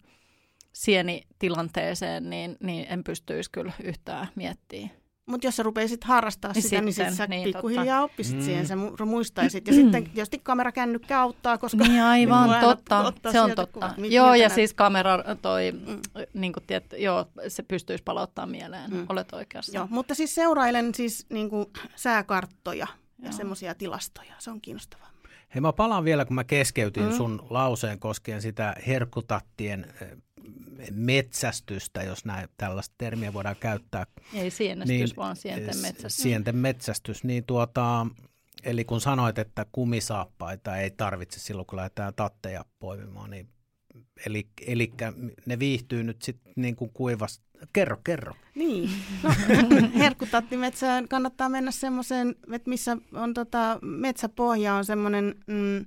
sienitilanteeseen, 0.74 2.30
niin, 2.30 2.58
niin 2.60 2.86
en 2.90 3.04
pystyisi 3.04 3.52
kyllä 3.52 3.74
yhtään 3.84 4.28
miettimään. 4.36 4.92
Mutta 5.26 5.48
jos 5.48 5.56
sä 5.56 5.64
rupeisit 5.64 6.04
harrastaa 6.04 6.52
niin 6.52 6.62
sitä, 6.64 6.70
sitten, 6.70 6.86
niin 6.86 6.94
sit 6.94 7.18
sä 7.18 7.28
niin, 7.28 7.44
pikkuhiljaa 7.44 7.86
totta. 7.86 8.02
oppisit 8.02 8.36
mm. 8.38 8.42
siihen, 8.42 8.68
sä 8.68 8.76
muistaisit. 9.06 9.68
Ja 9.68 9.74
sitten 9.74 10.04
tietysti 10.14 10.40
kamerakännykkä 10.40 11.22
auttaa, 11.22 11.58
koska... 11.58 11.84
Niin 11.84 12.04
aivan, 12.14 12.62
totta, 12.62 13.14
se 13.32 13.42
on 13.42 13.52
totta. 13.56 13.74
Kuvat, 13.74 14.12
joo, 14.12 14.34
ja 14.34 14.40
näet. 14.40 14.54
siis 14.54 14.74
kamera 14.74 15.24
toi, 15.42 15.72
mm. 15.72 16.02
niin 16.34 16.54
kuin 16.54 16.64
tiedät, 16.68 16.94
joo, 16.98 17.26
se 17.48 17.64
pystyisi 17.64 18.04
palauttamaan 18.04 18.50
mieleen, 18.50 18.92
mm. 18.92 19.06
olet 19.10 19.34
oikeassa. 19.34 19.78
Joo, 19.78 19.88
mutta 19.90 20.16
siis 20.16 20.36
seurailen 20.36 20.96
siis 20.96 21.26
niin 21.30 21.50
kuin 21.50 21.66
sääkarttoja 21.96 22.88
ja 23.20 23.32
semmoisia 23.32 23.76
tilastoja, 23.76 24.34
se 24.40 24.52
on 24.52 24.62
kiinnostavaa. 24.62 25.13
Hei, 25.56 25.62
mä 25.62 25.74
palaan 25.74 26.04
vielä, 26.04 26.26
kun 26.26 26.36
mä 26.36 26.44
keskeytin 26.44 27.04
mm. 27.04 27.12
sun 27.12 27.48
lauseen 27.50 28.00
koskien 28.00 28.42
sitä 28.42 28.76
herkkutattien 28.88 29.94
metsästystä, 30.92 32.04
jos 32.04 32.26
näin 32.26 32.50
tällaista 32.58 32.96
termiä 32.98 33.34
voidaan 33.34 33.56
käyttää. 33.60 34.06
Ei 34.34 34.52
sienestys, 34.52 34.88
niin, 34.88 35.10
vaan 35.18 35.36
sienten 35.36 35.78
metsästys. 35.78 36.24
Sienten 36.24 36.56
metsästys, 36.56 37.24
niin 37.24 37.44
tuota, 37.46 38.08
eli 38.64 38.86
kun 38.86 39.02
sanoit, 39.02 39.38
että 39.38 39.66
kumisaappaita 39.72 40.78
ei 40.78 40.92
tarvitse 40.92 41.40
silloin, 41.40 41.66
kun 41.66 41.78
lähdetään 41.78 42.14
tatteja 42.14 42.66
poimimaan, 42.80 43.30
niin 43.30 43.50
eli, 44.26 44.48
eli 44.68 44.94
ne 45.46 45.60
viihtyy 45.60 46.04
nyt 46.04 46.22
sitten 46.22 46.54
niin 46.56 46.76
kuin 46.76 46.92
kuivasta. 46.94 47.46
Kerro, 47.74 47.98
kerro. 48.04 48.34
Niin, 48.56 48.90
no, 49.24 49.30
herkkutattimetsään 49.98 51.08
kannattaa 51.08 51.50
mennä 51.50 51.72
semmoiseen, 51.72 52.36
että 52.52 52.70
missä 52.70 52.98
on 53.14 53.34
tota, 53.34 53.80
metsäpohja 53.82 54.74
on 54.74 54.86
semmoinen, 54.86 55.36
mm, 55.48 55.86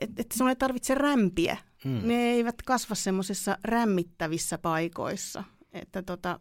että 0.00 0.22
et 0.22 0.32
sun 0.32 0.48
ei 0.48 0.56
tarvitse 0.56 0.94
rämpiä. 0.94 1.56
Hmm. 1.84 2.00
Ne 2.04 2.30
eivät 2.30 2.62
kasva 2.62 2.94
semmoisissa 2.94 3.58
rämmittävissä 3.64 4.58
paikoissa. 4.58 5.44
Että 5.72 6.02
tota, 6.02 6.40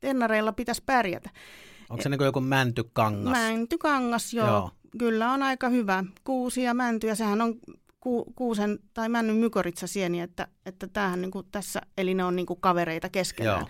tennareilla 0.00 0.52
pitäisi 0.52 0.82
pärjätä. 0.86 1.30
Onko 1.90 2.02
se 2.02 2.08
niin 2.08 2.24
joku 2.24 2.40
mäntykangas? 2.40 3.32
Mäntykangas, 3.32 4.34
joo. 4.34 4.46
joo. 4.46 4.70
Kyllä 4.98 5.32
on 5.32 5.42
aika 5.42 5.68
hyvä. 5.68 6.04
Kuusi 6.24 6.62
ja 6.62 6.74
mänty, 6.74 7.06
ja 7.06 7.14
sehän 7.14 7.42
on 7.42 7.54
ku, 8.04 8.32
kuusen 8.36 8.78
tai 8.94 9.08
männyn 9.08 9.36
mykoritsasieni, 9.36 10.20
että, 10.20 10.48
että 10.66 10.86
tämähän 10.86 11.20
niin 11.20 11.30
kuin 11.30 11.46
tässä, 11.50 11.80
eli 11.98 12.14
ne 12.14 12.24
on 12.24 12.36
niin 12.36 12.46
kuin 12.46 12.60
kavereita 12.60 13.08
keskenään. 13.08 13.60
Joo. 13.60 13.68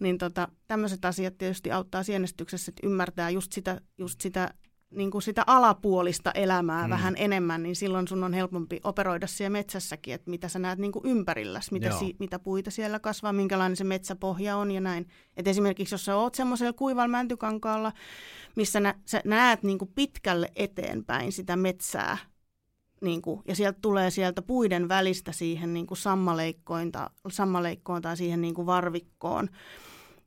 Niin 0.00 0.18
tota, 0.18 0.48
tämmöiset 0.66 1.04
asiat 1.04 1.38
tietysti 1.38 1.72
auttaa 1.72 2.02
sienestyksessä, 2.02 2.70
että 2.70 2.86
ymmärtää 2.86 3.30
just 3.30 3.52
sitä, 3.52 3.80
just 3.98 4.20
sitä, 4.20 4.54
niin 4.90 5.10
kuin 5.10 5.22
sitä 5.22 5.44
alapuolista 5.46 6.32
elämää 6.32 6.86
mm. 6.86 6.90
vähän 6.90 7.14
enemmän, 7.16 7.62
niin 7.62 7.76
silloin 7.76 8.08
sun 8.08 8.24
on 8.24 8.32
helpompi 8.32 8.80
operoida 8.84 9.26
siellä 9.26 9.50
metsässäkin, 9.50 10.14
että 10.14 10.30
mitä 10.30 10.48
sä 10.48 10.58
näet 10.58 10.78
niin 10.78 10.92
kuin 10.92 11.06
ympärilläsi, 11.06 11.72
mitä, 11.72 11.98
si, 11.98 12.16
mitä 12.18 12.38
puita 12.38 12.70
siellä 12.70 12.98
kasvaa, 12.98 13.32
minkälainen 13.32 13.76
se 13.76 13.84
metsäpohja 13.84 14.56
on 14.56 14.70
ja 14.70 14.80
näin. 14.80 15.08
Et 15.36 15.48
esimerkiksi 15.48 15.94
jos 15.94 16.04
sä 16.04 16.16
oot 16.16 16.34
semmoisella 16.34 16.72
kuivalla 16.72 17.08
mäntykankaalla, 17.08 17.92
missä 18.56 18.80
nä, 18.80 18.94
sä 19.06 19.22
näet 19.24 19.62
niin 19.62 19.78
kuin 19.78 19.92
pitkälle 19.94 20.52
eteenpäin 20.56 21.32
sitä 21.32 21.56
metsää, 21.56 22.18
niin 23.00 23.22
kuin, 23.22 23.42
ja 23.48 23.56
sieltä 23.56 23.78
tulee 23.82 24.10
sieltä 24.10 24.42
puiden 24.42 24.88
välistä 24.88 25.32
siihen 25.32 25.74
niin 25.74 25.86
kuin 25.86 25.98
sammaleikkoon, 25.98 26.92
sammaleikkoon 27.30 28.02
tai 28.02 28.16
siihen 28.16 28.40
niin 28.40 28.54
kuin 28.54 28.66
varvikkoon, 28.66 29.48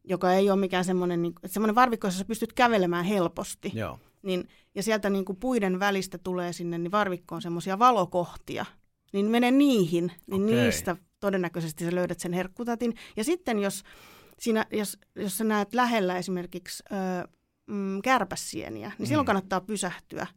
joka 0.03 0.33
ei 0.33 0.49
ole 0.49 0.59
mikään 0.59 0.85
semmoinen, 0.85 1.21
niin, 1.21 1.33
semmoinen 1.45 1.75
varvikko, 1.75 2.07
jossa 2.07 2.17
sä 2.17 2.25
pystyt 2.25 2.53
kävelemään 2.53 3.05
helposti. 3.05 3.71
Joo. 3.73 3.99
Niin, 4.21 4.47
ja 4.75 4.83
sieltä 4.83 5.09
niin 5.09 5.25
kuin 5.25 5.37
puiden 5.37 5.79
välistä 5.79 6.17
tulee 6.17 6.53
sinne 6.53 6.77
niin 6.77 6.91
varvikkoon 6.91 7.41
semmoisia 7.41 7.79
valokohtia, 7.79 8.65
niin 9.13 9.25
mene 9.25 9.51
niihin, 9.51 10.11
niin 10.27 10.43
okay. 10.43 10.55
niistä 10.55 10.95
todennäköisesti 11.19 11.85
sä 11.85 11.95
löydät 11.95 12.19
sen 12.19 12.33
herkkutatin. 12.33 12.93
Ja 13.17 13.23
sitten 13.23 13.59
jos, 13.59 13.83
siinä, 14.39 14.65
jos, 14.71 14.97
jos 15.15 15.37
sä 15.37 15.43
näet 15.43 15.73
lähellä 15.73 16.17
esimerkiksi 16.17 16.83
ö, 16.91 17.27
mm, 17.67 18.01
kärpäsieniä, 18.01 18.87
niin 18.87 18.95
mm. 18.99 19.05
silloin 19.05 19.25
kannattaa 19.25 19.61
pysähtyä 19.61 20.27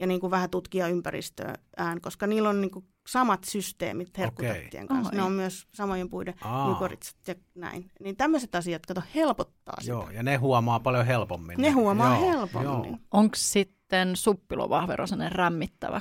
ja 0.00 0.06
niin 0.06 0.20
kuin 0.20 0.30
vähän 0.30 0.50
tutkia 0.50 0.88
ympäristöään, 0.88 2.00
koska 2.00 2.26
niillä 2.26 2.48
on 2.48 2.60
niin 2.60 2.70
kuin 2.70 2.84
samat 3.06 3.44
systeemit 3.44 4.18
herkkutattien 4.18 4.86
kanssa. 4.86 5.12
Oi. 5.12 5.16
Ne 5.16 5.22
on 5.22 5.32
myös 5.32 5.66
samojen 5.74 6.08
puiden 6.08 6.34
mykoritsat 6.68 7.16
ja 7.28 7.34
näin. 7.54 7.90
Niin 8.00 8.16
tämmöiset 8.16 8.54
asiat, 8.54 8.86
kato, 8.86 9.02
helpottaa 9.14 9.76
sitä. 9.80 9.92
Joo, 9.92 10.10
ja 10.10 10.22
ne 10.22 10.36
huomaa 10.36 10.80
paljon 10.80 11.06
helpommin. 11.06 11.58
Ne 11.58 11.70
huomaa 11.70 12.18
joo, 12.18 12.30
helpommin. 12.30 13.00
Onko 13.10 13.36
sitten 13.36 14.16
suppilovahvero 14.16 15.06
sellainen 15.06 15.32
rämmittävä 15.32 16.00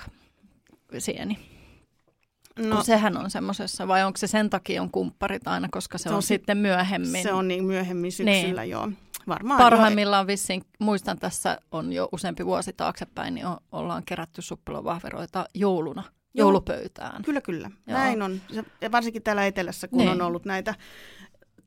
sieni? 0.98 1.40
No, 2.60 2.76
no, 2.76 2.84
sehän 2.84 3.18
on 3.18 3.30
semmoisessa, 3.30 3.88
vai 3.88 4.04
onko 4.04 4.18
se 4.18 4.28
sen 4.28 4.50
takia 4.50 4.82
on 4.82 4.92
kumpparit 4.92 5.48
aina, 5.48 5.68
koska 5.72 5.98
se, 5.98 6.04
se 6.04 6.10
on, 6.10 6.16
on 6.16 6.24
sitten 6.24 6.58
myöhemmin? 6.58 7.24
Se 7.24 7.34
on 7.34 7.48
niin 7.48 7.64
myöhemmin 7.64 8.12
syksyllä, 8.12 8.62
niin. 8.62 8.72
joo. 8.72 8.90
Varmaan 9.36 9.58
Parhaimmillaan 9.58 10.28
vissiin, 10.28 10.62
muistan 10.80 11.20
tässä 11.20 11.58
on 11.72 11.94
jo 11.94 12.10
useampi 12.12 12.46
vuosi 12.46 12.74
taaksepäin, 12.74 13.34
niin 13.34 13.46
on, 13.46 13.58
ollaan 13.72 14.04
kerätty 14.06 14.42
suppilovahveroita 14.42 15.46
jouluna, 15.54 16.04
Joo. 16.04 16.12
joulupöytään. 16.34 17.24
Kyllä, 17.24 17.42
kyllä. 17.42 17.72
Joo. 17.88 17.98
Näin 17.98 18.22
on. 18.22 18.42
Ja 18.82 18.92
varsinkin 18.92 19.24
täällä 19.24 19.46
etelässä, 19.46 19.88
kun 19.88 19.98
niin. 19.98 20.10
on 20.10 20.22
ollut 20.22 20.46
näitä 20.46 20.76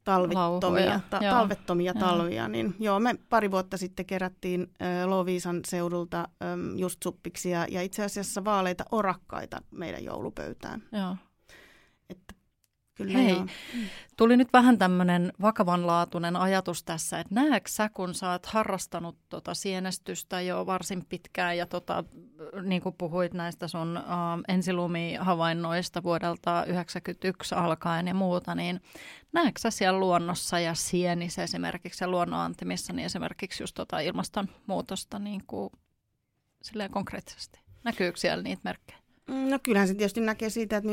talvittomia, 0.04 1.00
ta, 1.10 1.20
talvettomia 1.20 1.94
talvia, 1.94 2.48
niin 2.48 2.74
joo, 2.80 3.00
me 3.00 3.14
pari 3.28 3.50
vuotta 3.50 3.76
sitten 3.76 4.06
kerättiin 4.06 4.70
äh, 4.82 5.08
Loviisan 5.08 5.60
seudulta 5.66 6.28
ähm, 6.42 6.78
just 6.78 7.02
suppiksi 7.02 7.50
ja, 7.50 7.66
ja 7.70 7.82
itse 7.82 8.04
asiassa 8.04 8.44
vaaleita 8.44 8.84
orakkaita 8.92 9.62
meidän 9.70 10.04
joulupöytään. 10.04 10.82
Joo. 10.92 11.16
Että 12.10 12.34
Kyllä 12.94 13.18
Hei, 13.18 13.30
joo. 13.30 13.46
tuli 14.16 14.36
nyt 14.36 14.52
vähän 14.52 14.78
tämmöinen 14.78 15.32
vakavanlaatuinen 15.40 16.36
ajatus 16.36 16.84
tässä, 16.84 17.20
että 17.20 17.34
näetkö 17.34 17.70
sä, 17.70 17.88
kun 17.88 18.14
sä 18.14 18.30
oot 18.30 18.46
harrastanut 18.46 19.18
tota 19.28 19.54
sienestystä 19.54 20.40
jo 20.40 20.66
varsin 20.66 21.04
pitkään 21.08 21.56
ja 21.56 21.66
tota, 21.66 22.04
niin 22.62 22.82
kuin 22.82 22.94
puhuit 22.98 23.34
näistä 23.34 23.68
sun 23.68 23.98
uh, 23.98 24.42
ensilumihavainnoista 24.48 26.02
vuodelta 26.02 26.50
1991 26.50 27.54
alkaen 27.54 28.08
ja 28.08 28.14
muuta, 28.14 28.54
niin 28.54 28.80
näetkö 29.32 29.60
sä 29.60 29.70
siellä 29.70 30.00
luonnossa 30.00 30.58
ja 30.60 30.74
sienissä 30.74 31.42
esimerkiksi 31.42 32.04
ja 32.04 32.08
luonnonantimissa 32.08 32.92
niin 32.92 33.06
esimerkiksi 33.06 33.62
just 33.62 33.74
tota 33.74 34.00
ilmastonmuutosta 34.00 35.18
niin 35.18 35.42
kuin, 35.46 35.70
silleen 36.62 36.90
konkreettisesti? 36.90 37.60
Näkyykö 37.84 38.18
siellä 38.18 38.42
niitä 38.42 38.60
merkkejä? 38.64 39.03
No 39.28 39.58
kyllähän 39.62 39.88
se 39.88 39.94
tietysti 39.94 40.20
näkee 40.20 40.50
siitä, 40.50 40.76
että 40.76 40.90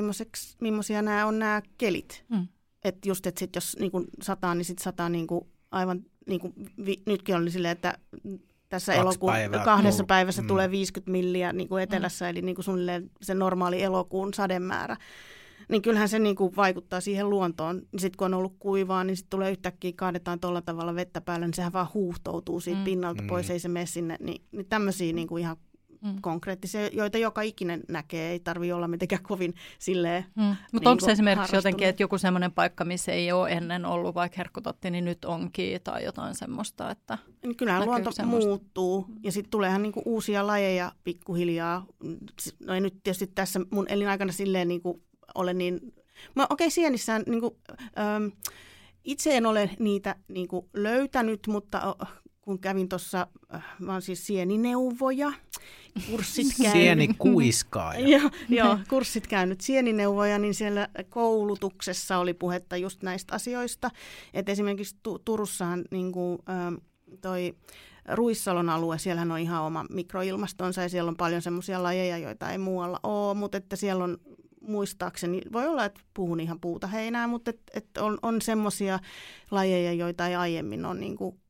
millaisia 0.61 1.01
nämä 1.01 1.25
on 1.25 1.39
nämä 1.39 1.61
kelit. 1.77 2.25
Mm. 2.29 2.47
Että 2.83 3.09
just, 3.09 3.27
että 3.27 3.39
sit 3.39 3.55
jos 3.55 3.77
niin 3.79 3.91
kun 3.91 4.07
sataa, 4.21 4.55
niin 4.55 4.65
sitten 4.65 4.83
sataa 4.83 5.09
niin 5.09 5.27
kuin 5.27 5.47
aivan, 5.71 6.05
niin 6.27 6.39
kuin 6.39 6.53
vi, 6.85 7.03
nytkin 7.05 7.35
oli 7.35 7.51
silleen, 7.51 7.71
että 7.71 7.97
tässä 8.69 8.93
elokuun 8.93 9.31
päivää 9.31 9.65
kahdessa 9.65 9.97
tullut. 9.97 10.07
päivässä 10.07 10.41
Mm. 10.41 10.47
tulee 10.47 10.71
50 10.71 11.11
milliä 11.11 11.53
niin 11.53 11.69
kuin 11.69 11.83
etelässä, 11.83 12.29
eli 12.29 12.41
niin 12.41 12.55
kuin 12.55 12.65
suunnilleen 12.65 13.11
se 13.21 13.33
normaali 13.33 13.83
elokuun 13.83 14.33
sademäärä. 14.33 14.97
Niin 15.69 15.81
kyllähän 15.81 16.09
se 16.09 16.19
niin 16.19 16.35
kuin 16.35 16.55
vaikuttaa 16.55 17.01
siihen 17.01 17.29
luontoon. 17.29 17.81
Sitten 17.97 18.17
kun 18.17 18.25
on 18.25 18.33
ollut 18.33 18.55
kuivaa, 18.59 19.03
niin 19.03 19.17
sitten 19.17 19.29
tulee 19.29 19.51
yhtäkkiä, 19.51 19.91
kaadetaan 19.95 20.39
tuolla 20.39 20.61
tavalla 20.61 20.95
vettä 20.95 21.21
päälle, 21.21 21.45
niin 21.45 21.53
sehän 21.53 21.73
vaan 21.73 21.87
huuhtoutuu 21.93 22.59
siitä 22.59 22.79
Mm. 22.79 22.83
pinnalta 22.85 23.21
Mm. 23.21 23.27
pois, 23.27 23.49
ei 23.49 23.59
se 23.59 23.67
mene 23.67 23.85
sinne. 23.85 24.17
Niin, 24.19 24.41
niin 24.51 24.65
tämmöisiä 24.65 25.13
niin 25.13 25.27
kuin 25.27 25.41
ihan 25.41 25.57
Mm. 26.01 26.21
konkreettisia, 26.21 26.87
joita 26.87 27.17
joka 27.17 27.41
ikinen 27.41 27.81
näkee, 27.89 28.31
ei 28.31 28.39
tarvi 28.39 28.71
olla 28.71 28.87
mitenkään 28.87 29.23
kovin 29.23 29.53
silleen. 29.79 30.25
Mm. 30.35 30.43
Mutta 30.43 30.57
niin 30.71 30.87
onko 30.87 31.05
se 31.05 31.11
esimerkiksi 31.11 31.55
jotenkin, 31.55 31.87
että 31.87 32.03
joku 32.03 32.17
semmoinen 32.17 32.51
paikka, 32.51 32.85
missä 32.85 33.11
ei 33.11 33.31
ole 33.31 33.49
ennen 33.49 33.85
ollut 33.85 34.15
vaikka 34.15 34.35
herkkutotti, 34.37 34.91
niin 34.91 35.05
nyt 35.05 35.25
onkin 35.25 35.81
tai 35.83 36.03
jotain 36.03 36.35
semmoista, 36.35 36.91
että... 36.91 37.17
Niin 37.43 37.55
kyllähän 37.55 37.79
Näkyykö 37.79 37.91
luonto 37.91 38.11
semmoista? 38.11 38.47
muuttuu 38.49 39.05
ja 39.23 39.31
sitten 39.31 39.51
tuleehan 39.51 39.81
niinku 39.81 40.01
uusia 40.05 40.47
lajeja 40.47 40.91
pikkuhiljaa. 41.03 41.85
No 42.65 42.73
ei 42.73 42.81
nyt 42.81 43.03
tietysti 43.03 43.27
tässä 43.27 43.59
mun 43.71 43.85
elinaikana 43.89 44.31
silleen 44.31 44.67
niinku 44.67 45.03
ole 45.35 45.53
niin... 45.53 45.79
Mä 46.35 46.43
okei, 46.49 46.65
okay, 46.65 46.71
sienissään 46.71 47.23
niinku, 47.27 47.57
äm, 48.15 48.31
itse 49.03 49.37
en 49.37 49.45
ole 49.45 49.69
niitä 49.79 50.15
niinku 50.27 50.69
löytänyt, 50.73 51.47
mutta 51.47 51.95
kun 52.41 52.59
kävin 52.59 52.89
tuossa, 52.89 53.27
äh, 53.55 53.63
mä 53.79 53.91
oon 53.91 54.01
siis 54.01 54.27
sienineuvoja, 54.27 55.31
kurssit 56.09 56.47
käynyt. 56.57 56.73
Sieni 56.73 57.07
kuiskaaja. 57.17 58.07
Joo, 58.17 58.29
joo, 58.49 58.77
kurssit 58.89 59.27
käynyt 59.27 59.61
sienineuvoja, 59.61 60.39
niin 60.39 60.53
siellä 60.53 60.87
koulutuksessa 61.09 62.17
oli 62.17 62.33
puhetta 62.33 62.77
just 62.77 63.03
näistä 63.03 63.35
asioista. 63.35 63.89
Et 64.33 64.49
esimerkiksi 64.49 64.95
tu- 65.03 65.19
Turussahan 65.19 65.83
niin 65.91 66.11
kuin, 66.11 66.39
ähm, 66.49 66.75
toi 67.21 67.55
Ruissalon 68.13 68.69
alue, 68.69 68.99
siellähän 68.99 69.31
on 69.31 69.39
ihan 69.39 69.63
oma 69.63 69.85
mikroilmastonsa 69.89 70.81
ja 70.81 70.89
siellä 70.89 71.09
on 71.09 71.17
paljon 71.17 71.41
semmoisia 71.41 71.83
lajeja, 71.83 72.17
joita 72.17 72.51
ei 72.51 72.57
muualla 72.57 72.99
ole, 73.03 73.33
mutta 73.33 73.57
että 73.57 73.75
siellä 73.75 74.03
on 74.03 74.17
muistaakseni, 74.61 75.41
voi 75.53 75.67
olla, 75.67 75.85
että 75.85 76.01
puhun 76.13 76.39
ihan 76.39 76.59
puuta 76.59 76.87
heinää, 76.87 77.27
mutta 77.27 77.49
et, 77.49 77.59
et 77.73 77.97
on, 77.97 78.17
on 78.21 78.41
semmoisia 78.41 78.99
lajeja, 79.51 79.93
joita 79.93 80.27
ei 80.27 80.35
aiemmin 80.35 80.85
ole 80.85 80.99
niin 80.99 81.17
kuin, 81.17 81.40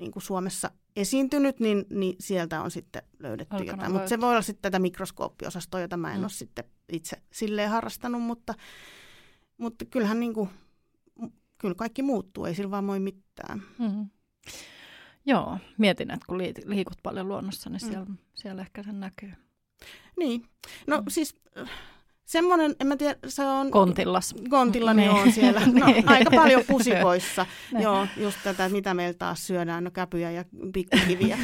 niin 0.00 0.12
kuin 0.12 0.22
Suomessa 0.22 0.70
esiintynyt, 0.96 1.60
niin, 1.60 1.84
niin 1.90 2.16
sieltä 2.20 2.62
on 2.62 2.70
sitten 2.70 3.02
löydetty 3.18 3.54
Alkanut 3.56 3.76
jotain. 3.76 3.92
Mutta 3.92 4.08
se 4.08 4.20
voi 4.20 4.30
olla 4.30 4.42
sitten 4.42 4.62
tätä 4.62 4.78
mikroskooppiosastoa, 4.78 5.80
jota 5.80 5.96
mä 5.96 6.10
en 6.12 6.16
Mm. 6.18 6.22
ole 6.22 6.30
sitten 6.30 6.64
itse 6.92 7.22
silleen 7.32 7.70
harrastanut, 7.70 8.22
mutta, 8.22 8.54
mutta 9.58 9.84
kyllähän 9.84 10.20
niin 10.20 10.34
kuin, 10.34 10.50
kyllä 11.58 11.74
kaikki 11.74 12.02
muuttuu, 12.02 12.44
ei 12.44 12.54
sillä 12.54 12.70
vaan 12.70 12.86
voi 12.86 13.00
mitään. 13.00 13.62
Mm-hmm. 13.78 14.06
Joo, 15.26 15.58
mietin, 15.78 16.10
että 16.10 16.26
kun 16.28 16.38
liikut 16.64 16.98
paljon 17.02 17.28
luonnossa, 17.28 17.70
niin 17.70 17.80
Mm. 17.84 17.90
siellä, 17.90 18.06
siellä 18.34 18.62
ehkä 18.62 18.82
sen 18.82 19.00
näkyy. 19.00 19.32
Niin, 20.18 20.46
no 20.86 20.96
Mm. 21.00 21.04
siis 21.08 21.34
semmoinen, 22.30 22.76
en 22.80 22.86
mä 22.86 22.96
tiedä, 22.96 23.16
se 23.28 23.46
on... 23.46 23.70
Kontillas. 23.70 24.34
Kontilla 24.50 24.94
niin 24.94 25.10
Niin. 25.10 25.22
on 25.22 25.32
siellä. 25.32 25.60
No, 25.60 25.86
Niin. 25.86 26.08
aika 26.08 26.30
paljon 26.30 26.62
pusikoissa. 26.68 27.46
Niin. 27.72 27.82
Joo, 27.82 28.06
just 28.16 28.38
tätä, 28.44 28.68
mitä 28.68 28.94
meillä 28.94 29.14
taas 29.18 29.46
syödään, 29.46 29.84
no 29.84 29.90
käpyjä 29.90 30.30
ja 30.30 30.44
pikkukiviä. 30.72 31.38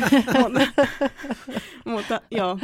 mutta, 1.84 2.20
joo. 2.30 2.58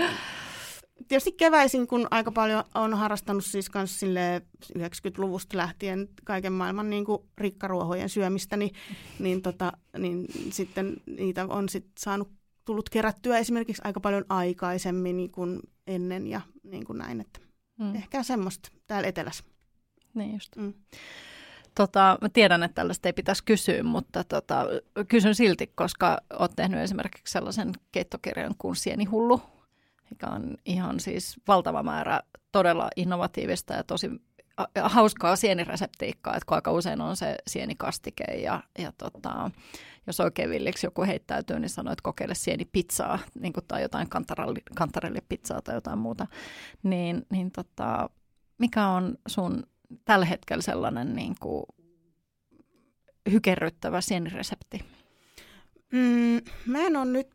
Tietysti 1.09 1.33
keväisin, 1.33 1.87
kun 1.87 2.09
aika 2.11 2.33
paljon 2.33 2.65
on 2.75 2.95
harrastanut 2.95 3.45
siis 3.45 3.71
kans 3.71 4.01
silleen 4.01 4.43
90-luvusta 4.79 5.57
lähtien 5.57 6.09
kaiken 6.25 6.53
maailman 6.53 6.91
niin 6.91 7.05
kuin 7.05 7.19
rikkaruohojen 7.39 8.09
syömistä, 8.09 8.57
niin, 8.57 8.75
niin, 9.19 9.43
tota, 9.43 9.73
niin 9.99 10.27
sitten 10.51 10.97
niitä 11.07 11.47
on 11.49 11.69
sit 11.69 11.87
saanut 11.99 12.29
tullut 12.65 12.89
kerättyä 12.89 13.39
esimerkiksi 13.39 13.83
aika 13.85 14.01
paljon 14.01 14.25
aikaisemmin 14.29 15.17
niin 15.17 15.33
kuin 15.33 15.61
ennen 15.87 16.27
ja 16.27 16.41
niin 16.63 16.85
kuin 16.85 16.99
näin, 16.99 17.21
että 17.21 17.41
Mm. 17.83 17.95
ehkä 17.95 18.23
semmoista 18.23 18.69
täällä 18.87 19.09
etelässä. 19.09 19.45
Niin 20.15 20.33
just. 20.33 20.57
Mm. 20.57 20.75
Tota, 21.75 22.19
mä 22.21 22.29
tiedän, 22.29 22.63
että 22.63 22.75
tällaista 22.75 23.09
ei 23.09 23.13
pitäisi 23.13 23.45
kysyä, 23.45 23.83
mutta 23.83 24.25
tota, 24.25 24.65
kysyn 25.09 25.35
silti, 25.35 25.67
koska 25.67 26.19
oot 26.39 26.53
tehnyt 26.57 26.81
esimerkiksi 26.81 27.33
sellaisen 27.33 27.73
keittokirjan 27.93 28.55
kuin 28.59 28.77
Sienihullu, 28.77 29.41
mikä 30.11 30.27
on 30.27 30.57
ihan 30.65 31.01
siis 31.01 31.37
valtava 31.49 31.83
määrä 31.83 32.21
todella 32.53 32.91
innovatiivista 32.97 33.75
ja 33.75 33.85
tosi 33.85 34.11
hauskaa 34.83 35.37
sienireseptiikkaa, 35.37 36.37
että 36.37 36.47
kun 36.47 36.55
aika 36.55 36.73
usein 36.73 37.01
on 37.01 37.17
se 37.17 37.37
sienikastike 37.47 38.25
ja, 38.25 38.63
ja 38.79 38.93
tota, 38.99 39.51
jos 40.07 40.21
oikein 40.21 40.51
villiksi 40.51 40.87
joku 40.87 41.03
heittäytyy, 41.03 41.59
niin 41.59 41.69
sanoo, 41.69 41.93
että 41.93 42.03
kokeile 42.03 42.35
sienipizzaa 42.35 43.19
niin 43.41 43.53
tai 43.69 43.83
jotain 43.83 44.09
kantarelli, 44.09 44.63
kantarellipizzaa 44.75 45.63
tai 45.63 45.75
jotain 45.75 45.99
muuta. 45.99 46.27
Niin, 46.83 47.27
niin 47.31 47.51
tota, 47.51 48.11
mikä 48.59 48.87
on 48.87 49.19
sun 49.29 49.63
tällä 50.05 50.27
hetkellä 50.27 50.63
sellainen 50.63 51.15
niin 51.15 51.35
kuin, 51.41 51.65
hykerryttävä 53.33 54.01
sieniresepti? 54.01 54.85
Mm, 55.93 56.41
mä 56.67 56.79
en 56.79 56.97
ole 56.97 57.05
nyt 57.05 57.29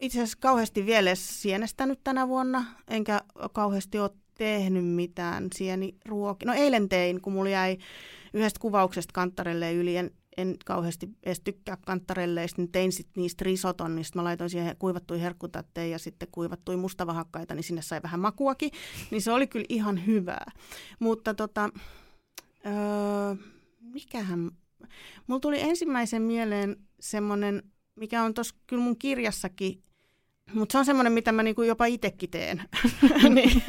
itse 0.00 0.18
asiassa 0.18 0.38
kauheasti 0.40 0.86
vielä 0.86 1.14
sienestänyt 1.14 2.00
tänä 2.04 2.28
vuonna, 2.28 2.64
enkä 2.88 3.20
kauheasti 3.52 3.98
ole 3.98 4.10
tehnyt 4.34 4.84
mitään 4.84 5.48
sieniruokia. 5.54 6.46
No 6.46 6.54
eilen 6.54 6.88
tein, 6.88 7.20
kun 7.20 7.32
mulla 7.32 7.50
jäi 7.50 7.78
yhdestä 8.34 8.60
kuvauksesta 8.60 9.12
kantarelle 9.12 9.72
yli, 9.72 9.96
en, 9.96 10.10
en 10.36 10.56
kauheasti 10.64 11.08
edes 11.22 11.40
tykkää 11.40 11.76
kantarelleista, 11.86 12.62
niin 12.62 12.72
tein 12.72 12.92
sitten 12.92 13.20
niistä 13.22 13.44
risoton, 13.44 13.94
niin 13.94 14.04
sit 14.04 14.14
mä 14.14 14.24
laitoin 14.24 14.50
siihen 14.50 14.76
kuivattuja 14.78 15.20
herkkutatteja 15.20 15.86
ja 15.86 15.98
sitten 15.98 16.28
kuivattuja 16.32 16.78
mustavahakkaita, 16.78 17.54
niin 17.54 17.64
sinne 17.64 17.82
sai 17.82 18.00
vähän 18.02 18.20
makuakin, 18.20 18.70
niin 19.10 19.22
se 19.22 19.32
oli 19.32 19.46
kyllä 19.46 19.66
ihan 19.68 20.06
hyvää. 20.06 20.50
Mutta 20.98 21.34
tota, 21.34 21.70
öö, 22.66 23.34
mikähän, 23.80 24.50
mulla 25.26 25.40
tuli 25.40 25.60
ensimmäisen 25.60 26.22
mieleen 26.22 26.76
semmoinen, 27.00 27.62
mikä 27.96 28.22
on 28.22 28.34
tuossa 28.34 28.54
kyllä 28.66 28.82
mun 28.82 28.98
kirjassakin, 28.98 29.82
mutta 30.52 30.72
se 30.72 30.78
on 30.78 30.84
semmoinen, 30.84 31.12
mitä 31.12 31.32
mä 31.32 31.42
niinku 31.42 31.62
jopa 31.62 31.86
itsekin 31.86 32.30
teen 32.30 32.62
niin, 33.34 33.62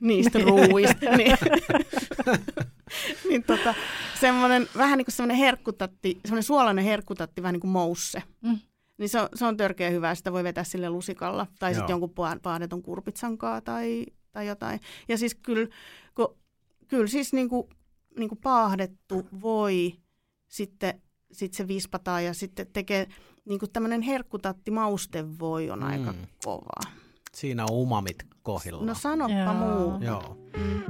niistä 0.00 0.38
ruuista. 0.38 1.16
niin, 1.16 1.38
niin 3.28 3.42
tota, 3.42 3.74
semmoinen 4.20 4.68
vähän 4.76 4.98
niin 4.98 5.06
kuin 5.06 5.14
semmoinen 5.14 5.36
herkkutatti, 5.36 6.18
semmoinen 6.24 6.42
suolainen 6.42 6.84
herkkutatti, 6.84 7.42
vähän 7.42 7.52
niin 7.52 7.60
kuin 7.60 7.70
mousse. 7.70 8.22
Mm. 8.42 8.58
Niin 8.98 9.08
se 9.08 9.20
on, 9.20 9.28
se 9.34 9.44
on 9.44 9.56
törkeä 9.56 9.90
hyvä, 9.90 10.14
sitä 10.14 10.32
voi 10.32 10.44
vetää 10.44 10.64
sille 10.64 10.90
lusikalla 10.90 11.46
tai 11.58 11.74
sitten 11.74 11.92
jonkun 11.92 12.10
pa- 12.10 12.40
paadetun 12.42 12.82
kurpitsankaa 12.82 13.60
tai, 13.60 14.06
tai 14.32 14.46
jotain. 14.46 14.80
Ja 15.08 15.18
siis 15.18 15.34
kyllä, 15.34 15.68
kun, 16.14 16.36
kyllä 16.88 17.06
siis 17.06 17.32
niin 17.32 17.48
kuin, 17.48 17.68
niin 18.18 18.28
kuin 18.28 18.38
paahdettu 18.42 19.28
voi 19.40 19.94
sitten 20.48 21.02
sit 21.38 21.54
se 21.54 21.68
vispataan 21.68 22.24
ja 22.24 22.34
sitten 22.34 22.66
tekee 22.72 23.06
niin 23.44 23.58
kuin 23.60 23.70
tämmöinen 23.72 24.02
herkkutatti 24.02 24.70
mauste 24.70 25.38
voi 25.38 25.70
on 25.70 25.82
aika 25.82 26.12
Mm. 26.12 26.18
kova. 26.44 26.90
Siinä 27.34 27.62
on 27.64 27.72
umamit 27.72 28.16
kohilla. 28.42 28.84
No 28.84 28.94
sanoppa 28.94 29.34
Joo. 29.36 29.54
muu. 29.54 30.00
Joo. 30.00 30.36
Mm. 30.56 30.82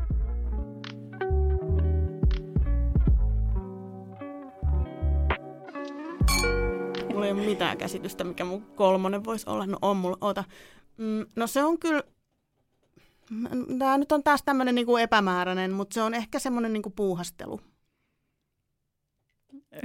Mulla 7.13 7.27
ei 7.27 7.33
ole 7.33 7.47
mitään 7.47 7.79
käsitystä, 7.79 8.25
mikä 8.25 8.45
mun 8.45 8.63
kolmonen 8.75 9.25
voisi 9.25 9.51
olla. 9.51 9.67
No 9.67 9.79
on 9.83 9.97
mulla, 9.97 10.17
oota. 10.21 10.45
Mm, 10.97 11.27
no 11.37 11.47
se 11.47 11.65
on 11.65 11.79
kyllä, 11.79 12.03
tämä 13.79 13.99
nyt 13.99 14.13
on 14.13 14.23
taas 14.23 14.43
tämmöinen 14.43 14.75
niinku 14.75 14.97
epämääräinen, 14.97 15.73
mutta 15.73 15.95
se 15.95 16.03
on 16.03 16.15
ehkä 16.15 16.39
semmoinen 16.39 16.73
niinku 16.73 16.91
puuhastelu. 16.91 17.61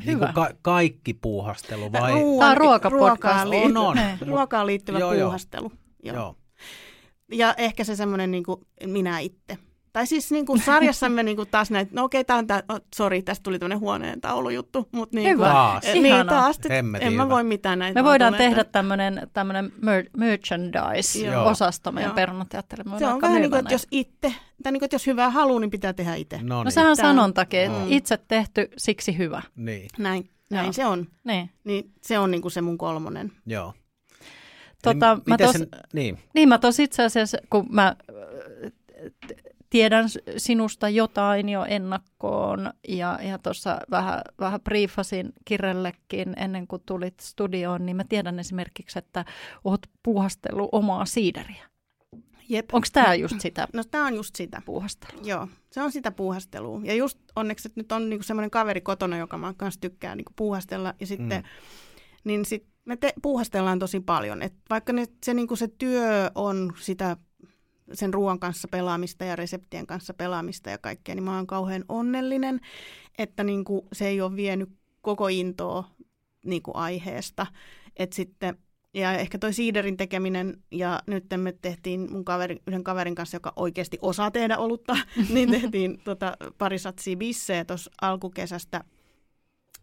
Niin 0.06 0.20
kuin 0.20 0.34
ka- 0.34 0.54
kaikki 0.62 1.14
puuhastelu 1.14 1.92
vai? 1.92 2.12
Tämä 2.12 2.50
on 2.52 2.58
ruokapodcast. 2.58 2.92
ruokaan 2.94 3.50
liittyvä, 3.50 3.80
On, 3.80 3.98
on. 3.98 3.98
Ruokaan 4.28 4.68
liittyvä 4.68 5.00
joo. 5.00 5.14
puuhastelu. 5.14 5.72
Joo. 6.04 6.16
Joo. 6.16 6.36
Ja 7.32 7.54
ehkä 7.58 7.84
se 7.84 7.96
semmoinen 7.96 8.32
niin 8.32 8.44
minä 8.86 9.20
itse. 9.20 9.58
Tai 9.94 10.08
siis 10.08 10.32
niin 10.32 10.46
kuin 10.46 10.62
sarjassamme 10.62 11.24
niin 11.24 11.36
kuin 11.38 11.48
taas 11.52 11.72
näitä, 11.72 11.92
no 11.96 12.04
okei, 12.04 12.22
okay, 12.22 12.44
tämä 12.46 12.58
on, 12.70 12.76
oh, 12.76 12.82
sori, 12.96 13.22
tästä 13.22 13.44
tuli 13.44 13.60
tämmöinen 13.60 13.80
huoneen 13.80 14.22
taulujuttu. 14.22 14.90
Mutta 14.92 15.16
niin 15.16 15.30
Hyvä. 15.30 15.44
kuin, 15.46 15.52
Taas. 15.54 15.84
niin 15.94 16.28
taas, 16.28 16.60
Hemmetin 16.70 17.08
en 17.08 17.14
mä 17.14 17.30
voi 17.30 17.44
mitään 17.44 17.80
näitä. 17.80 18.00
Me 18.00 18.04
voidaan 18.04 18.34
tehdä 18.34 18.64
tämmöinen, 18.64 19.28
tämmöinen 19.34 19.72
mer- 19.82 20.10
merchandise-osasto 20.18 21.92
meidän 21.92 22.10
Joo. 22.10 22.16
perunateatterille. 22.16 22.92
Me 22.94 23.00
Se 23.00 23.08
on 23.08 23.22
vähän 23.22 23.42
niin 23.42 23.50
kuin, 23.52 23.60
että 23.60 23.74
jos 23.74 23.88
itse, 23.92 24.34
tai 24.64 24.72
niin 24.72 24.80
kuin, 24.80 24.86
että 24.86 24.96
jos 24.96 25.08
hyvää 25.08 25.30
haluaa, 25.30 25.60
niin 25.60 25.72
pitää 25.72 25.94
tehdä 25.94 26.16
itse. 26.16 26.38
No, 26.42 26.56
No 26.56 26.64
niin. 26.64 26.72
sehän 26.72 26.90
on 26.90 26.96
sanontakin, 26.96 27.60
että 27.60 27.80
Mm. 27.80 27.86
itse 27.90 28.18
tehty, 28.28 28.70
siksi 28.78 29.18
hyvä. 29.18 29.42
Niin, 29.56 29.88
Näin, 29.98 30.30
näin 30.50 30.66
Joo. 30.66 30.74
se 30.74 30.86
on. 30.86 31.08
Niin. 31.24 31.50
Niin 31.64 31.92
se 32.02 32.20
on 32.20 32.32
niin 32.32 32.42
kuin 32.42 32.52
se 32.52 32.62
mun 32.62 32.78
kolmonen. 32.78 33.32
joo. 33.46 33.74
Tota, 34.84 35.12
Eli 35.12 35.22
mä 35.28 35.36
tos- 35.36 35.52
sen, 35.52 35.68
niin, 35.94 36.18
Niin 36.36 36.50
mä 36.50 36.58
tos 36.58 36.80
itse 36.80 37.04
asiassa, 37.04 37.38
kun 37.50 37.68
mä 37.70 37.88
äh, 37.88 38.72
tiedän 39.72 40.10
sinusta 40.38 40.90
jotain 40.90 41.50
jo 41.50 41.66
ennakkoon 41.66 42.74
ja, 42.88 43.20
ja 43.24 43.38
tuossa 43.38 43.80
vähän, 43.92 44.22
vähän 44.40 44.62
briefasin 44.62 45.34
Kirrellekin 45.46 46.34
ennen 46.38 46.68
kuin 46.68 46.82
tulit 46.86 47.20
studioon, 47.20 47.86
niin 47.86 47.96
mä 47.96 48.04
tiedän 48.04 48.40
esimerkiksi, 48.40 49.00
että 49.00 49.26
oot 49.64 49.82
puuhastellut 50.04 50.70
omaa 50.72 51.06
siideriä. 51.06 51.72
Jep. 52.50 52.70
Onko 52.74 52.88
tämä 52.94 53.16
just 53.16 53.40
sitä 53.40 53.68
No 53.74 53.84
tämä 53.84 54.06
on 54.06 54.16
just 54.16 54.36
sitä. 54.36 54.62
puuhastelua? 54.66 55.24
Joo, 55.24 55.48
se 55.72 55.82
on 55.82 55.92
sitä 55.92 56.12
puuhastelua. 56.12 56.82
Ja 56.84 56.94
just 56.94 57.20
onneksi, 57.36 57.68
että 57.68 57.80
nyt 57.80 57.92
on 57.92 58.10
niinku 58.10 58.24
semmoinen 58.24 58.52
kaveri 58.52 58.82
kotona, 58.82 59.18
joka 59.18 59.38
mä 59.38 59.54
kanssa 59.58 59.82
tykkään 59.82 60.18
niinku 60.18 60.34
puuhastella. 60.36 60.94
Ja 61.00 61.08
sitten, 61.08 61.42
mm. 61.42 61.50
niin 62.24 62.46
sit 62.46 62.68
me 62.86 62.98
te, 62.98 63.14
puuhastellaan 63.22 63.80
tosi 63.80 64.00
paljon. 64.00 64.42
Et 64.42 64.54
vaikka 64.70 64.94
ne, 64.94 65.08
se, 65.24 65.34
niinku 65.34 65.56
se 65.56 65.68
työ 65.68 66.32
on 66.36 66.74
sitä 66.80 67.18
sen 67.94 68.14
ruoan 68.14 68.40
kanssa 68.40 68.68
pelaamista 68.68 69.26
ja 69.26 69.36
reseptien 69.36 69.88
kanssa 69.88 70.14
pelaamista 70.14 70.70
ja 70.70 70.78
kaikkea, 70.78 71.16
niin 71.16 71.24
mä 71.24 71.36
oon 71.36 71.48
kauhean 71.48 71.86
onnellinen, 71.90 72.60
että 73.18 73.44
niinku 73.44 73.88
se 73.94 74.08
ei 74.08 74.22
ole 74.22 74.36
vienyt 74.36 74.70
koko 75.02 75.28
intoa 75.28 75.84
niinku 76.46 76.72
aiheesta. 76.74 77.48
Et 77.98 78.14
sitten 78.14 78.58
ja 78.94 79.14
ehkä 79.14 79.38
toi 79.38 79.54
siiderin 79.54 79.98
tekeminen, 79.98 80.58
ja 80.72 81.02
nyt 81.08 81.26
me 81.38 81.52
tehtiin 81.52 82.12
mun 82.12 82.26
kaveri, 82.26 82.62
yhden 82.68 82.84
kaverin 82.84 83.16
kanssa, 83.16 83.36
joka 83.36 83.54
oikeasti 83.56 83.98
osaa 84.02 84.32
tehdä 84.32 84.58
olutta, 84.58 84.98
niin 85.34 85.52
tehtiin 85.52 86.02
tota, 86.04 86.38
pari 86.58 86.80
satsia 86.80 87.18
bissejä 87.18 87.66
tuossa 87.66 87.92
alkukesästä. 88.02 88.84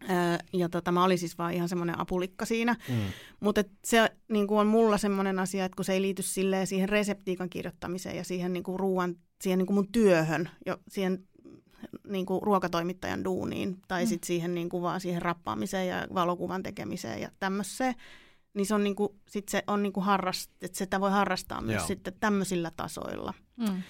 Ää, 0.07 0.39
ja 0.53 0.69
tota, 0.69 0.91
mä 0.91 1.03
olin 1.03 1.17
siis 1.17 1.37
vaan 1.37 1.53
ihan 1.53 1.69
semmoinen 1.69 1.99
apulikka 1.99 2.45
siinä. 2.45 2.75
Mm. 2.89 2.95
Mutta 3.39 3.63
se 3.85 4.09
niin 4.27 4.51
on 4.51 4.67
mulla 4.67 4.97
semmoinen 4.97 5.39
asia, 5.39 5.65
että 5.65 5.75
kun 5.75 5.85
se 5.85 5.93
ei 5.93 6.01
liity 6.01 6.21
silleen 6.21 6.67
siihen 6.67 6.89
reseptiikan 6.89 7.49
kirjoittamiseen 7.49 8.17
ja 8.17 8.23
siihen 8.23 8.53
niin 8.53 8.63
kuin 8.63 8.79
ruoan, 8.79 9.15
siihen 9.41 9.57
niin 9.57 9.65
kuin 9.65 9.75
mun 9.75 9.91
työhön, 9.91 10.49
jo, 10.65 10.77
siihen 10.87 11.27
niin 12.07 12.25
kuin 12.25 12.41
ruokatoimittajan 12.43 13.23
duuniin, 13.23 13.77
tai 13.87 14.03
mm. 14.03 14.07
sitten 14.07 14.27
siihen 14.27 14.55
niin 14.55 14.69
kuin 14.69 14.83
vaan 14.83 15.01
siihen 15.01 15.21
rappaamiseen 15.21 15.87
ja 15.87 16.07
valokuvan 16.13 16.63
tekemiseen 16.63 17.21
ja 17.21 17.31
tämmöiseen, 17.39 17.95
niin 18.53 18.65
se 18.65 18.75
on, 18.75 18.83
niin 18.83 18.95
kuin, 18.95 19.09
sit 19.29 19.49
se 19.49 19.63
on 19.67 19.83
niin 19.83 19.93
kuin 19.93 20.03
harrast, 20.03 20.51
että 20.61 20.77
sitä 20.77 20.99
voi 20.99 21.11
harrastaa 21.11 21.61
myös 21.61 21.77
Joo. 21.77 21.87
sitten 21.87 22.13
tämmöisillä 22.19 22.71
tasoilla. 22.77 23.33
Mm. 23.57 23.81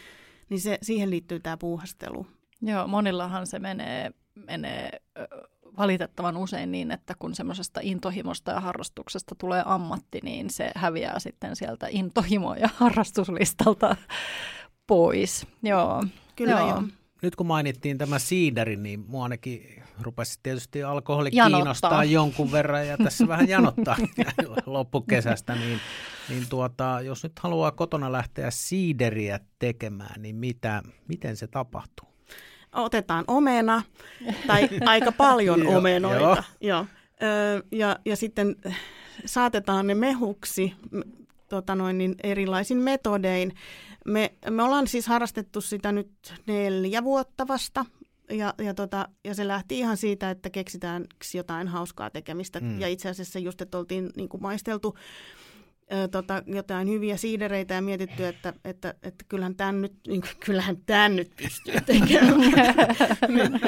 Niin 0.50 0.62
se, 0.62 0.78
siihen 0.82 1.10
liittyy 1.10 1.40
tämä 1.40 1.58
puuhastelu. 1.58 2.28
Joo, 2.62 2.88
monillahan 2.88 3.48
se 3.48 3.60
menee, 3.60 4.12
menee 4.36 5.02
valitettavan 5.80 6.38
usein 6.38 6.72
niin, 6.72 6.92
että 6.92 7.16
kun 7.20 7.36
semmoisesta 7.36 7.80
intohimosta 7.84 8.52
ja 8.52 8.60
harrastuksesta 8.60 9.36
tulee 9.36 9.64
ammatti, 9.66 10.20
niin 10.24 10.50
se 10.50 10.72
häviää 10.76 11.20
sitten 11.20 11.56
sieltä 11.56 11.88
intohimo- 11.88 12.60
ja 12.60 12.70
harrastuslistalta 12.76 13.96
pois. 14.88 15.48
Joo. 15.64 16.06
Kyllä 16.36 16.52
joo. 16.52 16.70
joo. 16.70 16.84
Nyt 17.22 17.36
kun 17.36 17.48
mainittiin 17.48 17.98
tämä 17.98 18.20
siideri, 18.20 18.76
niin 18.76 19.06
mua 19.08 19.24
ainakin 19.24 19.84
rupesi 20.02 20.40
tietysti 20.44 20.84
alkoholi 20.84 21.30
janottaa. 21.34 21.60
kiinnostaa 21.60 22.04
jonkun 22.04 22.52
verran 22.52 22.88
ja 22.88 22.98
tässä 22.98 23.28
vähän 23.28 23.50
janottaa 23.50 23.98
loppukesästä, 24.66 25.56
niin, 25.56 25.80
niin 26.30 26.50
tuota, 26.50 27.02
jos 27.04 27.24
nyt 27.24 27.40
haluaa 27.40 27.72
kotona 27.72 28.12
lähteä 28.12 28.52
siideriä 28.52 29.40
tekemään, 29.60 30.22
niin 30.22 30.36
mitä, 30.36 30.84
miten 31.08 31.38
se 31.38 31.48
tapahtuu? 31.48 32.09
Otetaan 32.74 33.24
omena 33.28 33.82
tai 34.48 34.70
aika 34.86 35.12
paljon 35.12 35.68
omenoita. 35.78 36.44
Joo. 36.62 36.86
Ö, 37.24 37.64
ja, 37.72 38.00
ja 38.06 38.16
sitten 38.16 38.56
saatetaan 39.26 39.88
ne 39.88 39.96
mehuksi 39.96 40.74
tota 41.50 41.76
noin, 41.76 41.98
niin 41.98 42.16
erilaisin 42.24 42.78
metodein. 42.78 43.56
Me, 44.06 44.34
me 44.50 44.64
ollaan 44.64 44.88
siis 44.88 45.08
harrastettu 45.08 45.62
sitä 45.62 45.92
nyt 45.92 46.34
neljä 46.48 47.04
vuotta 47.04 47.48
vasta, 47.48 47.86
ja, 48.30 48.54
ja, 48.58 48.74
tota, 48.74 49.10
ja 49.26 49.36
se 49.36 49.48
lähti 49.48 49.80
ihan 49.80 49.98
siitä, 49.98 50.30
että 50.30 50.50
keksitään 50.50 51.06
jotain 51.34 51.68
hauskaa 51.68 52.10
tekemistä. 52.10 52.60
Mm. 52.60 52.80
Ja 52.80 52.88
itse 52.88 53.10
asiassa 53.10 53.40
just, 53.40 53.62
että 53.62 53.78
oltiin 53.78 54.10
niin 54.16 54.30
kuin 54.30 54.42
maisteltu 54.42 54.96
ö, 55.94 56.08
tota, 56.08 56.44
jotain 56.46 56.90
hyviä 56.90 57.18
siidereitä 57.18 57.74
ja 57.74 57.82
mietitty, 57.82 58.26
että, 58.26 58.54
että, 58.66 58.94
että 59.04 59.26
kyllähän 59.28 59.56
tämän 59.56 59.82
nyt, 59.82 59.94
niin, 60.08 60.22
kyllähän 60.46 60.78
tämän 60.86 61.16
nyt 61.16 61.32
pystyy 61.36 61.76
tekemään. 61.86 62.40
niin, 63.36 63.60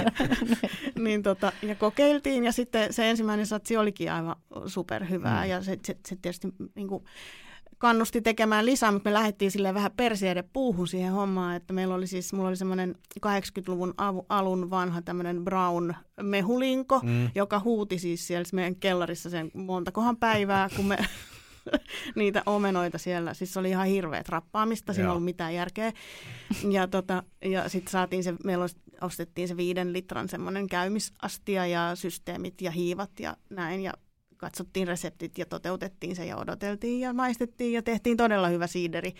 niin, 1.03 1.23
tota, 1.23 1.51
ja 1.61 1.75
kokeiltiin 1.75 2.43
ja 2.43 2.51
sitten 2.51 2.93
se 2.93 3.09
ensimmäinen 3.09 3.45
satsi 3.45 3.77
olikin 3.77 4.11
aivan 4.11 4.35
superhyvää. 4.65 5.43
Mm. 5.43 5.49
Ja 5.49 5.63
se, 5.63 5.77
se, 5.85 5.97
se 6.07 6.15
tietysti 6.21 6.47
niin 6.75 6.87
kuin, 6.87 7.03
kannusti 7.81 8.21
tekemään 8.21 8.65
lisää, 8.65 8.91
mutta 8.91 9.09
me 9.09 9.13
lähdettiin 9.13 9.51
sille 9.51 9.73
vähän 9.73 9.91
persiede 9.97 10.43
puuhun 10.53 10.87
siihen 10.87 11.11
hommaan, 11.11 11.55
että 11.55 11.73
meillä 11.73 11.95
oli 11.95 12.07
siis, 12.07 12.33
mulla 12.33 12.49
oli 12.49 12.55
semmoinen 12.55 12.95
80-luvun 13.25 13.93
alun 14.29 14.69
vanha 14.69 15.01
tämmöinen 15.01 15.43
brown 15.43 15.93
mehulinko, 16.21 16.99
mm. 17.03 17.29
joka 17.35 17.59
huuti 17.59 17.99
siis 17.99 18.27
siellä 18.27 18.45
meidän 18.53 18.75
kellarissa 18.75 19.29
sen 19.29 19.51
montakohan 19.53 20.17
päivää, 20.17 20.69
kun 20.75 20.85
me 20.85 20.97
niitä 22.15 22.43
omenoita 22.45 22.97
siellä. 22.97 23.33
Siis 23.33 23.53
se 23.53 23.59
oli 23.59 23.69
ihan 23.69 23.87
hirveä 23.87 24.23
rappaamista, 24.29 24.93
siinä 24.93 25.07
ei 25.07 25.11
ollut 25.11 25.25
mitään 25.25 25.55
järkeä. 25.55 25.91
Ja, 26.69 26.87
tota, 26.87 27.23
ja 27.45 27.69
sitten 27.69 27.91
saatiin 27.91 28.23
se, 28.23 28.33
meillä 28.43 28.65
ostettiin 29.01 29.47
se 29.47 29.57
viiden 29.57 29.93
litran 29.93 30.29
semmoinen 30.29 30.67
käymisastia 30.67 31.65
ja 31.65 31.91
systeemit 31.95 32.61
ja 32.61 32.71
hiivat 32.71 33.19
ja 33.19 33.37
näin. 33.49 33.81
Ja 33.81 33.93
katsottiin 34.37 34.87
reseptit 34.87 35.37
ja 35.37 35.45
toteutettiin 35.45 36.15
se 36.15 36.25
ja 36.25 36.37
odoteltiin 36.37 36.99
ja 36.99 37.13
maistettiin 37.13 37.73
ja 37.73 37.81
tehtiin 37.81 38.17
todella 38.17 38.47
hyvä 38.47 38.67
siideri. 38.67 39.13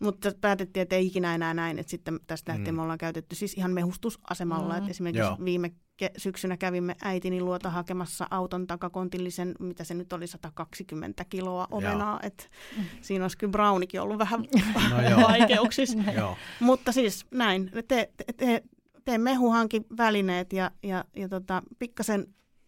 Mutta 0.00 0.32
päätettiin, 0.40 0.82
että 0.82 0.96
ei 0.96 1.06
ikinä 1.06 1.34
enää 1.34 1.54
näin, 1.54 1.78
että 1.78 1.90
sitten 1.90 2.20
tästä 2.26 2.52
lähtien 2.52 2.74
mm. 2.74 2.76
me 2.76 2.82
ollaan 2.82 2.98
käytetty 2.98 3.36
siis 3.36 3.54
ihan 3.54 3.72
mehustusasemalla. 3.72 4.74
Mm. 4.74 4.78
Että 4.78 4.90
esimerkiksi 4.90 5.20
Joo. 5.20 5.36
viime 5.44 5.72
syksynä 6.16 6.56
kävimme 6.56 6.96
äitini 7.02 7.40
luota 7.40 7.70
hakemassa 7.70 8.26
auton 8.30 8.66
takakontillisen, 8.66 9.54
mitä 9.60 9.84
se 9.84 9.94
nyt 9.94 10.12
oli, 10.12 10.26
120 10.26 11.24
kiloa 11.24 11.68
omenaa. 11.70 12.20
Että 12.22 12.44
mm. 12.76 12.84
Siinä 13.00 13.24
olisi 13.24 13.38
kyllä 13.38 13.50
Brownikin 13.50 14.00
ollut 14.00 14.18
vähän 14.18 14.44
no 14.90 15.22
vaikeuksissa. 15.28 15.98
Mutta 16.60 16.92
siis 16.92 17.26
näin, 17.30 17.70
te, 17.72 17.82
te, 18.16 18.24
te, 18.36 18.62
tee 19.04 19.18
mehuhankin 19.18 19.86
välineet 19.96 20.52
ja, 20.52 20.70
ja, 20.82 21.04
ja 21.16 21.28
tota, 21.28 21.62
pikkasen 21.78 22.26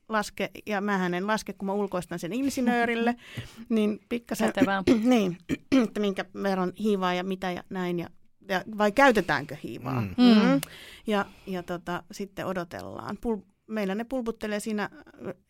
laske, 0.09 0.51
ja 0.66 0.80
mä 0.80 1.07
en 1.07 1.26
laske, 1.26 1.53
kun 1.53 1.66
mä 1.66 1.72
ulkoistan 1.72 2.18
sen 2.18 2.33
insinöörille, 2.33 3.16
niin 3.68 4.01
pikkasen, 4.09 4.53
niin, 5.05 5.39
että 5.85 6.01
minkä 6.01 6.24
verran 6.43 6.72
hiivaa 6.78 7.14
ja 7.14 7.24
mitä 7.24 7.51
ja 7.51 7.62
näin, 7.70 7.99
ja, 7.99 8.09
ja 8.49 8.64
vai 8.78 8.93
käytetäänkö 8.93 9.57
hiivaa. 9.64 10.01
Mm. 10.01 10.09
Mm. 10.09 10.61
Ja, 11.07 11.26
ja 11.47 11.62
tota, 11.62 12.03
sitten 12.12 12.47
odotellaan. 12.47 13.18
Pul, 13.20 13.36
meillä 13.66 13.95
ne 13.95 14.05
pulputtelee 14.05 14.61
siinä, 14.61 14.90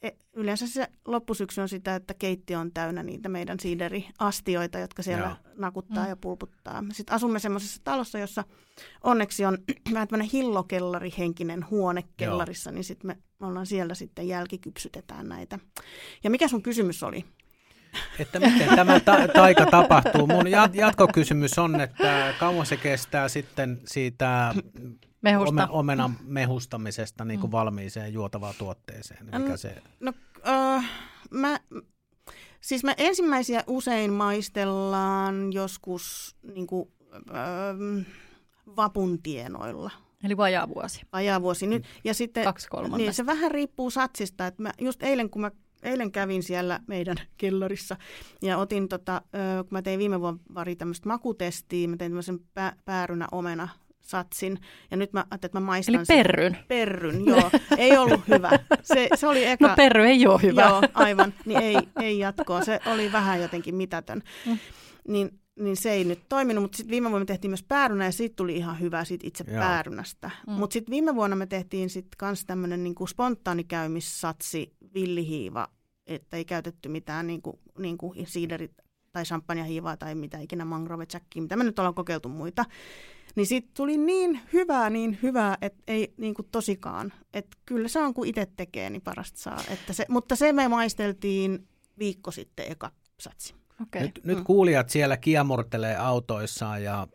e, 0.03 0.11
yleensä 0.33 0.67
se 0.67 0.89
loppusyksy 1.07 1.61
on 1.61 1.69
sitä, 1.69 1.95
että 1.95 2.15
keittiö 2.15 2.59
on 2.59 2.73
täynnä 2.73 3.03
niitä 3.03 3.29
meidän 3.29 3.61
siideriastioita, 3.61 4.79
jotka 4.79 5.03
siellä 5.03 5.27
Joo. 5.27 5.53
nakuttaa 5.57 6.05
mm. 6.05 6.09
ja 6.09 6.17
pulputtaa. 6.17 6.85
Sitten 6.93 7.15
asumme 7.15 7.39
semmoisessa 7.39 7.81
talossa, 7.85 8.19
jossa 8.19 8.45
onneksi 9.03 9.45
on 9.45 9.59
vähän 9.95 10.09
tämmöinen 10.09 10.31
hillokellari-henkinen 10.33 11.71
huone 11.71 12.05
kellarissa, 12.17 12.71
Joo. 12.71 12.75
niin 12.75 12.85
sitten 12.85 13.07
me, 13.07 13.19
me 13.41 13.47
ollaan 13.47 13.67
siellä 13.67 13.95
sitten 13.95 14.29
jälkikypsytetään 14.29 15.29
näitä. 15.29 15.59
Ja 16.25 16.31
mikä 16.31 16.49
sun 16.49 16.63
kysymys 16.63 17.03
oli? 17.03 17.25
Että 18.19 18.41
miten 18.41 18.77
tämä 18.77 19.01
ta- 19.01 19.29
taika 19.35 19.67
tapahtuu. 19.67 20.27
Mun 20.27 20.47
jatkokysymys 20.73 21.59
on, 21.59 21.81
että 21.81 22.35
kauan 22.41 22.67
se 22.67 22.77
kestää 22.77 23.29
sitten 23.29 23.81
siitä 23.85 24.55
Mehusta. 25.23 25.69
omenan 25.71 26.17
mehustamisesta 26.25 27.25
niin 27.25 27.41
kuin 27.41 27.51
mm. 27.51 27.53
valmiiseen 27.53 28.13
juotavaan 28.13 28.55
tuotteeseen? 28.59 29.27
Mikä 29.39 29.57
se... 29.57 29.83
No, 30.01 30.13
uh, 30.39 30.85
mä, 31.31 31.61
siis 32.61 32.85
mä 32.85 32.95
ensimmäisiä 32.99 33.65
usein 33.67 34.13
maistellaan 34.13 35.53
joskus 35.53 36.37
niin 36.55 36.67
kuin, 36.67 36.89
uh, 37.13 38.05
vapun 38.77 39.23
tienoilla. 39.23 39.91
Eli 40.25 40.37
vajaa 40.37 40.69
vuosi. 40.69 41.01
Vajaa 41.13 41.43
vuosi 41.43 41.67
nyt. 41.67 41.85
Ja 42.05 42.15
sitten, 42.15 42.45
Kaksi 42.45 42.69
Niin, 42.97 43.15
se 43.15 43.27
vähän 43.27 43.51
riippuu 43.51 43.91
satsista. 43.91 44.47
Että 44.47 44.63
mä 44.63 44.73
just 44.81 45.03
eilen, 45.03 45.31
kun 45.31 45.43
mä 45.43 45.51
eilen 45.83 46.13
kävin 46.13 46.43
siellä 46.43 46.81
meidän 46.87 47.17
kellarissa 47.39 47.97
ja 48.43 48.59
otin, 48.59 48.89
tota, 48.89 49.23
kun 49.57 49.69
mä 49.71 49.83
tein 49.83 49.99
viime 49.99 50.21
vuonna 50.21 50.41
tämmöistä 50.79 51.09
makutestiä, 51.09 51.89
mä 51.89 51.97
tein 51.97 52.11
tämmöisen 52.11 52.39
pä- 52.39 52.77
päärynä 52.85 53.29
omena 53.33 53.69
satsin. 54.03 54.59
Ja 54.91 54.97
nyt 54.97 55.13
mä 55.13 55.21
ajattelin, 55.21 55.49
että 55.49 55.61
mä 55.61 55.67
maistan 55.67 55.95
Eli 55.95 56.05
perryn. 56.09 56.53
Sen. 56.55 56.65
Perryn, 56.69 57.27
joo. 57.27 57.51
Ei 57.79 57.99
ollut 57.99 58.21
hyvä. 58.29 58.51
Se, 58.83 59.09
se 59.15 59.27
oli 59.27 59.45
eka... 59.45 59.69
No 59.69 59.75
perry 59.77 60.07
ei 60.07 60.27
ole 60.27 60.43
hyvä. 60.43 60.63
Joo, 60.63 60.83
aivan. 60.95 61.35
Niin 61.45 61.61
ei, 61.61 61.77
ei 62.01 62.19
jatkoa. 62.19 62.65
Se 62.65 62.81
oli 62.87 63.13
vähän 63.13 63.43
jotenkin 63.43 63.75
mitätön. 63.75 64.23
Mm. 64.47 64.59
Niin, 65.09 65.41
niin 65.59 65.77
se 65.77 65.91
ei 65.91 66.05
nyt 66.05 66.21
toiminut, 66.29 66.63
mutta 66.63 66.77
sitten 66.77 66.91
viime 66.91 67.11
vuonna 67.11 67.23
me 67.23 67.27
tehtiin 67.27 67.51
myös 67.51 67.63
päärynä 67.63 68.05
ja 68.05 68.13
siitä 68.13 68.37
tuli 68.37 68.57
ihan 68.57 68.81
hyvä 68.81 69.05
siitä 69.05 69.27
itse 69.27 69.45
Joo. 69.49 69.59
päärynästä. 69.61 70.31
Mm. 70.47 70.53
Mutta 70.53 70.75
sitten 70.75 70.91
viime 70.91 71.15
vuonna 71.15 71.37
me 71.37 71.47
tehtiin 71.47 71.91
sitten 71.91 72.29
myös 72.29 72.45
tämmöinen 72.45 72.85
niinku 72.85 73.07
spontaanikäymissatsi, 73.07 74.73
villihiiva, 74.95 75.69
että 76.07 76.37
ei 76.37 76.45
käytetty 76.45 76.89
mitään 76.89 77.27
niinku, 77.27 77.61
niinku 77.79 78.15
siiderit 78.25 78.73
tai 79.13 79.25
champagnehiivaa 79.25 79.97
tai 79.97 80.15
mitä 80.15 80.39
ikinä 80.39 80.65
mangrove 80.65 81.07
mitä 81.35 81.57
me 81.57 81.65
nyt 81.65 81.79
ollaan 81.79 81.95
kokeiltu 81.95 82.29
muita 82.29 82.65
Niin 83.35 83.47
siitä 83.47 83.69
tuli 83.77 83.97
niin 83.97 84.41
hyvää, 84.53 84.91
niin 84.91 85.19
hyvää, 85.23 85.59
että 85.61 85.83
ei 85.87 86.15
niin 86.17 86.35
kuin 86.35 86.49
tosikaan. 86.53 87.13
Että 87.35 87.57
kyllä 87.67 87.89
se 87.89 87.99
on, 87.99 88.15
kun 88.15 88.27
itse 88.27 88.47
tekee, 88.57 88.91
niin 88.91 89.03
parasta 89.03 89.41
saa. 89.41 89.61
Että 89.71 89.93
se, 89.93 90.07
mutta 90.09 90.37
se 90.37 90.53
me 90.53 90.69
maisteltiin 90.69 91.69
viikko 91.99 92.31
sitten 92.31 92.73
eka 92.73 92.93
satsi. 93.21 93.55
Okay. 93.83 94.03
Nyt, 94.03 94.21
nyt 94.25 94.41
kuulijat 94.45 94.91
siellä 94.91 95.17
kiemurtelee 95.17 95.97
autoissaan 95.97 96.85
ja 96.85 97.09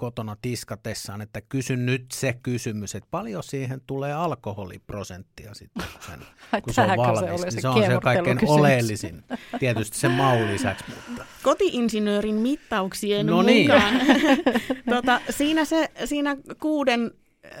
kotona 0.00 0.36
tiskatessaan, 0.42 1.20
että 1.20 1.40
kysyn 1.40 1.86
nyt 1.86 2.04
se 2.12 2.38
kysymys, 2.42 2.94
että 2.94 3.08
paljon 3.10 3.42
siihen 3.42 3.80
tulee 3.86 4.12
alkoholiprosenttia 4.12 5.54
sitten, 5.54 5.86
kun, 5.92 6.02
sen, 6.02 6.20
kun 6.62 6.74
se 6.74 6.80
on 6.80 6.96
valmis. 6.96 7.20
Se, 7.20 7.26
niin 7.26 7.52
se, 7.52 7.60
se 7.60 7.68
on 7.68 7.82
se 7.82 7.98
kaikkein 8.02 8.38
oleellisin, 8.46 9.24
tietysti 9.58 9.98
sen 9.98 10.10
maun 10.10 10.46
lisäksi. 10.46 10.84
Mutta. 11.08 11.24
Kotiinsinöörin 11.42 12.34
mittauksien 12.34 13.26
no 13.26 13.42
niin. 13.42 13.70
mukaan. 13.70 13.94
tota, 14.94 15.20
siinä, 15.30 15.64
se, 15.64 15.90
siinä 16.04 16.36
kuuden 16.60 17.10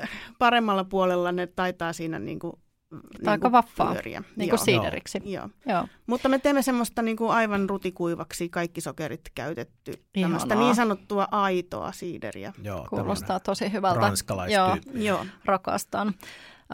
äh, 0.02 0.10
paremmalla 0.38 0.84
puolella 0.84 1.32
ne 1.32 1.46
taitaa 1.46 1.92
siinä 1.92 2.18
niin 2.18 2.38
kuin 2.38 2.52
niin 2.90 3.28
aika 3.28 3.52
vaffaa, 3.52 3.92
pyöriä. 3.92 4.22
niin 4.36 4.50
kuin 4.50 4.58
siideriksi. 4.58 5.20
Joo. 5.24 5.48
Joo. 5.66 5.86
Mutta 6.06 6.28
me 6.28 6.38
teemme 6.38 6.62
semmoista 6.62 7.02
niin 7.02 7.16
kuin 7.16 7.30
aivan 7.30 7.70
rutikuivaksi, 7.70 8.48
kaikki 8.48 8.80
sokerit 8.80 9.20
käytetty, 9.34 9.92
tämmöistä 10.20 10.54
niin 10.54 10.74
sanottua 10.74 11.28
aitoa 11.30 11.92
siideriä. 11.92 12.52
Joo, 12.62 12.86
Kuulostaa 12.90 13.40
tosi 13.40 13.72
hyvältä. 13.72 14.00
Ranskalaistyyppi. 14.00 15.04
Joo, 15.04 15.16
Joo. 15.16 15.26
rakastan. 15.44 16.14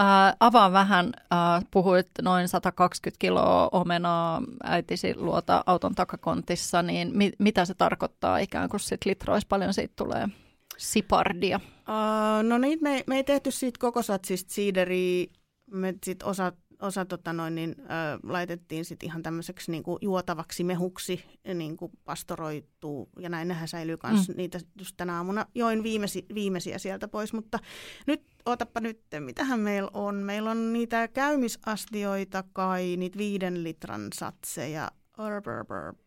Äh, 0.00 0.36
avaan 0.40 0.72
vähän, 0.72 1.12
äh, 1.32 1.64
puhuit 1.70 2.08
noin 2.22 2.48
120 2.48 3.18
kiloa 3.18 3.68
omenaa 3.72 4.42
äitisi 4.64 5.14
luota 5.16 5.64
auton 5.66 5.94
takakontissa, 5.94 6.82
niin 6.82 7.10
mi- 7.14 7.32
mitä 7.38 7.64
se 7.64 7.74
tarkoittaa 7.74 8.38
ikään 8.38 8.68
kuin 8.68 8.80
sit 8.80 9.04
litroissa, 9.04 9.46
paljon 9.48 9.74
siitä 9.74 9.92
tulee 9.96 10.28
sipardia? 10.76 11.60
Uh, 11.88 12.42
no 12.42 12.58
niin, 12.58 12.78
me, 12.82 13.04
me 13.06 13.16
ei 13.16 13.24
tehty 13.24 13.50
siitä 13.50 13.78
koko 13.80 14.02
satsista 14.02 14.54
siideriä 14.54 15.26
me 15.70 15.94
sit 16.04 16.22
osa, 16.22 16.52
osa 16.80 17.04
tota 17.04 17.32
noin, 17.32 17.54
niin, 17.54 17.74
ö, 17.80 17.84
laitettiin 18.22 18.84
sit 18.84 19.02
ihan 19.02 19.22
tämmöiseksi 19.22 19.70
niin 19.70 19.82
kuin 19.82 19.98
juotavaksi 20.00 20.64
mehuksi, 20.64 21.24
niin 21.54 21.76
kuin 21.76 21.92
pastoroituu, 22.04 23.08
ja 23.20 23.28
näin 23.28 23.48
nehän 23.48 23.68
säilyy 23.68 23.96
myös. 24.10 24.28
Mm. 24.28 24.34
Niitä 24.36 24.60
just 24.78 24.96
tänä 24.96 25.16
aamuna 25.16 25.46
join 25.54 25.82
viimesi, 25.82 26.26
viimeisiä 26.34 26.78
sieltä 26.78 27.08
pois, 27.08 27.32
mutta 27.32 27.58
nyt, 28.06 28.22
ootapa 28.46 28.80
nyt, 28.80 29.00
mitähän 29.20 29.60
meillä 29.60 29.90
on? 29.92 30.14
Meillä 30.14 30.50
on 30.50 30.72
niitä 30.72 31.08
käymisastioita 31.08 32.44
kai, 32.52 32.96
niitä 32.96 33.18
viiden 33.18 33.64
litran 33.64 34.08
satseja, 34.14 34.90
urb, 35.18 35.46
urb. 35.46 35.98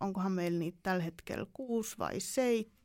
Onkohan 0.00 0.32
meillä 0.32 0.58
niitä 0.58 0.78
tällä 0.82 1.02
hetkellä 1.02 1.46
kuusi 1.52 1.98
vai 1.98 2.20
seitsemän? 2.20 2.76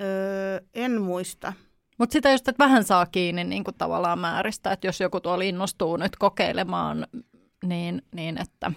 Öö, 0.00 0.60
en 0.74 1.00
muista. 1.00 1.52
Mutta 2.00 2.12
sitä 2.12 2.30
just, 2.30 2.48
että 2.48 2.64
vähän 2.64 2.84
saa 2.84 3.06
kiinni 3.06 3.44
niin 3.44 3.64
kuin 3.64 3.74
tavallaan 3.78 4.18
määristä, 4.18 4.72
että 4.72 4.86
jos 4.86 5.00
joku 5.00 5.20
tuolla 5.20 5.44
innostuu 5.44 5.96
nyt 5.96 6.16
kokeilemaan, 6.16 7.06
niin, 7.64 8.02
niin 8.14 8.40
että, 8.40 8.72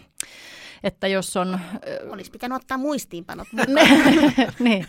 että 0.84 1.08
jos 1.08 1.38
on... 1.38 1.60
Olisi 2.10 2.32
pitänyt 2.32 2.56
ottaa 2.56 2.78
muistiinpanot 2.78 3.48
niin. 4.60 4.86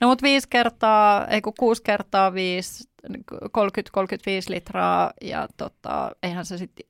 No 0.00 0.08
mutta 0.08 0.22
viisi 0.22 0.48
kertaa, 0.48 1.26
ei 1.26 1.40
kun 1.40 1.52
kuusi 1.58 1.82
kertaa 1.82 2.34
viisi, 2.34 2.88
30-35 3.08 3.10
litraa 4.48 5.12
ja 5.22 5.48
tota, 5.56 6.10
eihän 6.22 6.46
se 6.46 6.58
sitten 6.58 6.86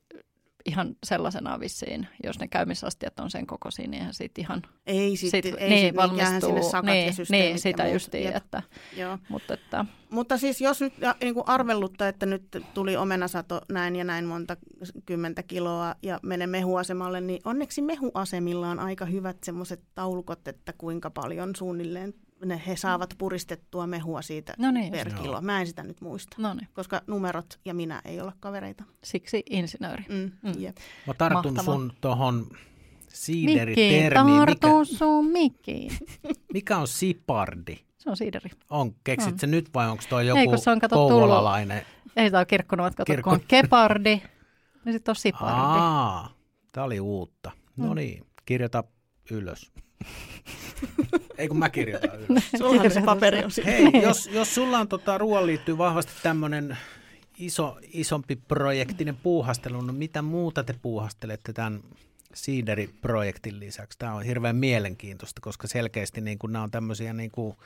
ihan 0.65 0.95
sellaisena 1.05 1.59
vissiin, 1.59 2.07
jos 2.23 2.39
ne 2.39 2.47
käymisastiat 2.47 3.19
on 3.19 3.31
sen 3.31 3.47
kokoisia, 3.47 3.87
niin 3.87 3.99
eihän 3.99 4.13
siitä 4.13 4.41
ihan... 4.41 4.61
Ei 4.87 5.17
sitten, 5.17 5.43
sit, 5.43 5.61
ei 5.61 5.69
niin, 5.69 5.87
sit 5.87 5.95
valmistuu, 5.95 6.49
sinne 6.49 6.61
sakat 6.61 6.85
niin, 6.85 7.05
ja 7.05 7.13
systeemit 7.13 7.49
niin, 7.49 7.59
sitä 7.59 7.87
justiin, 7.87 8.35
että, 8.35 8.63
Joo. 8.97 9.17
Mutta, 9.29 9.53
että... 9.53 9.85
mutta 10.09 10.37
siis 10.37 10.61
jos 10.61 10.81
nyt 10.81 10.93
niin 11.21 11.33
kuin 11.33 11.47
arvellutta, 11.47 12.07
että 12.07 12.25
nyt 12.25 12.43
tuli 12.73 12.97
omenasato 12.97 13.61
näin 13.69 13.95
ja 13.95 14.03
näin 14.03 14.25
monta 14.25 14.57
kymmentä 15.05 15.43
kiloa 15.43 15.95
ja 16.03 16.19
menee 16.23 16.47
mehuasemalle, 16.47 17.21
niin 17.21 17.41
onneksi 17.45 17.81
mehuasemilla 17.81 18.69
on 18.69 18.79
aika 18.79 19.05
hyvät 19.05 19.37
semmoiset 19.43 19.81
taulukot, 19.95 20.47
että 20.47 20.73
kuinka 20.77 21.09
paljon 21.09 21.55
suunnilleen 21.55 22.13
ne, 22.45 22.61
he 22.67 22.75
saavat 22.75 23.15
puristettua 23.17 23.87
mehua 23.87 24.21
siitä 24.21 24.53
no 24.57 24.71
niin. 24.71 24.91
per 24.91 25.13
kilo. 25.13 25.33
Joo. 25.33 25.41
Mä 25.41 25.59
en 25.59 25.67
sitä 25.67 25.83
nyt 25.83 26.01
muista, 26.01 26.35
no 26.39 26.53
niin. 26.53 26.67
koska 26.73 27.01
numerot 27.07 27.59
ja 27.65 27.73
minä 27.73 28.01
ei 28.05 28.21
olla 28.21 28.33
kavereita. 28.39 28.83
Siksi 29.03 29.43
insinööri. 29.49 30.03
Mm, 30.09 30.31
mm. 30.43 30.61
Yep. 30.61 30.77
Mä 31.07 31.13
tartun 31.13 31.53
Mahtava. 31.53 31.75
sun 31.75 31.93
tuohon 32.01 32.47
siideritermiin. 33.07 34.39
Mikki, 34.39 34.67
Mikä... 34.67 34.97
sun 34.97 35.25
Mikki. 35.25 35.87
Mikä 36.53 36.77
on 36.77 36.87
sipardi? 36.87 37.77
Se 37.97 38.09
on 38.09 38.17
siideri. 38.17 38.49
On, 38.69 38.95
keksit 39.03 39.31
no. 39.31 39.37
se 39.37 39.47
nyt 39.47 39.73
vai 39.73 39.89
onko 39.89 40.03
toi 40.09 40.27
joku 40.27 40.51
Ei, 40.51 40.57
se 40.57 40.69
on 40.69 40.79
kouvolalainen? 40.89 41.85
Ei 42.15 42.31
tämä 42.31 42.39
ole 42.39 42.45
kirkkonut, 42.45 42.95
kato, 42.95 43.05
Kirkko... 43.05 43.29
kun 43.29 43.39
on 43.39 43.45
kepardi, 43.47 44.21
niin 44.85 44.93
sitten 44.93 45.11
on 45.11 45.15
sipardi. 45.15 45.53
Aa, 45.53 46.33
tämä 46.71 46.85
oli 46.85 46.99
uutta. 46.99 47.51
No 47.77 47.87
mm. 47.87 47.95
niin, 47.95 48.25
kirjoita 48.45 48.83
ylös. 49.31 49.71
Ei 51.37 51.47
kun 51.47 51.59
mä 51.59 51.69
kirjoitan 51.69 52.19
ylös. 52.29 52.43
Sulla 52.57 52.89
se 52.89 53.01
paperi 53.01 53.43
on 53.43 53.51
Hei, 53.65 54.01
jos, 54.01 54.27
jos 54.27 54.55
sulla 54.55 54.79
on 54.79 54.87
tota, 54.87 55.17
ruoan 55.17 55.45
liittyy 55.45 55.77
vahvasti 55.77 56.11
tämmöinen 56.23 56.77
iso, 57.37 57.77
isompi 57.93 58.35
projektinen 58.35 59.15
puuhastelu, 59.15 59.81
no 59.81 59.93
mitä 59.93 60.21
muuta 60.21 60.63
te 60.63 60.75
puuhastelette 60.81 61.53
tämän 61.53 61.81
Siideri-projektin 62.33 63.59
lisäksi? 63.59 63.99
Tämä 63.99 64.13
on 64.13 64.23
hirveän 64.23 64.55
mielenkiintoista, 64.55 65.41
koska 65.41 65.67
selkeästi 65.67 66.21
niin 66.21 66.39
kuin 66.39 66.53
nämä 66.53 66.63
on 66.63 66.71
tämmöisiä, 66.71 67.13
niin 67.13 67.31
kuin, 67.31 67.57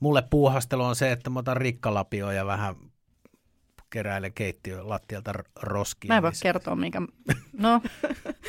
mulle 0.00 0.22
puuhastelu 0.30 0.82
on 0.82 0.96
se, 0.96 1.12
että 1.12 1.30
mä 1.30 1.38
otan 1.38 1.56
rikkalapioa 1.56 2.32
ja 2.32 2.46
vähän 2.46 2.76
keräilen 3.90 4.32
keittiön 4.32 4.88
lattialta 4.88 5.32
roskia. 5.62 6.08
Mä 6.08 6.16
en 6.16 6.22
voi 6.22 6.30
kertoa, 6.42 6.76
mikä... 6.86 7.02
No, 7.52 7.80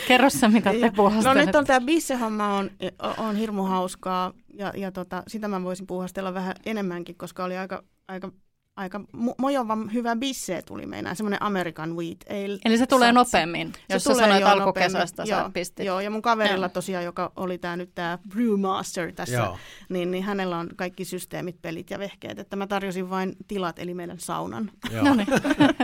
kerro 0.08 0.30
sä, 0.30 0.50
mitä 0.50 0.72
te 0.74 0.92
puuhastelet. 0.96 1.38
No 1.38 1.46
nyt 1.46 1.56
on 1.56 1.66
tämä 1.66 1.86
bissehomma 1.86 2.58
on, 2.58 2.72
on 3.18 3.36
hirmu 3.36 3.64
hauskaa 3.64 4.34
ja, 4.54 4.74
ja 4.76 4.92
tota, 4.92 5.24
sitä 5.28 5.48
mä 5.48 5.64
voisin 5.64 5.88
puuhastella 5.88 6.34
vähän 6.34 6.56
enemmänkin, 6.66 7.18
koska 7.18 7.44
oli 7.44 7.58
aika, 7.58 7.84
aika 8.08 8.32
aika 8.78 9.02
mojova 9.38 9.78
hyvä 9.94 10.16
bisse 10.16 10.62
tuli 10.62 10.86
meinaan, 10.86 11.16
semmoinen 11.16 11.44
American 11.44 11.96
Wheat 11.96 12.18
Ale. 12.30 12.60
Eli 12.66 12.78
se 12.78 12.88
tulee 12.88 13.14
satsi. 13.14 13.16
nopeammin, 13.16 13.74
jos 13.90 14.04
se 14.04 14.14
sä 14.14 14.20
sanoit 14.20 14.44
alkukesästä, 14.44 15.24
joo, 15.24 15.50
pistit. 15.54 15.86
Joo, 15.86 16.00
ja 16.00 16.10
mun 16.10 16.22
kaverilla 16.22 16.70
tosiaan, 16.70 17.06
joka 17.06 17.32
oli 17.36 17.58
tämä 17.58 17.78
nyt 17.78 17.96
tämä 17.96 18.18
Brewmaster 18.30 19.12
tässä, 19.12 19.54
niin, 19.90 20.12
niin 20.12 20.24
hänellä 20.24 20.58
on 20.58 20.70
kaikki 20.76 21.06
systeemit, 21.06 21.62
pelit 21.62 21.90
ja 21.90 22.00
vehkeet, 22.00 22.40
että 22.40 22.56
mä 22.56 22.68
tarjosin 22.68 23.10
vain 23.10 23.36
tilat, 23.48 23.80
eli 23.80 23.94
meidän 23.94 24.20
saunan. 24.20 24.72
no 25.02 25.14
niin. 25.14 25.28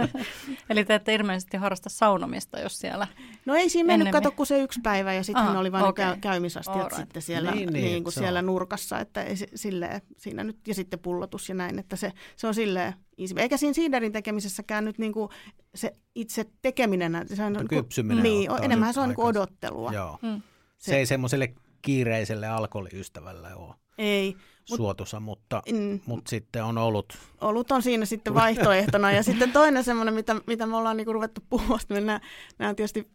eli 0.70 0.86
te 0.86 0.96
ette 0.96 1.16
ilmeisesti 1.16 1.58
harrasta 1.58 1.90
saunomista, 1.90 2.60
jos 2.60 2.80
siellä 2.80 3.08
No 3.46 3.56
ei 3.56 3.70
siinä 3.70 3.88
mennyt, 3.88 4.12
kato, 4.12 4.32
kun 4.32 4.46
se 4.46 4.62
yksi 4.62 4.80
päivä, 4.84 5.14
ja 5.14 5.24
sitten 5.24 5.58
oli 5.58 5.72
vain 5.72 5.86
okay. 5.86 6.06
käy, 6.06 6.18
käymisastiat 6.22 6.78
right. 6.78 6.96
sitten 6.96 7.22
siellä, 7.22 7.52
niin, 7.52 7.74
niin, 7.74 7.86
niin 7.86 8.04
kuin 8.04 8.14
siellä 8.14 8.42
nurkassa, 8.42 9.00
että 9.00 9.24
ei, 9.24 9.36
silleen, 9.56 10.02
siinä 10.18 10.44
nyt, 10.44 10.68
ja 10.68 10.74
sitten 10.74 11.00
pullotus 11.00 11.50
ja 11.50 11.56
näin, 11.56 11.80
että 11.80 11.96
se, 11.96 12.14
se 12.36 12.48
on 12.48 12.54
silleen, 12.54 12.83
easy. 13.18 13.36
Eikä 13.38 13.58
siinä 13.58 13.74
siiderin 13.74 14.12
tekemisessäkään 14.12 14.86
nyt 14.86 14.98
niinku 14.98 15.30
se 15.76 15.96
itse 16.16 16.46
tekeminen, 16.62 17.26
se 17.34 17.44
on 17.44 17.54
niinku, 17.54 17.76
kypsyminen 17.76 18.24
niin, 18.24 18.52
enemmän 18.62 18.94
se 18.94 19.00
on 19.00 19.10
niinku 19.10 19.26
odottelua. 19.26 19.94
Joo. 19.94 20.20
Hmm. 20.22 20.42
Se, 20.78 20.92
se 20.92 20.98
ei 20.98 21.06
semmoiselle 21.06 21.54
kiireiselle 21.82 22.48
alkoholiystävälle 22.48 23.56
ole. 23.56 23.76
Ei. 23.98 24.36
Suotusa, 24.66 25.20
mutta, 25.20 25.62
mm, 25.72 26.00
mutta 26.06 26.30
sitten 26.30 26.64
on 26.64 26.78
ollut. 26.78 27.18
Olut 27.42 27.72
on 27.72 27.82
siinä 27.82 28.06
sitten 28.06 28.34
vaihtoehtona. 28.34 29.12
ja 29.12 29.24
sitten 29.34 29.52
toinen 29.52 29.84
semmoinen, 29.84 30.14
mitä, 30.14 30.36
mitä 30.48 30.68
me 30.68 30.76
ollaan 30.76 30.98
niinku 30.98 31.14
ruvettu 31.14 31.42
puhua, 31.50 31.78
nämä, 31.90 32.20
nämä 32.60 32.70
on 32.70 32.76
tietysti, 32.76 33.08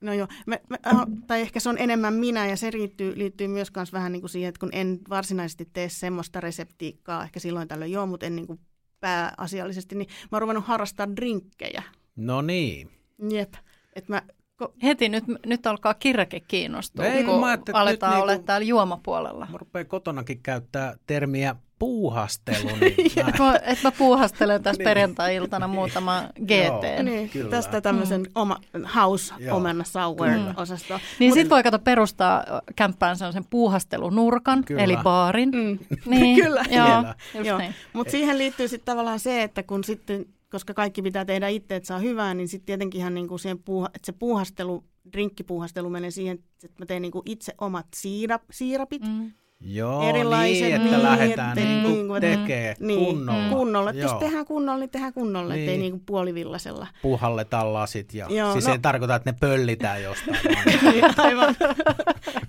no 0.00 0.12
joo, 0.12 0.28
me, 0.46 0.60
me, 0.70 0.78
tai 1.26 1.40
ehkä 1.40 1.60
se 1.60 1.68
on 1.68 1.78
enemmän 1.78 2.14
minä, 2.14 2.46
ja 2.46 2.56
se 2.56 2.72
liittyy, 2.72 3.18
liittyy 3.18 3.48
myös 3.48 3.70
kans 3.70 3.92
vähän 3.92 4.12
niin 4.12 4.22
kuin 4.22 4.30
siihen, 4.30 4.48
että 4.48 4.60
kun 4.60 4.70
en 4.72 4.98
varsinaisesti 5.08 5.68
tee 5.72 5.88
semmoista 5.88 6.40
reseptiikkaa, 6.40 7.24
ehkä 7.24 7.40
silloin 7.40 7.68
tällöin 7.68 7.92
joo, 7.92 8.06
mutta 8.06 8.26
en 8.26 8.36
niin 8.36 8.46
kuin 8.46 8.60
pääasiallisesti, 9.00 9.94
niin 9.94 10.08
mä 10.22 10.28
oon 10.32 10.42
ruvennut 10.42 10.66
harrastaa 10.66 11.16
drinkkejä. 11.16 11.82
No 12.16 12.42
niin. 12.42 12.90
Jep. 13.30 13.54
Et 13.96 14.08
mä, 14.08 14.22
ko- 14.62 14.72
Heti 14.82 15.08
nyt, 15.08 15.24
nyt 15.46 15.66
alkaa 15.66 15.94
kirke 15.94 16.40
kiinnostua, 16.40 17.04
Ei, 17.04 17.24
kun, 17.24 17.34
kun 17.34 17.48
aletaan 17.72 18.12
nyt 18.12 18.22
olla 18.22 18.32
niinku, 18.32 18.46
täällä 18.46 18.66
juomapuolella. 18.66 19.46
Mä 19.50 19.58
rupean 19.58 19.86
kotonakin 19.86 20.42
käyttää 20.42 20.96
termiä 21.06 21.56
puuhastelu. 21.78 22.68
Niin 22.80 23.12
et, 23.28 23.38
mä, 23.38 23.56
et 23.62 23.78
mä 23.84 23.92
puuhastelen 23.92 24.62
tässä 24.62 24.80
niin. 24.80 24.84
perjantai-iltana 24.84 25.68
muutama 25.68 26.22
GT. 26.40 26.50
Joo, 26.50 27.02
niin, 27.02 27.28
kyllä. 27.28 27.50
tästä 27.50 27.80
tämmöisen 27.80 28.20
mm. 28.20 28.30
oma 28.34 28.60
house 28.96 29.34
omena 29.50 29.84
sour-osasto. 29.84 30.94
Mm. 30.94 31.00
Niin 31.18 31.32
sit 31.32 31.50
voi 31.50 31.62
kato 31.62 31.78
perustaa 31.78 32.44
kämppään 32.76 33.16
sen 33.16 33.44
puuhastelunurkan, 33.50 34.64
kyllä. 34.64 34.82
eli 34.82 34.96
baarin. 35.02 35.50
Mm. 35.50 35.78
Niin, 36.06 36.36
kyllä. 36.44 36.64
Joo, 36.70 37.04
Joo. 37.44 37.58
Niin. 37.58 37.74
Mutta 37.92 38.10
siihen 38.10 38.38
liittyy 38.38 38.68
sitten 38.68 38.86
tavallaan 38.92 39.20
se, 39.20 39.42
että 39.42 39.62
kun 39.62 39.84
sitten 39.84 40.26
koska 40.50 40.74
kaikki 40.74 41.02
pitää 41.02 41.24
tehdä 41.24 41.48
itse, 41.48 41.76
että 41.76 41.86
saa 41.86 41.98
hyvää, 41.98 42.34
niin 42.34 42.48
sitten 42.48 42.66
tietenkin 42.66 43.00
ihan 43.00 43.14
niin 43.14 43.28
kuin 43.28 43.38
siihen 43.38 43.58
puuha, 43.58 43.86
että 43.94 44.06
se 44.06 44.12
puuhastelu, 44.12 44.84
drinkkipuuhastelu 45.12 45.90
menee 45.90 46.10
siihen, 46.10 46.38
että 46.64 46.76
mä 46.78 46.86
teen 46.86 47.02
niin 47.02 47.12
kuin 47.12 47.22
itse 47.26 47.54
omat 47.60 47.86
siirap, 47.94 48.42
siirapit. 48.50 49.02
Mm 49.02 49.32
Joo, 49.60 50.08
erilaiset 50.08 50.62
niin, 50.62 50.74
että 50.74 50.88
niin, 50.88 51.02
lähdetään 51.02 51.58
että- 51.58 51.70
niin 51.70 51.82
niin 51.92 52.08
kuin, 52.08 52.24
että- 52.24 52.38
tekee 52.40 52.74
Niin, 52.80 53.04
kunnolla. 53.16 53.48
kunnolla. 53.56 53.90
Että 53.90 54.02
jos 54.02 54.12
tehdään 54.12 54.46
kunnolla, 54.46 54.78
niin 54.78 54.90
tehdään 54.90 55.12
kunnolla, 55.12 55.48
niin. 55.54 55.60
ettei 55.60 55.74
Niin. 55.76 55.80
niin 55.80 55.92
kuin 55.92 56.02
puolivillasella. 56.06 56.86
Puhalletaan 57.02 57.72
lasit 57.74 58.14
ja 58.14 58.26
Joo, 58.30 58.52
siis 58.52 58.66
no- 58.66 58.72
ei 58.72 58.78
tarkoita, 58.78 59.14
että 59.14 59.30
ne 59.32 59.36
pöllitään 59.40 60.02
jostain. 60.02 60.38
Niin, 60.82 61.04
Aivan. 61.16 61.54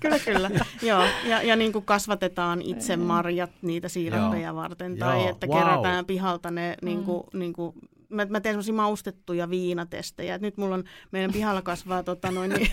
kyllä, 0.00 0.18
kyllä. 0.18 0.50
Joo. 0.82 1.02
Ja, 1.24 1.42
ja 1.42 1.56
niin 1.56 1.72
kuin 1.72 1.84
kasvatetaan 1.84 2.62
itse 2.62 2.96
marjat 2.96 3.50
niitä 3.62 3.88
siirappeja 3.88 4.54
varten. 4.54 4.96
Tai 4.98 5.20
Joo, 5.20 5.28
että 5.30 5.46
wow. 5.46 5.58
kerätään 5.58 6.04
pihalta 6.06 6.50
ne 6.50 6.74
niin 6.82 7.02
kuin, 7.04 7.22
niin 7.32 7.52
kuin, 7.52 7.74
Mä, 8.10 8.24
mä 8.24 8.40
teen 8.40 8.52
semmoisia 8.52 8.74
maustettuja 8.74 9.50
viinatestejä. 9.50 10.34
Et 10.34 10.42
nyt 10.42 10.56
mulla 10.56 10.74
on, 10.74 10.84
meidän 11.12 11.32
pihalla 11.32 11.62
kasvaa, 11.62 12.02
tota 12.02 12.30
noin, 12.30 12.50
niin, 12.50 12.70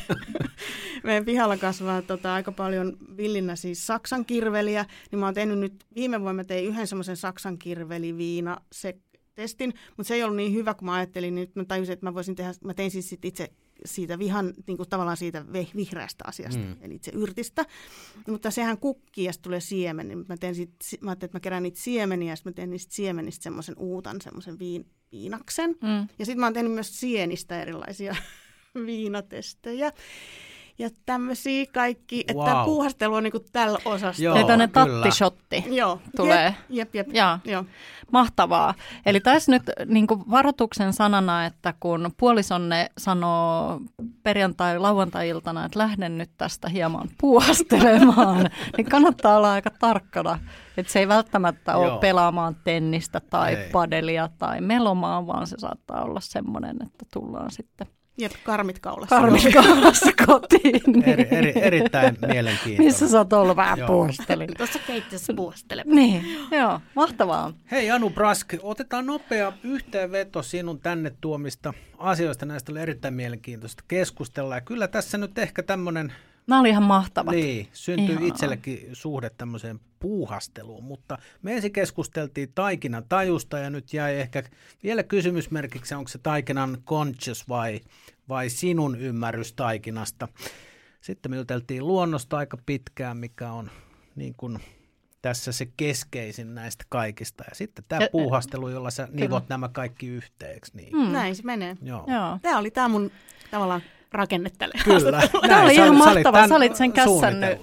meidän 1.04 1.26
pihalla 1.26 1.58
kasvaa 1.58 2.02
tota, 2.02 2.34
aika 2.34 2.52
paljon 2.52 2.98
villinnä 3.18 3.56
siis 3.56 3.88
saksan 3.88 4.26
kirveliä. 4.26 4.86
Niin 5.12 5.20
mä 5.20 5.26
oon 5.26 5.34
tehnyt 5.34 5.60
nyt, 5.60 5.86
viime 5.96 6.20
vuonna 6.22 6.34
mä 6.34 6.44
tein 6.44 6.66
yhden 6.66 6.88
semmoisen 6.88 7.18
saksan 7.18 7.58
kirveliviina 7.58 8.58
se 8.72 8.98
testin, 9.36 9.74
mutta 9.98 10.08
se 10.08 10.16
ei 10.16 10.24
ollut 10.24 10.38
niin 10.38 10.54
hyvä 10.54 10.74
kuin 10.74 10.86
mä 10.86 10.94
ajattelin. 10.94 11.36
Niin 11.36 11.42
nyt 11.48 11.56
mä 11.56 11.66
tajusin, 11.66 11.94
että 11.94 12.06
mä 12.06 12.14
voisin 12.14 12.36
tehdä, 12.36 12.54
mä 12.64 12.74
tein 12.74 12.92
siis 12.92 13.10
sit 13.10 13.26
itse 13.26 13.50
siitä 13.86 14.20
vihan, 14.20 14.54
niin 14.68 14.78
kuin 14.78 14.90
tavallaan 14.90 15.18
siitä 15.18 15.46
vihreästä 15.76 16.24
asiasta, 16.28 16.60
Mm. 16.60 16.76
eli 16.82 16.96
itse 16.96 17.12
yrtistä. 17.16 17.66
Mutta 18.28 18.52
sehän 18.52 18.78
kukkii 18.78 19.26
ja 19.26 19.32
tulee 19.42 19.60
siemen. 19.60 20.08
Niin 20.08 20.26
mä, 20.30 20.38
teen 20.38 20.56
sit, 20.56 20.76
mä 21.02 21.10
ajattelin, 21.12 21.28
että 21.30 21.36
mä 21.36 21.40
kerään 21.40 21.64
niitä 21.64 21.80
siemeniä 21.80 22.32
ja 22.32 22.36
sitten 22.36 22.52
mä 22.52 22.56
teen 22.56 22.70
niistä 22.70 22.96
siemenistä 22.96 23.44
semmoisen 23.44 23.76
uutan, 23.78 24.22
semmoisen 24.22 24.60
viin, 24.60 24.86
viinaksen. 25.12 25.76
Mm. 25.82 26.08
Ja 26.20 26.26
sitten 26.26 26.40
mä 26.40 26.46
oon 26.46 26.54
tehnyt 26.54 26.72
myös 26.72 27.00
sienistä 27.00 27.62
erilaisia 27.62 28.16
viinatestejä. 28.86 29.92
Ja 30.80 30.90
tämmöisiä 31.06 31.66
kaikki, 31.74 32.20
että 32.20 32.34
Wow. 32.44 32.50
wow. 32.56 32.66
puuhastelu 32.66 33.16
on 33.16 33.24
niinku 33.24 33.40
tällä 33.52 33.80
osastolla. 33.86 34.40
Eli 34.40 34.48
tämmöinen 34.48 34.70
kyllä. 34.72 34.86
tattishotti. 34.86 35.66
Joo. 35.70 36.02
tulee. 36.16 36.56
Jep, 36.70 36.96
jep, 36.96 37.08
jep. 37.08 37.16
Jaa. 37.16 37.40
Joo. 37.46 37.66
Mahtavaa. 38.12 38.74
Eli 39.06 39.20
tässä 39.20 39.52
nyt 39.52 39.64
niin 39.86 40.08
kuin 40.08 40.24
varoituksen 40.32 40.94
sanana, 40.94 41.46
että 41.46 41.74
kun 41.80 42.12
puolisonne 42.18 42.90
sanoo 42.98 43.80
perjantai-lauantai-iltana, 44.24 45.66
että 45.66 45.80
lähden 45.80 46.18
nyt 46.18 46.32
tästä 46.38 46.70
hieman 46.70 47.10
puuhastelemaan, 47.22 48.50
niin 48.78 48.90
kannattaa 48.90 49.38
olla 49.38 49.52
aika 49.54 49.70
tarkkana. 49.80 50.40
Että 50.78 50.92
se 50.92 51.00
ei 51.00 51.08
välttämättä 51.08 51.76
ole 51.76 51.88
Joo. 51.88 51.98
pelaamaan 51.98 52.56
tennistä 52.64 53.20
tai 53.20 53.54
Ei. 53.56 53.70
padelia 53.72 54.30
tai 54.40 54.62
melomaan, 54.62 55.28
vaan 55.28 55.48
se 55.48 55.56
saattaa 55.60 56.04
olla 56.04 56.20
semmoinen, 56.20 56.78
että 56.86 57.06
tullaan 57.14 57.52
sitten 57.52 57.88
Jep, 58.18 58.32
karmit 58.44 58.80
kaulassa. 58.80 59.16
karmiskaulassa 59.16 60.12
kotiin. 60.26 60.82
Niin. 60.88 61.04
Eri, 61.10 61.28
eri, 61.32 61.54
erittäin 61.56 62.18
mielenkiintoista. 62.28 62.84
Missä 62.84 63.10
sä 63.10 63.18
oot 63.18 63.34
ollut 63.34 63.56
vähän 63.56 63.80
Joo. 63.80 63.88
puuhastelin. 63.88 64.50
Tuossa 64.58 64.80
keittiössä 64.88 65.34
puhastele. 65.34 65.84
Niin, 65.86 66.26
joo, 66.52 66.80
mahtavaa. 66.96 67.54
Hei 67.72 67.92
Anu 67.92 68.10
Brask, 68.10 68.54
otetaan 68.62 69.06
nopea 69.06 69.54
yhteenveto 69.64 70.44
sinun 70.44 70.80
tänne 70.80 71.12
tuomista 71.22 71.74
asioista. 71.98 72.46
Näistä 72.46 72.72
oli 72.72 72.80
erittäin 72.80 73.14
mielenkiintoista 73.14 73.84
keskustella. 73.88 74.56
Ja 74.56 74.62
kyllä 74.62 74.88
tässä 74.88 75.18
nyt 75.18 75.38
ehkä 75.38 75.64
tämmöinen, 75.64 76.14
Nämä 76.48 76.60
oli 76.60 76.70
ihan 76.70 76.84
mahtavat. 76.84 77.36
niin, 77.36 77.68
syntyy 77.74 78.06
Ihanaa. 78.06 78.28
itsellekin 78.28 78.90
suhde 78.94 79.30
tämmöiseen 79.30 79.80
puuhasteluun. 80.00 80.84
Mutta 80.84 81.18
me 81.42 81.54
ensin 81.56 81.74
keskusteltiin 81.74 82.52
taikinan 82.56 83.04
tajusta 83.10 83.58
ja 83.60 83.70
nyt 83.70 83.94
jäi 83.94 84.16
ehkä 84.16 84.44
vielä 84.84 85.04
kysymysmerkiksi, 85.04 85.96
onko 85.96 86.08
se 86.08 86.18
taikinan 86.18 86.78
conscious 86.86 87.50
vai, 87.50 87.82
vai 88.30 88.50
sinun 88.50 89.00
ymmärrys 89.00 89.54
taikinasta. 89.54 90.28
Sitten 91.02 91.32
me 91.32 91.38
juteltiin 91.38 91.88
luonnosta 91.88 92.38
aika 92.38 92.58
pitkään, 92.66 93.18
mikä 93.18 93.52
on 93.52 93.72
niin 94.16 94.34
kuin 94.38 94.60
tässä 95.22 95.52
se 95.52 95.68
keskeisin 95.78 96.56
näistä 96.56 96.86
kaikista. 96.90 97.44
Ja 97.50 97.56
sitten 97.56 97.86
tämä 97.88 98.02
Ja- 98.04 98.10
puuhastelu, 98.12 98.70
jolla 98.70 98.92
sä 98.92 99.08
nivot 99.12 99.44
Kyllä. 99.44 99.50
nämä 99.54 99.70
kaikki 99.70 100.08
yhteeksi. 100.08 100.72
Niin. 100.78 100.96
Mm. 100.98 101.12
Näin 101.12 101.36
se 101.36 101.44
menee. 101.44 101.78
Joo. 101.82 102.04
Joo. 102.08 102.40
Tämä 102.42 102.58
oli 102.60 102.72
tämä 102.72 102.88
mun 102.88 103.12
tavallaan 103.52 103.82
rakenne 104.12 104.50
tälle. 104.58 104.74
Kyllä. 104.84 105.22
Tämä 105.48 105.64
oli 105.64 105.76
ihan 105.76 105.96
mahtavaa, 105.96 106.48
sä 106.48 106.56
olit 106.56 106.76
sen 106.76 106.94
kässännyt. 106.94 107.60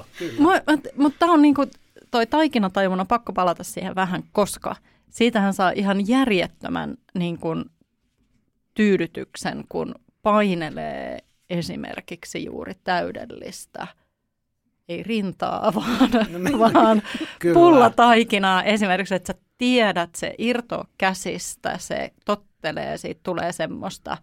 Mutta 0.96 1.18
tämä 1.18 1.32
on 1.32 1.42
niinku, 1.42 1.66
toi 2.10 2.26
taikinataju, 2.26 2.90
mun 2.90 3.00
on 3.00 3.06
pakko 3.06 3.32
palata 3.32 3.64
siihen 3.64 3.94
vähän, 3.94 4.22
koska 4.32 4.76
siitähän 5.10 5.54
saa 5.54 5.70
ihan 5.70 6.08
järjettömän 6.08 6.94
niin 7.14 7.38
kuin, 7.38 7.64
tyydytyksen, 8.74 9.64
kun 9.68 9.94
painelee 10.22 11.18
esimerkiksi 11.50 12.44
juuri 12.44 12.74
täydellistä, 12.84 13.86
ei 14.88 15.02
rintaa, 15.02 15.72
vaan, 15.74 16.10
No 16.32 16.38
niin. 16.38 16.58
vaan 16.58 17.02
Kyllä. 17.38 17.54
pullataikinaa 17.54 18.62
esimerkiksi, 18.62 19.14
että 19.14 19.32
sä 19.32 19.38
tiedät, 19.58 20.10
se 20.14 20.34
irto 20.38 20.84
käsistä, 20.98 21.78
se 21.78 22.12
tottelee, 22.24 22.98
siitä 22.98 23.20
tulee 23.22 23.52
semmoista, 23.52 24.18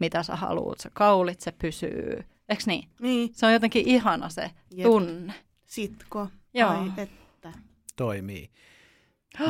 mitä 0.00 0.22
sä 0.22 0.36
haluat, 0.36 0.80
sä 0.80 0.90
kaulit, 0.94 1.40
se 1.40 1.52
pysyy. 1.52 2.24
Eikö 2.48 2.62
niin? 2.66 2.88
Niin, 3.00 3.30
Se 3.32 3.46
on 3.46 3.52
jotenkin 3.52 3.88
ihana 3.88 4.28
se 4.28 4.50
Jep. 4.74 4.86
tunne. 4.86 5.34
sitko. 5.66 6.28
Joo. 6.54 6.70
Ai, 6.70 6.92
että. 6.96 7.52
Toimii. 7.96 8.50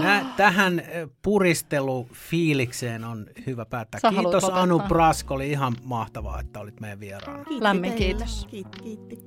Nä, 0.02 0.26
tähän 0.36 0.82
puristelufiilikseen 1.22 3.04
on 3.04 3.26
hyvä 3.46 3.64
päättää. 3.66 4.00
Sä 4.00 4.10
Kiitos 4.10 4.44
Anu. 4.44 4.78
Brask, 4.78 5.30
oli 5.30 5.50
ihan 5.50 5.76
mahtavaa, 5.82 6.40
että 6.40 6.60
olit 6.60 6.80
meidän 6.80 7.00
vieraana. 7.00 7.44
Kiitti 7.44 7.62
Lämmin 7.64 7.92
teille. 7.92 8.06
kiitos. 8.06 8.46
Kiitti, 8.50 8.78
kiitti. 8.82 9.18